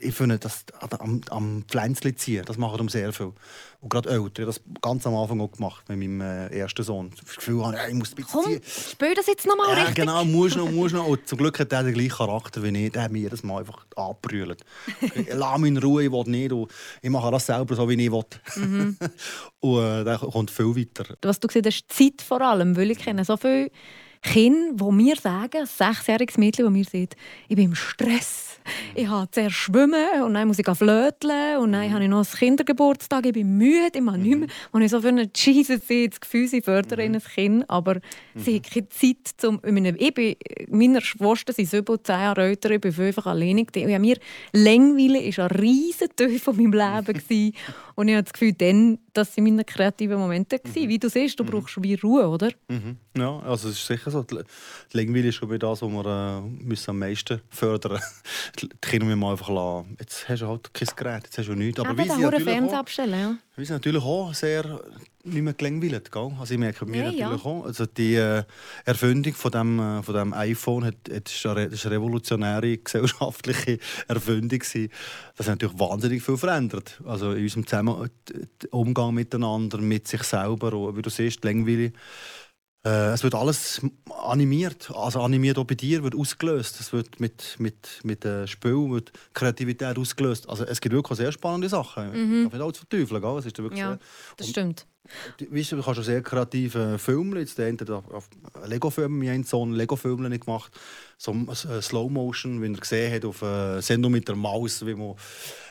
ich 0.00 0.14
finde, 0.14 0.38
das 0.38 0.64
am, 0.98 1.20
am 1.28 1.64
Pflänzchen 1.68 2.16
ziehen, 2.16 2.44
das 2.46 2.56
machen 2.56 2.80
um 2.80 2.88
sehr 2.88 3.12
viel. 3.12 3.32
Und 3.80 3.90
gerade 3.90 4.08
Eltern, 4.08 4.30
ich 4.34 4.38
habe 4.40 4.46
das 4.46 4.60
ganz 4.80 5.06
am 5.06 5.14
Anfang 5.14 5.40
auch 5.40 5.52
gemacht 5.52 5.88
mit 5.88 5.98
meinem 5.98 6.20
äh, 6.20 6.46
ersten 6.48 6.82
Sohn. 6.82 7.10
Das 7.24 7.36
Gefühl, 7.36 7.64
habe, 7.64 7.76
ich 7.86 7.94
muss 7.94 8.12
ein 8.12 8.16
bisschen 8.16 8.30
Komm, 8.32 8.44
ziehen. 8.46 8.62
spiel 8.64 9.14
das 9.14 9.26
jetzt 9.26 9.46
nochmal 9.46 9.68
Ja, 9.68 9.74
richtig. 9.74 9.96
genau, 9.96 10.24
muss 10.24 10.56
noch, 10.56 10.70
muss 10.70 10.92
noch. 10.92 11.06
Und 11.06 11.28
zum 11.28 11.38
Glück 11.38 11.58
hat 11.60 11.72
er 11.72 11.82
den 11.82 11.94
gleichen 11.94 12.10
Charakter 12.16 12.62
wie 12.62 12.86
ich. 12.86 12.92
Der 12.92 13.02
hat 13.02 13.12
mich 13.12 13.22
jedes 13.22 13.42
Mal 13.42 13.58
einfach 13.60 13.86
angebrüllt. 13.94 14.64
Lass 15.32 15.58
mich 15.58 15.68
in 15.68 15.76
Ruhe, 15.78 16.04
ich 16.04 16.10
will 16.12 16.24
nicht. 16.26 16.52
Und 16.52 16.72
ich 17.02 17.10
mache 17.10 17.30
das 17.30 17.46
selber 17.46 17.74
so, 17.76 17.88
wie 17.88 18.02
ich 18.02 18.10
will. 18.10 18.24
Mhm. 18.56 18.96
und 19.60 19.84
äh, 19.84 20.04
der 20.04 20.18
kommt 20.18 20.50
viel 20.50 20.74
weiter. 20.74 21.14
Was 21.22 21.38
du 21.40 21.46
gesagt 21.46 21.66
hast, 21.66 21.92
Zeit 21.92 22.22
vor 22.22 22.40
allem, 22.40 22.74
weil 22.76 22.90
ich 22.90 22.98
kenne 22.98 23.24
so 23.24 23.36
viele 23.36 23.70
Kinder, 24.22 24.84
die 24.84 24.92
mir 24.92 25.16
sagen, 25.16 25.66
sechsjähriges 25.66 26.38
Mädchen, 26.38 26.64
das 26.64 26.72
mir 26.72 26.84
sagt, 26.84 27.16
ich 27.48 27.56
bin 27.56 27.66
im 27.66 27.74
Stress. 27.74 28.58
Ich 28.94 29.08
habe 29.08 29.30
zuerst 29.30 29.56
schwimmen 29.56 30.22
und 30.24 30.34
dann 30.34 30.48
muss 30.48 30.58
ich 30.58 30.66
flöteln 30.66 31.58
und 31.58 31.72
dann 31.72 31.90
habe 31.92 32.04
ich 32.04 32.10
noch 32.10 32.18
einen 32.18 32.38
Kindergeburtstag, 32.38 33.26
ich 33.26 33.32
bin 33.32 33.56
müde, 33.56 33.92
ich 33.94 34.00
mache 34.00 34.18
nicht 34.18 34.38
mehr. 34.38 34.48
Und 34.72 34.82
ich 34.82 34.90
so 34.90 35.00
für 35.00 35.08
einen 35.08 35.30
Jesus 35.34 35.86
sehe 35.86 36.08
das 36.08 36.20
Gefühl, 36.20 36.48
sie 36.48 36.60
fördern 36.60 37.00
ein 37.00 37.22
Kind, 37.22 37.64
aber 37.68 38.00
sie 38.34 38.56
haben 38.56 38.62
keine 38.62 38.88
Zeit, 38.90 39.16
zum, 39.36 39.60
ich, 39.64 40.14
bin, 40.14 40.36
meine 40.68 41.00
Schwester 41.00 41.52
sind 41.52 41.72
über 41.72 42.02
zehn 42.02 42.16
Jahre 42.16 42.42
älter, 42.48 42.70
ich 42.70 42.80
bin 42.80 42.92
fünf 42.92 43.26
alleinig. 43.26 43.68
Und 43.74 44.00
mir 44.00 44.16
Längweile 44.52 45.36
war 45.36 45.50
ein 45.50 45.56
riesen 45.58 46.08
Teil 46.14 46.38
von 46.38 46.56
meinem 46.56 46.72
Leben. 46.72 47.22
und 47.94 48.08
ich 48.08 48.14
habe 48.14 48.24
das 48.24 48.32
Gefühl, 48.32 48.52
dann, 48.52 48.98
das 49.18 49.36
waren 49.36 49.44
meine 49.44 49.64
kreativen 49.64 50.18
Momente. 50.18 50.58
gewesen. 50.58 50.88
Wie 50.88 50.98
du 50.98 51.08
siehst, 51.08 51.38
du 51.38 51.44
brauchst 51.44 51.82
wie 51.82 51.94
Ruhe, 51.94 52.28
oder? 52.28 52.50
Mhm. 52.68 52.96
Ja, 53.16 53.38
also 53.40 53.68
es 53.68 53.76
ist 53.76 53.86
sicher 53.86 54.10
so. 54.10 54.22
Die 54.22 54.36
Langweile 54.92 55.28
ist 55.28 55.34
schon 55.36 55.50
wieder 55.50 55.68
das, 55.68 55.82
was 55.82 55.90
wir 55.90 56.06
äh, 56.06 56.40
müssen 56.64 56.90
am 56.90 56.98
meisten 56.98 57.40
fördern 57.50 57.92
müssen. 57.92 58.04
Die 58.60 58.68
Kinder 58.80 59.06
müssen 59.06 59.24
einfach 59.24 59.48
lassen. 59.48 59.96
Jetzt 59.98 60.28
hast 60.28 60.42
du 60.42 60.46
halt 60.48 60.72
kein 60.72 60.88
Gerät, 60.96 61.24
jetzt 61.24 61.38
hast 61.38 61.48
du 61.48 61.54
nichts. 61.54 61.80
Aber 61.80 61.90
Aber 61.90 61.98
wie 61.98 62.08
sie 62.08 62.20
natürlich 62.20 62.60
auch, 62.60 62.72
abstellen, 62.74 63.20
ja. 63.20 63.34
wie 63.56 63.64
sie 63.64 63.72
natürlich 63.72 64.02
auch 64.02 64.32
sehr 64.34 64.80
nicht 65.32 65.42
mehr 65.42 65.52
gelangweilt. 65.54 66.10
Gell? 66.12 66.32
Also 66.38 66.54
ich 66.54 66.60
merke 66.60 66.86
mir 66.86 67.04
Ja, 67.04 67.10
ja. 67.10 67.24
natürlich 67.28 67.44
auch. 67.44 67.64
Also 67.64 67.86
die 67.86 68.14
äh, 68.14 68.44
Erfindung 68.84 69.34
von 69.34 69.50
dem, 69.50 69.78
äh, 69.78 70.02
von 70.02 70.14
dem 70.14 70.32
iPhone 70.34 70.84
hat, 70.84 70.96
hat, 71.12 71.28
ist 71.28 71.46
eine, 71.46 71.64
ist 71.64 71.86
eine 71.86 71.96
revolutionäre 71.96 72.78
gesellschaftliche 72.78 73.78
Erfindung. 74.08 74.58
gewesen. 74.58 74.90
Das 75.36 75.48
hat 75.48 75.60
natürlich 75.60 75.78
wahnsinnig 75.78 76.22
viel 76.22 76.36
verändert. 76.36 77.00
Also 77.04 77.32
in 77.32 77.42
unserem 77.42 77.66
Zusammen 77.66 78.10
der 78.28 78.74
Umgang 78.74 79.14
miteinander, 79.14 79.78
mit 79.78 80.08
sich 80.08 80.22
selber. 80.22 80.72
Und 80.72 80.96
wie 80.96 81.02
du 81.02 81.10
siehst, 81.10 81.42
die 81.44 81.48
Langweile. 81.48 81.92
Äh, 82.88 83.12
es 83.12 83.22
wird 83.22 83.34
alles 83.34 83.80
animiert, 84.22 84.90
also 84.94 85.20
animiert 85.20 85.58
auch 85.58 85.64
bei 85.64 85.74
dir, 85.74 86.02
wird 86.02 86.14
ausgelöst. 86.14 86.80
Es 86.80 86.92
wird 86.92 87.20
mit, 87.20 87.56
mit, 87.58 88.00
mit 88.02 88.24
äh, 88.24 88.46
Spiel, 88.46 88.90
wird 88.90 89.12
Kreativität 89.34 89.98
ausgelöst. 89.98 90.48
Also 90.48 90.64
es 90.64 90.80
gibt 90.80 90.94
wirklich 90.94 91.18
sehr 91.18 91.32
spannende 91.32 91.68
Sachen. 91.68 92.10
Mhm. 92.12 92.46
Ich 92.46 92.52
nicht 92.52 92.62
alles 92.62 92.78
verteufeln, 92.78 93.20
gell? 93.20 93.38
Es 93.38 93.46
ist 93.46 93.58
wirklich 93.58 93.80
Ja, 93.80 93.88
sehr, 93.90 93.98
das 94.36 94.46
Und- 94.46 94.50
stimmt. 94.52 94.86
Du- 95.38 95.46
Weißt 95.50 95.72
du, 95.72 95.76
du 95.76 95.82
kannst 95.82 95.96
schon 95.96 96.04
sehr 96.04 96.22
kreative 96.22 96.98
Filme. 96.98 97.40
Jetzt 97.40 97.56
der 97.56 97.66
eine 97.68 97.78
auf 98.12 98.28
Lego-Filme, 98.66 99.22
wir 99.22 99.32
haben 99.32 99.42
so 99.42 99.62
einen 99.62 99.72
Lego-Film 99.74 100.28
nicht 100.28 100.44
gemacht. 100.44 100.70
So 101.16 101.34
Slow-Motion, 101.80 102.60
wie 102.62 102.66
er 102.72 102.78
gesehen 102.78 103.14
hat 103.14 103.24
auf 103.24 103.40
äh, 103.42 103.80
Sendung 103.80 104.12
mit 104.12 104.28
der 104.28 104.36
Maus, 104.36 104.84
wie 104.84 104.94
man, 104.94 105.14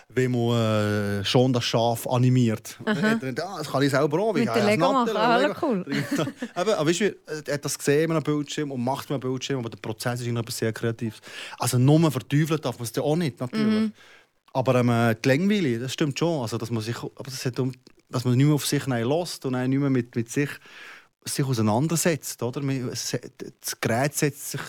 wie 0.09 0.27
man 0.27 1.19
äh, 1.21 1.25
schon 1.25 1.51
das 1.51 1.65
Schaf 1.65 2.07
animiert. 2.07 2.77
Und 2.79 2.87
dann 2.87 3.01
hat 3.01 3.23
er 3.23 3.29
gedacht, 3.29 3.47
ah, 3.49 3.57
das 3.57 3.69
kann 3.69 3.83
ich 3.83 3.91
selber 3.91 4.19
auch. 4.19 4.33
Mit 4.33 4.47
habe 4.47 4.61
Lego 4.61 4.91
machen, 4.93 5.17
ah, 5.17 5.55
cool. 5.61 5.85
Eben, 5.89 6.33
aber 6.55 6.85
weißt 6.85 6.99
du, 7.01 7.15
er 7.45 7.53
hat 7.53 7.65
das 7.65 7.77
gesehen 7.77 8.09
mit 8.09 8.11
einem 8.11 8.23
Bildschirm 8.23 8.71
und 8.71 8.83
macht 8.83 9.09
mit 9.09 9.21
einem 9.21 9.31
Bildschirm, 9.31 9.59
aber 9.59 9.69
der 9.69 9.77
Prozess 9.77 10.21
ist 10.21 10.27
etwas 10.27 10.57
sehr 10.57 10.71
Kreatives. 10.71 11.19
Also 11.59 11.77
nur 11.77 12.09
verteufeln 12.09 12.61
darf 12.61 12.79
man 12.79 12.85
es 12.85 12.95
ja 12.95 13.03
auch 13.03 13.15
nicht, 13.15 13.39
natürlich. 13.39 13.65
Mhm. 13.65 13.93
Aber 14.53 14.75
ähm, 14.75 15.15
die 15.23 15.27
Längweile, 15.27 15.79
das 15.79 15.93
stimmt 15.93 16.17
schon. 16.17 16.41
Also, 16.41 16.57
dass 16.57 16.71
man 16.71 16.81
sich, 16.81 16.97
aber 16.97 17.25
das 17.25 17.45
hat 17.45 17.59
um, 17.59 17.73
dass 18.09 18.23
man 18.23 18.35
nicht 18.35 18.45
mehr 18.45 18.55
auf 18.55 18.65
sich 18.65 18.85
lässt 18.87 19.45
und 19.45 19.53
nicht 19.53 19.79
mehr 19.79 19.89
mit, 19.89 20.15
mit 20.15 20.31
sich, 20.31 20.49
sich 21.25 21.45
auseinandersetzt. 21.45 22.41
Oder? 22.41 22.61
Das 22.61 23.81
Gerät 23.81 24.15
setzt 24.15 24.51
sich, 24.51 24.61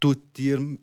tut 0.00 0.36
dir 0.36 0.78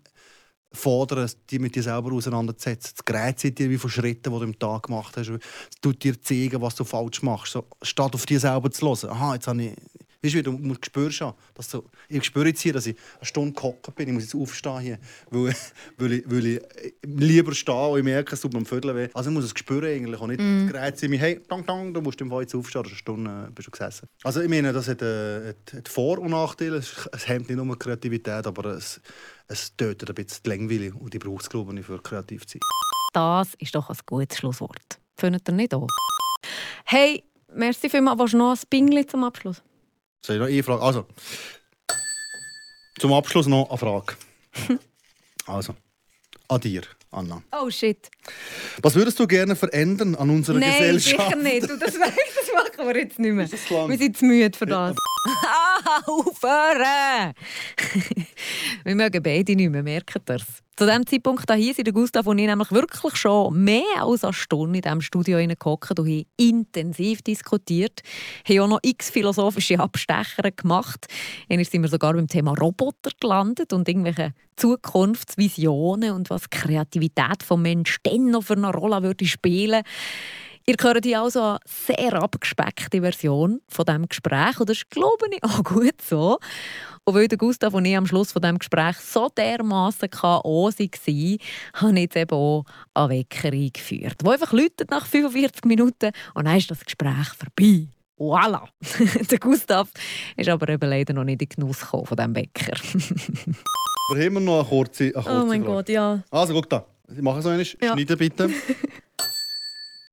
fordern, 0.73 1.29
die 1.49 1.59
mit 1.59 1.75
dir 1.75 1.83
selber 1.83 2.11
auseinanderzusetzen. 2.13 2.93
Das 2.95 3.05
Gerät 3.05 3.57
dir 3.57 3.69
wie 3.69 3.77
von 3.77 3.89
Schritten, 3.89 4.31
die 4.31 4.39
du 4.39 4.43
im 4.43 4.57
Tag 4.57 4.83
gemacht 4.83 5.17
hast. 5.17 5.29
Es 5.29 5.39
tut 5.81 6.03
dir 6.03 6.19
zeigen, 6.21 6.61
was 6.61 6.75
du 6.75 6.83
falsch 6.83 7.21
machst. 7.21 7.53
So, 7.53 7.65
statt 7.81 8.13
auf 8.13 8.25
dich 8.25 8.39
selber 8.39 8.71
zu 8.71 8.85
hören. 8.85 9.09
Aha, 9.09 9.33
jetzt 9.35 9.47
habe 9.47 9.63
ich... 9.63 9.73
Weißt 10.23 10.35
du, 10.35 10.43
du 10.43 10.51
musst 10.51 10.85
spürst 10.85 11.17
schon, 11.17 11.33
dass 11.55 11.69
du, 11.69 11.83
ich 12.07 12.23
spüre 12.23 12.49
jetzt 12.49 12.61
hier, 12.61 12.73
dass 12.73 12.85
ich 12.85 12.95
eine 13.17 13.25
Stunde 13.25 13.53
gehockt 13.53 13.95
bin. 13.95 14.07
Ich 14.07 14.13
muss 14.13 14.23
jetzt 14.25 14.35
aufstehen 14.35 14.79
hier, 14.79 14.99
weil, 15.31 15.55
weil, 15.97 16.11
ich, 16.11 16.23
weil 16.29 16.45
ich 16.45 16.61
lieber 17.01 17.55
stehe 17.55 17.87
und 17.87 17.97
ich 17.97 18.03
merke, 18.03 18.35
es 18.35 18.41
tut 18.41 18.53
mir 18.53 18.59
am 18.59 18.67
Viertel 18.67 18.95
weh. 18.95 19.09
Also 19.15 19.31
ich 19.31 19.33
muss 19.33 19.45
es 19.45 19.53
spüren 19.57 19.85
eigentlich 19.85 20.21
und 20.21 20.29
nicht 20.29 20.39
mm. 20.39 20.67
Gerät 20.67 21.09
mir, 21.09 21.17
hey, 21.17 21.41
dang, 21.47 21.65
dang, 21.65 21.91
du 21.91 22.01
musst 22.01 22.21
im 22.21 22.29
Fall 22.29 22.41
jetzt 22.41 22.53
aufstehen, 22.53 22.85
eine 22.85 22.93
Stunde 22.93 23.47
äh, 23.47 23.51
bist 23.51 23.67
du 23.67 23.71
gesessen. 23.71 24.07
Also 24.21 24.41
ich 24.41 24.49
meine, 24.49 24.71
das 24.71 24.87
hat, 24.87 25.01
äh, 25.01 25.55
hat, 25.73 25.89
Vor- 25.89 26.19
und 26.19 26.29
Nachteile. 26.29 26.75
Es, 26.75 27.27
hemmt 27.27 27.49
nicht 27.49 27.57
nur 27.57 27.79
Kreativität, 27.79 28.45
aber 28.45 28.65
es, 28.75 29.01
es 29.51 29.75
tötet 29.75 30.09
ein 30.09 30.15
bisschen 30.15 30.41
die 30.45 30.49
Längweile 30.49 30.93
und 30.93 31.13
die 31.13 31.19
braucht 31.19 31.43
es, 31.43 31.49
glaube 31.49 31.77
ich, 31.77 31.85
für 31.85 32.01
kreativ 32.01 32.47
zu 32.47 32.53
sein. 32.53 32.61
Das 33.13 33.53
ist 33.59 33.75
doch 33.75 33.89
ein 33.89 33.97
gutes 34.05 34.37
Schlusswort. 34.37 34.99
Findet 35.17 35.47
ihr 35.49 35.53
nicht 35.53 35.73
auch? 35.73 35.87
Hey, 36.85 37.23
merci 37.53 37.89
vielmals. 37.89 38.19
Willst 38.19 38.33
du 38.33 38.37
noch 38.37 38.51
ein 38.51 38.59
Pingli 38.69 39.05
zum 39.05 39.23
Abschluss? 39.23 39.61
Soll 40.25 40.37
ich 40.37 40.39
noch 40.39 40.47
eine 40.47 40.63
Frage? 40.63 40.81
Also, 40.81 41.05
zum 42.99 43.13
Abschluss 43.13 43.47
noch 43.47 43.69
eine 43.69 43.77
Frage. 43.77 44.15
also, 45.47 45.75
an 46.47 46.61
dir, 46.61 46.83
Anna. 47.11 47.43
Oh 47.51 47.69
shit. 47.69 48.09
Was 48.81 48.95
würdest 48.95 49.19
du 49.19 49.27
gerne 49.27 49.55
verändern 49.55 50.15
an 50.15 50.29
unserer 50.29 50.59
Nein, 50.59 50.71
Gesellschaft? 50.71 51.29
sicher 51.29 51.35
nicht. 51.35 51.69
Du, 51.69 51.77
das, 51.77 51.99
weißt, 51.99 52.40
machen 52.55 52.87
wir 52.87 52.97
jetzt 52.97 53.19
nicht 53.19 53.33
mehr. 53.33 53.49
Wir 53.49 53.97
sind 53.97 54.17
zu 54.17 54.25
müde 54.25 54.57
für 54.57 54.65
das. 54.65 54.95
Ah, 55.45 56.01
aufhören! 56.05 57.33
wir 58.83 58.95
mögen 58.95 59.23
beide 59.23 59.55
nicht 59.55 59.69
mehr, 59.69 59.83
merkt 59.83 60.15
ihr 60.15 60.37
Zu 60.75 60.85
diesem 60.85 61.05
Zeitpunkt 61.05 61.51
hier 61.53 61.73
sind 61.73 61.93
Gustav 61.93 62.25
und 62.25 62.39
ich 62.39 62.47
nämlich 62.47 62.71
wirklich 62.71 63.15
schon 63.15 63.63
mehr 63.63 63.83
als 64.01 64.23
eine 64.23 64.33
Stunde 64.33 64.77
in 64.77 64.81
diesem 64.81 65.01
Studio 65.01 65.37
hineingehockt 65.37 65.99
und 65.99 66.07
haben 66.07 66.25
intensiv 66.37 67.21
diskutiert. 67.21 68.01
Haben 68.47 68.59
auch 68.61 68.67
noch 68.67 68.79
x 68.81 69.11
philosophische 69.11 69.79
Abstecher 69.79 70.49
gemacht. 70.51 71.05
Einmal 71.49 71.65
sind 71.65 71.83
wir 71.83 71.89
sogar 71.89 72.13
beim 72.13 72.27
Thema 72.27 72.53
Roboter 72.53 73.11
gelandet 73.19 73.73
und 73.73 73.87
irgendwelche 73.87 74.33
Zukunftsvisionen 74.55 76.11
und 76.11 76.29
was 76.29 76.43
die 76.43 76.57
Kreativität 76.57 77.41
des 77.41 77.57
Menschen 77.57 77.97
dann 78.03 78.31
noch 78.31 78.43
für 78.43 78.53
eine 78.53 78.71
Rolle 78.71 79.03
würde 79.03 79.25
spielen 79.25 79.83
Ihr 80.65 80.75
hört 80.79 81.05
hier 81.05 81.21
also 81.21 81.41
eine 81.41 81.59
sehr 81.65 82.13
abgespeckte 82.13 83.01
Version 83.01 83.61
von 83.67 83.85
diesem 83.85 84.07
Gespräch. 84.07 84.59
Und 84.59 84.69
das 84.69 84.77
ist, 84.77 84.89
glaube 84.89 85.27
ich, 85.31 85.43
auch 85.43 85.63
gut 85.63 86.01
so. 86.01 86.37
Und 87.03 87.15
weil 87.15 87.27
der 87.27 87.37
Gustav 87.37 87.73
und 87.73 87.85
ich 87.85 87.97
am 87.97 88.05
Schluss 88.05 88.31
von 88.31 88.41
diesem 88.41 88.59
Gespräch 88.59 88.97
so 88.97 89.29
dermassen 89.29 90.09
K.O. 90.09 90.65
waren, 90.65 91.37
habe 91.73 91.93
ich 91.93 91.99
jetzt 91.99 92.15
eben 92.15 92.35
auch 92.35 92.65
einen 92.93 93.09
Wecker 93.09 93.51
eingeführt, 93.51 94.15
der 94.23 94.31
einfach 94.31 94.53
läutet 94.53 94.91
nach 94.91 95.05
45 95.05 95.65
Minuten 95.65 96.11
und 96.35 96.45
dann 96.45 96.57
ist 96.57 96.69
das 96.69 96.85
Gespräch 96.85 97.29
vorbei. 97.29 97.87
Voilà! 98.19 98.67
der 99.31 99.39
Gustav 99.39 99.89
ist 100.37 100.47
aber 100.47 100.69
eben 100.69 100.87
leider 100.87 101.13
noch 101.13 101.23
nicht 101.23 101.41
in 101.41 101.47
den 101.47 101.55
Genuss 101.55 101.79
gekommen 101.79 102.05
von 102.05 102.17
diesem 102.17 102.35
Wecker. 102.35 102.77
Wir 104.13 104.25
haben 104.25 104.43
noch 104.43 104.59
eine 104.59 104.67
kurze, 104.67 105.05
eine 105.05 105.13
kurze 105.13 105.29
oh 105.29 105.45
mein 105.45 105.63
Frage. 105.63 105.75
Gott, 105.75 105.89
ja. 105.89 106.23
Also, 106.29 106.53
guck 106.53 106.69
da. 106.69 106.85
Ich 107.09 107.21
mache 107.21 107.41
so 107.41 107.49
eine. 107.49 107.63
Ja. 107.63 107.93
Schneiden 107.93 108.17
bitte. 108.17 108.49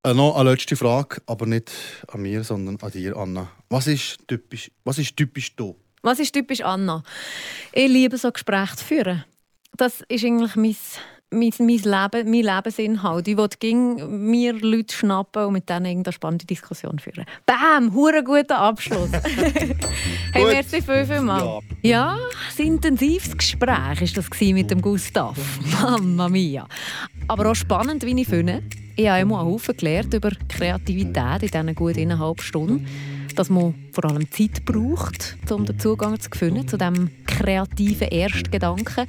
äh, 0.04 0.14
noch 0.14 0.36
eine 0.36 0.50
letzte 0.50 0.76
Frage, 0.76 1.20
aber 1.26 1.46
nicht 1.46 1.72
an 2.08 2.22
mir, 2.22 2.44
sondern 2.44 2.76
an 2.80 2.90
dir, 2.90 3.16
Anna. 3.16 3.50
Was 3.68 3.86
ist 3.86 4.18
typisch, 4.26 4.70
was 4.84 4.98
ist 4.98 5.16
typisch 5.16 5.54
du? 5.56 5.76
Was 6.02 6.18
ist 6.18 6.32
typisch 6.32 6.60
Anna? 6.60 7.02
Ich 7.72 7.88
liebe 7.88 8.16
so 8.16 8.30
Gespräche 8.30 8.76
zu 8.76 8.84
führen. 8.84 9.24
Das 9.76 10.02
ist 10.08 10.24
eigentlich 10.24 10.56
mein 10.56 10.76
mein, 11.30 11.52
mein 11.58 11.68
Leben, 11.68 12.30
mein 12.30 12.56
Lebensinhalt. 12.56 13.28
Ich 13.28 13.36
wollte 13.36 13.74
mir 13.74 14.52
Leute 14.54 14.94
schnappen 14.94 15.44
und 15.44 15.52
mit 15.52 15.68
denen 15.68 15.86
eine 15.86 16.12
spannende 16.12 16.46
Diskussion 16.46 16.98
führen. 16.98 17.26
Bam! 17.44 17.92
Hure 17.94 18.22
guter 18.24 18.58
Abschluss. 18.58 19.10
hey, 20.32 20.44
merci 20.44 20.82
viel, 20.82 21.04
viel 21.04 21.20
mal. 21.20 21.60
Ja. 21.82 21.90
ja, 21.90 22.18
ein 22.58 22.66
intensives 22.66 23.36
Gespräch 23.36 23.68
war 23.68 23.94
das 24.14 24.40
mit 24.40 24.70
dem 24.70 24.80
Gustav. 24.80 25.36
Mamma 25.82 26.28
mia. 26.28 26.66
Aber 27.28 27.50
auch 27.50 27.54
spannend, 27.54 28.04
wie 28.04 28.20
ich 28.20 28.28
finde. 28.28 28.62
Ich 28.96 29.08
habe 29.08 29.20
immer 29.20 29.40
einen 29.40 29.48
Haufen 29.48 29.76
gelernt 29.76 30.12
über 30.14 30.30
Kreativität 30.48 31.42
in 31.42 31.48
diesen 31.48 31.74
gut 31.74 31.98
eineinhalb 31.98 32.42
Stunden. 32.42 32.86
Dass 33.36 33.50
man 33.50 33.74
vor 33.92 34.06
allem 34.06 34.28
Zeit 34.32 34.64
braucht, 34.64 35.36
um 35.50 35.64
den 35.64 35.78
Zugang 35.78 36.18
zu 36.18 36.30
finden 36.30 36.66
zu 36.66 36.76
diesem 36.76 37.10
kreativen 37.24 38.08
Erstgedanken. 38.08 39.06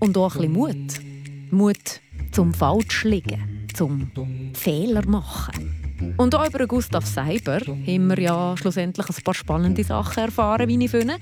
Und 0.00 0.18
auch 0.18 0.34
ein 0.34 0.52
bisschen 0.52 0.52
Mut. 0.52 1.11
Mut 1.52 2.00
zum 2.30 2.54
Falschliegen, 2.54 3.66
zum 3.74 4.10
Fehler 4.54 5.06
machen. 5.06 6.14
Und 6.16 6.34
auch 6.34 6.48
über 6.48 6.66
Gustav 6.66 7.04
Seiber 7.04 7.60
haben 7.60 8.08
wir 8.08 8.18
ja 8.18 8.56
schlussendlich 8.56 9.06
ein 9.06 9.22
paar 9.22 9.34
spannende 9.34 9.84
Sachen 9.84 10.24
erfahren, 10.24 10.66
wie 10.66 10.82
ich 10.82 10.90
finde. 10.90 11.16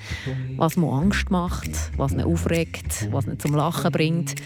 Was 0.56 0.76
mir 0.76 0.90
Angst 0.90 1.30
macht, 1.30 1.70
was 1.96 2.12
ihn 2.12 2.22
aufregt, 2.22 3.08
was 3.10 3.26
ihn 3.26 3.40
zum 3.40 3.56
Lachen 3.56 3.90
bringt. 3.90 4.36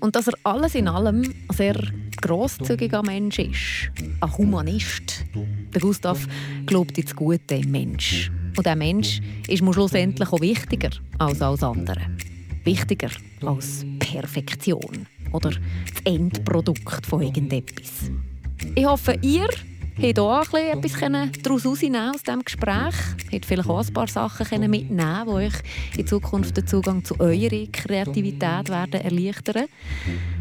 Und 0.00 0.16
dass 0.16 0.28
er 0.28 0.34
alles 0.42 0.74
in 0.74 0.86
allem 0.86 1.22
ein 1.22 1.56
sehr 1.56 1.80
grosszügiger 2.20 3.02
Mensch 3.02 3.38
ist. 3.38 3.90
Ein 4.20 4.36
Humanist. 4.36 5.24
Der 5.72 5.80
Gustav 5.80 6.28
glaubt 6.66 6.98
ins 6.98 7.16
Gute 7.16 7.54
im 7.54 7.70
Mensch. 7.70 8.30
Und 8.54 8.66
der 8.66 8.76
Mensch 8.76 9.22
ist 9.48 9.62
mir 9.62 9.72
schlussendlich 9.72 10.30
auch 10.30 10.40
wichtiger 10.40 10.90
als 11.18 11.40
alles 11.40 11.62
andere. 11.62 12.02
Wichtiger 12.64 13.10
als 13.40 13.86
Perfektion 13.98 15.06
oder 15.32 15.50
das 15.50 16.02
Endprodukt 16.04 17.06
von 17.06 17.22
irgendetwas. 17.22 18.10
Ich 18.74 18.84
hoffe, 18.84 19.18
ihr 19.22 19.48
habt 20.00 20.18
auch 20.18 20.54
etwas 20.54 20.92
daraus 21.42 21.64
herausnehmen 21.64 22.10
aus 22.14 22.22
diesem 22.22 22.44
Gespräch. 22.44 22.94
Habt 23.32 23.46
vielleicht 23.46 23.68
auch 23.68 23.86
ein 23.86 23.92
paar 23.92 24.08
Sachen 24.08 24.70
mitnehmen 24.70 25.24
die 25.26 25.30
euch 25.30 25.54
in 25.96 26.06
Zukunft 26.06 26.56
den 26.56 26.66
Zugang 26.66 27.04
zu 27.04 27.18
eurer 27.20 27.66
Kreativität 27.72 28.68
werden 28.68 29.00
erleichtern 29.00 29.66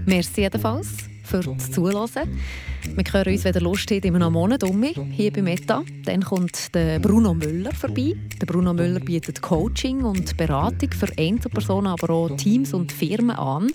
Merci 0.06 0.42
jedenfalls 0.42 0.90
für 1.24 1.40
das 1.40 1.72
Zuhören. 1.72 2.40
Wir 2.84 3.04
hören 3.14 3.34
uns, 3.34 3.44
wenn 3.44 3.54
ihr 3.54 3.62
Lust 3.62 3.92
habt, 3.92 4.06
immer 4.06 4.26
einen 4.26 4.34
Monat 4.34 4.64
um 4.64 4.84
hier 4.84 5.32
bei 5.32 5.42
Meta. 5.42 5.84
Dann 6.06 6.24
kommt 6.24 6.74
der 6.74 7.00
Bruno 7.00 7.34
Müller 7.34 7.72
vorbei. 7.74 8.16
Der 8.42 8.46
Bruno 8.46 8.74
Müller 8.74 9.00
bietet 9.00 9.42
Coaching 9.42 10.02
und 10.04 10.36
Beratung 10.36 10.90
für 10.92 11.08
Einzelpersonen, 11.18 11.92
aber 11.92 12.10
auch 12.10 12.36
Teams 12.38 12.74
und 12.74 12.92
Firmen 12.92 13.36
an. 13.36 13.72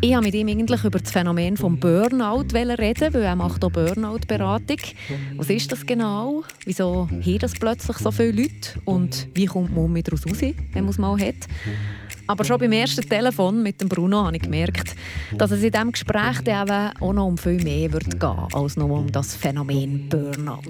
Ich 0.00 0.10
wollte 0.10 0.22
mit 0.22 0.34
ihm 0.34 0.48
eigentlich 0.48 0.84
über 0.84 1.00
das 1.00 1.10
Phänomen 1.10 1.56
des 1.56 1.64
Burnout 1.80 2.46
reden, 2.54 3.14
weil 3.14 3.22
er 3.22 3.36
macht 3.36 3.64
auch 3.64 3.70
Burnout-Beratung. 3.70 4.78
Was 5.36 5.50
ist 5.50 5.72
das 5.72 5.84
genau? 5.84 6.44
Wieso 6.64 7.08
haben 7.10 7.38
das 7.38 7.52
plötzlich 7.54 7.98
so 7.98 8.10
viele 8.10 8.32
Leute? 8.32 8.80
Und 8.84 9.28
wie 9.34 9.46
kommt 9.46 9.74
man 9.74 10.02
daraus 10.02 10.26
raus, 10.26 10.40
wenn 10.40 10.84
man 10.84 10.88
es 10.88 10.98
mal 10.98 11.18
hat? 11.18 11.48
Aber 12.30 12.44
schon 12.44 12.60
beim 12.60 12.70
ersten 12.70 13.08
Telefon 13.08 13.60
mit 13.60 13.80
dem 13.80 13.88
Bruno 13.88 14.24
habe 14.24 14.36
ich 14.36 14.42
gemerkt, 14.42 14.94
dass 15.36 15.50
es 15.50 15.64
in 15.64 15.72
diesem 15.72 15.90
Gespräch 15.90 16.38
auch 17.00 17.12
noch 17.12 17.26
um 17.26 17.36
viel 17.36 17.60
mehr 17.60 17.92
wird 17.92 18.20
gehen 18.20 18.46
als 18.52 18.76
nur 18.76 18.88
um 18.88 19.10
das 19.10 19.34
Phänomen 19.34 20.08
Burnout. 20.08 20.62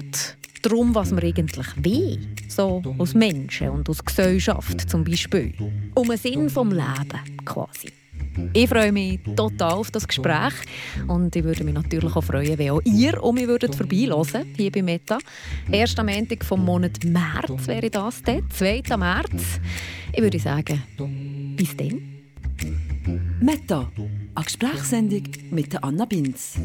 Darum, 0.63 0.95
was 0.95 1.11
wir 1.11 1.21
eigentlich 1.21 1.67
will, 1.75 2.19
so 2.47 2.81
als 2.97 3.13
Menschen 3.13 3.69
und 3.69 3.87
als 3.87 4.03
Gesellschaft 4.03 4.89
zum 4.89 5.03
Beispiel. 5.03 5.53
Um 5.93 6.09
einen 6.09 6.17
Sinn 6.17 6.49
vom 6.49 6.71
Leben 6.71 7.45
quasi. 7.45 7.89
Ich 8.53 8.69
freue 8.69 8.91
mich 8.91 9.19
total 9.35 9.73
auf 9.73 9.91
das 9.91 10.07
Gespräch 10.07 10.53
und 11.07 11.35
ich 11.35 11.43
würde 11.43 11.63
mich 11.63 11.73
natürlich 11.73 12.15
auch 12.15 12.23
freuen, 12.23 12.57
wenn 12.57 12.71
auch 12.71 12.81
ihr 12.85 13.21
um 13.21 13.35
mich 13.35 13.47
würdet 13.47 13.75
vorbeihören 13.75 14.45
hier 14.55 14.71
bei 14.71 14.81
Meta. 14.81 15.17
Erst 15.71 15.99
am 15.99 16.07
Ende 16.07 16.37
vom 16.43 16.63
Monat 16.63 17.03
März 17.03 17.67
wäre 17.67 17.89
das 17.89 18.21
dann, 18.23 18.49
2. 18.49 18.83
März. 18.97 19.59
Ich 20.13 20.21
würde 20.21 20.39
sagen, 20.39 20.81
bis 21.55 21.75
dann. 21.75 22.01
Meta, 23.41 23.91
eine 24.35 24.45
Gesprächssendung 24.45 25.23
mit 25.49 25.83
Anna 25.83 26.05
Binz. 26.05 26.59